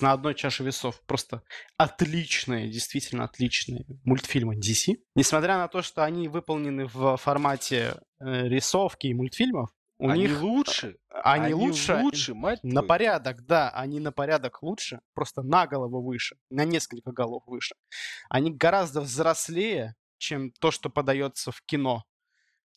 на 0.00 0.12
одной 0.12 0.34
чаше 0.34 0.64
весов 0.64 1.00
просто 1.06 1.42
отличные, 1.76 2.68
действительно 2.68 3.24
отличные 3.24 3.84
мультфильмы 4.04 4.56
DC. 4.56 4.96
Несмотря 5.14 5.58
на 5.58 5.68
то, 5.68 5.82
что 5.82 6.04
они 6.04 6.28
выполнены 6.28 6.86
в 6.86 7.16
формате 7.16 8.00
э, 8.18 8.48
рисовки 8.48 9.08
и 9.08 9.14
мультфильмов, 9.14 9.70
у 9.98 10.08
они 10.08 10.22
них 10.22 10.40
лучше. 10.40 10.96
Они, 11.10 11.46
они 11.46 11.54
лучше. 11.54 11.96
лучше, 11.96 12.34
мать 12.34 12.60
На 12.62 12.70
твою. 12.70 12.88
порядок, 12.88 13.44
да, 13.44 13.68
они 13.70 14.00
на 14.00 14.12
порядок 14.12 14.62
лучше, 14.62 15.00
просто 15.12 15.42
на 15.42 15.66
голову 15.66 16.02
выше, 16.02 16.36
на 16.48 16.64
несколько 16.64 17.12
голов 17.12 17.42
выше. 17.46 17.74
Они 18.30 18.50
гораздо 18.50 19.02
взрослее, 19.02 19.94
чем 20.16 20.52
то, 20.52 20.70
что 20.70 20.88
подается 20.88 21.52
в 21.52 21.60
кино. 21.62 22.04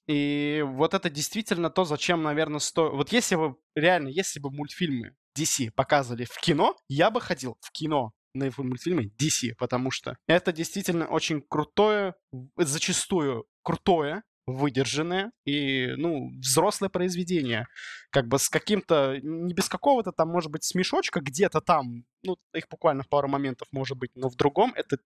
И 0.06 0.66
вот 0.68 0.94
это 0.94 1.10
действительно 1.10 1.70
то, 1.70 1.86
зачем, 1.86 2.24
наверное, 2.24 2.60
стоит... 2.60 2.92
Вот 2.92 3.14
если 3.14 3.36
бы, 3.36 3.56
реально, 3.74 4.10
если 4.10 4.42
бы 4.42 4.52
мультфильмы 4.52 5.16
DC 5.38 5.72
показывали 5.72 6.26
в 6.26 6.38
кино, 6.40 6.76
я 6.88 7.10
бы 7.10 7.22
ходил 7.22 7.58
в 7.62 7.72
кино 7.72 8.12
на 8.34 8.50
мультфильмы 8.58 9.12
DC, 9.20 9.54
потому 9.58 9.92
что 9.92 10.18
это 10.28 10.52
действительно 10.52 11.06
очень 11.06 11.42
крутое, 11.42 12.16
зачастую 12.58 13.46
крутое, 13.62 14.24
выдержанное 14.46 15.32
и, 15.46 15.94
ну, 15.98 16.30
взрослое 16.40 16.90
произведение. 16.90 17.68
Как 18.10 18.28
бы 18.28 18.40
с 18.40 18.50
каким-то, 18.50 19.18
не 19.22 19.54
без 19.54 19.70
какого-то 19.70 20.12
там, 20.12 20.30
может 20.30 20.52
быть, 20.52 20.64
смешочка 20.64 21.22
где-то 21.22 21.62
там, 21.62 22.04
ну, 22.24 22.38
их 22.54 22.68
буквально 22.70 23.04
пару 23.10 23.28
моментов 23.28 23.68
может 23.72 23.98
быть, 23.98 24.12
но 24.16 24.30
в 24.30 24.36
другом 24.36 24.74
это 24.76 24.98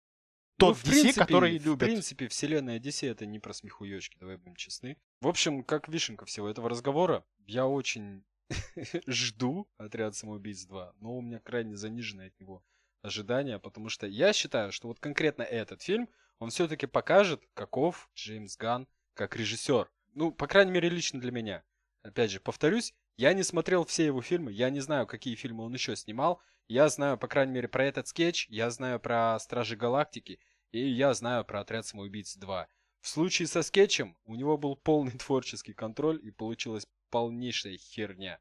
тот 0.57 0.69
ну, 0.69 0.73
в 0.73 0.83
DC, 0.85 0.89
принципе, 0.89 1.19
который 1.19 1.57
любят. 1.57 1.83
В 1.83 1.85
принципе, 1.85 2.27
вселенная 2.29 2.79
DC 2.79 3.07
это 3.07 3.27
не 3.27 3.39
про 3.39 3.53
смехуёчки, 3.53 4.17
давай 4.19 4.37
будем 4.37 4.55
честны. 4.55 4.97
В 5.21 5.27
общем, 5.27 5.63
как 5.63 5.87
вишенка 5.87 6.25
всего 6.25 6.49
этого 6.49 6.67
разговора, 6.67 7.23
я 7.45 7.67
очень 7.67 8.23
жду 9.07 9.67
«Отряд 9.77 10.15
самоубийц 10.15 10.67
2», 10.67 10.95
но 10.99 11.17
у 11.17 11.21
меня 11.21 11.39
крайне 11.39 11.75
заниженные 11.75 12.27
от 12.27 12.39
него 12.39 12.63
ожидания, 13.01 13.59
потому 13.59 13.89
что 13.89 14.07
я 14.07 14.33
считаю, 14.33 14.71
что 14.71 14.87
вот 14.87 14.99
конкретно 14.99 15.43
этот 15.43 15.81
фильм, 15.81 16.09
он 16.39 16.49
все-таки 16.49 16.85
покажет, 16.85 17.43
каков 17.53 18.09
Джеймс 18.15 18.57
Ганн 18.57 18.87
как 19.13 19.35
режиссер. 19.35 19.89
Ну, 20.13 20.31
по 20.31 20.47
крайней 20.47 20.71
мере, 20.71 20.89
лично 20.89 21.19
для 21.19 21.31
меня. 21.31 21.63
Опять 22.03 22.31
же, 22.31 22.39
повторюсь, 22.39 22.93
я 23.17 23.33
не 23.33 23.43
смотрел 23.43 23.85
все 23.85 24.05
его 24.05 24.21
фильмы, 24.21 24.51
я 24.51 24.69
не 24.69 24.79
знаю, 24.79 25.07
какие 25.07 25.35
фильмы 25.35 25.65
он 25.65 25.73
еще 25.73 25.95
снимал. 25.95 26.41
Я 26.67 26.89
знаю, 26.89 27.17
по 27.17 27.27
крайней 27.27 27.53
мере, 27.53 27.67
про 27.67 27.85
этот 27.85 28.07
скетч, 28.07 28.47
я 28.49 28.69
знаю 28.69 28.99
про 28.99 29.39
Стражи 29.39 29.75
Галактики, 29.75 30.39
и 30.71 30.87
я 30.87 31.13
знаю 31.13 31.45
про 31.45 31.61
Отряд 31.61 31.85
самоубийц 31.85 32.35
2. 32.35 32.67
В 33.01 33.07
случае 33.07 33.47
со 33.47 33.61
скетчем 33.61 34.17
у 34.25 34.35
него 34.35 34.57
был 34.57 34.75
полный 34.75 35.11
творческий 35.17 35.73
контроль 35.73 36.19
и 36.23 36.29
получилась 36.29 36.87
полнейшая 37.09 37.77
херня. 37.77 38.39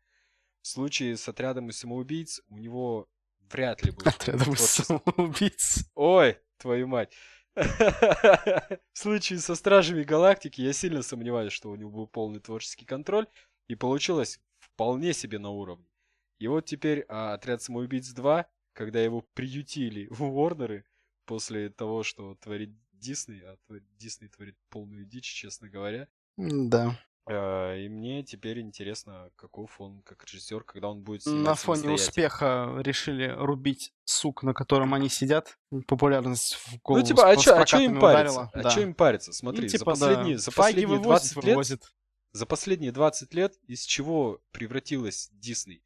В 0.63 0.69
случае 0.69 1.17
с 1.17 1.29
отрядом 1.29 1.71
из 1.71 1.79
самоубийц 1.79 2.41
у 2.49 2.59
него 2.59 3.09
вряд 3.51 3.85
ли 3.85 3.93
будет. 3.93 4.09
Отрядом 4.09 4.53
из 4.55 4.61
самоубийц. 4.61 5.91
Ой, 5.95 6.39
твою 6.59 6.87
мать. 6.89 7.13
В 7.55 8.81
случае 8.93 9.39
со 9.39 9.55
Стражами 9.55 10.03
Галактики 10.03 10.61
я 10.61 10.73
сильно 10.73 11.03
сомневаюсь, 11.03 11.53
что 11.53 11.71
у 11.71 11.77
него 11.77 11.91
был 11.91 12.07
полный 12.07 12.41
творческий 12.41 12.85
контроль, 12.85 13.27
и 13.69 13.75
получилось 13.75 14.41
вполне 14.59 15.13
себе 15.13 15.39
на 15.39 15.51
уровне. 15.51 15.87
И 16.39 16.49
вот 16.49 16.67
теперь 16.67 17.07
а, 17.09 17.33
Отряд 17.33 17.63
Самоубийц 17.63 18.11
2, 18.11 18.47
когда 18.75 19.01
его 19.01 19.23
приютили 19.23 20.07
в 20.11 20.23
Уорнеры, 20.25 20.85
после 21.25 21.71
того, 21.71 22.03
что 22.03 22.35
творит 22.37 22.71
Дисней, 22.93 23.43
а 23.45 23.57
Дисней 23.99 24.29
творит 24.29 24.57
полную 24.71 25.05
дичь, 25.05 25.33
честно 25.33 25.69
говоря. 25.69 26.09
Да. 26.37 26.99
Э, 27.29 27.81
и 27.81 27.89
мне 27.89 28.23
теперь 28.23 28.61
интересно, 28.61 29.31
каков 29.37 29.81
он 29.81 30.03
как 30.03 30.25
режиссер, 30.25 30.63
когда 30.63 30.89
он 30.89 31.03
будет 31.03 31.25
снимать 31.25 31.45
На 31.45 31.55
фоне 31.55 31.91
успеха 31.91 32.77
решили 32.79 33.27
рубить 33.37 33.93
сук, 34.05 34.45
на 34.45 34.55
котором 34.55 34.95
они 34.95 35.09
сидят. 35.09 35.59
Популярность 35.89 36.55
в 36.55 36.81
голову 36.83 37.01
Ну, 37.01 37.07
типа, 37.07 37.31
а 37.31 37.39
что 37.39 37.61
а 37.61 37.83
им 37.83 37.99
париться? 37.99 38.51
А 38.53 38.63
да. 38.63 38.71
что 38.71 38.81
им 38.81 38.95
париться? 38.95 39.33
Смотри, 39.33 39.63
ну, 39.63 39.69
типа, 39.69 39.95
за 39.95 40.07
последние, 40.07 40.37
да. 40.37 40.43
за 40.43 40.53
последние 40.53 40.87
вывозит, 40.87 41.05
20 41.05 41.37
лет... 41.37 41.45
Вывозит. 41.45 41.95
За 42.33 42.47
последние 42.47 42.93
20 42.93 43.35
лет 43.35 43.55
из 43.67 43.83
чего 43.83 44.41
превратилась 44.53 45.31
Дисней? 45.33 45.83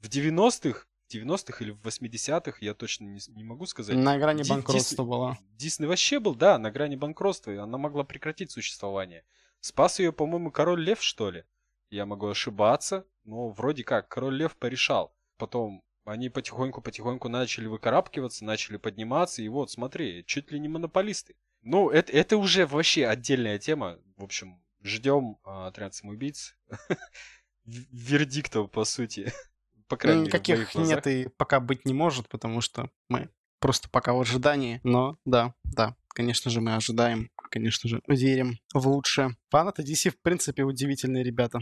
В 0.00 0.08
90-х 0.08 0.86
90-х 1.10 1.64
или 1.64 1.70
в 1.70 1.80
80-х, 1.80 2.58
я 2.60 2.74
точно 2.74 3.04
не, 3.04 3.20
не 3.28 3.44
могу 3.44 3.66
сказать. 3.66 3.96
На 3.96 4.18
грани 4.18 4.42
Ди- 4.42 4.50
банкротства 4.50 5.04
Дис... 5.04 5.10
была. 5.10 5.38
Дисней 5.52 5.86
вообще 5.86 6.18
был, 6.18 6.34
да, 6.34 6.58
на 6.58 6.70
грани 6.70 6.96
банкротства, 6.96 7.52
и 7.52 7.56
она 7.56 7.78
могла 7.78 8.04
прекратить 8.04 8.50
существование. 8.50 9.24
Спас 9.64 9.98
ее, 9.98 10.12
по-моему, 10.12 10.50
король 10.50 10.84
Лев, 10.84 11.02
что 11.02 11.30
ли? 11.30 11.44
Я 11.88 12.04
могу 12.04 12.28
ошибаться, 12.28 13.06
но 13.24 13.48
вроде 13.48 13.82
как 13.82 14.08
король 14.08 14.36
Лев 14.36 14.54
порешал. 14.58 15.16
Потом 15.38 15.82
они 16.04 16.28
потихоньку-потихоньку 16.28 17.30
начали 17.30 17.66
выкарабкиваться, 17.66 18.44
начали 18.44 18.76
подниматься, 18.76 19.40
и 19.40 19.48
вот, 19.48 19.70
смотри, 19.70 20.22
чуть 20.26 20.52
ли 20.52 20.60
не 20.60 20.68
монополисты. 20.68 21.34
Ну, 21.62 21.88
это, 21.88 22.12
это 22.12 22.36
уже 22.36 22.66
вообще 22.66 23.06
отдельная 23.06 23.58
тема. 23.58 23.98
В 24.18 24.24
общем, 24.24 24.62
ждем 24.82 25.38
а, 25.44 25.68
отряд 25.68 25.94
самоубийц. 25.94 26.58
Вердиктов, 27.64 28.70
по 28.70 28.84
сути. 28.84 29.32
По 29.88 29.96
крайней 29.96 30.24
мере, 30.24 30.28
Никаких 30.28 30.74
нет 30.74 31.06
и 31.06 31.28
пока 31.38 31.60
быть 31.60 31.86
не 31.86 31.94
может, 31.94 32.28
потому 32.28 32.60
что 32.60 32.90
мы 33.08 33.30
просто 33.64 33.88
пока 33.88 34.12
в 34.12 34.20
ожидании. 34.20 34.78
Но 34.84 35.16
да, 35.24 35.54
да, 35.64 35.96
конечно 36.08 36.50
же, 36.50 36.60
мы 36.60 36.74
ожидаем 36.74 37.30
конечно 37.50 37.88
же, 37.88 38.02
верим 38.06 38.58
в 38.74 38.86
лучшее. 38.86 39.36
Фанаты 39.48 39.82
DC, 39.82 40.10
в 40.10 40.20
принципе, 40.20 40.64
удивительные 40.64 41.24
ребята. 41.24 41.60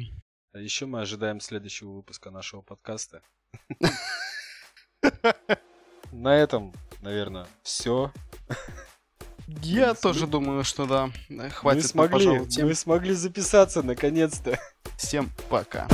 А 0.52 0.58
еще 0.58 0.86
мы 0.86 1.00
ожидаем 1.00 1.38
следующего 1.38 1.92
выпуска 1.92 2.32
нашего 2.32 2.60
подкаста. 2.60 3.22
На 6.12 6.34
этом, 6.34 6.74
наверное, 7.02 7.46
все. 7.62 8.10
Я 9.46 9.94
тоже 9.94 10.26
думаю, 10.26 10.64
что 10.64 10.86
да. 10.86 11.10
Хватит, 11.50 11.82
мы 11.82 11.88
смогли, 12.08 12.64
мы 12.64 12.74
смогли 12.74 13.14
записаться 13.14 13.82
наконец-то. 13.84 14.58
Всем 14.96 15.30
пока. 15.48 15.86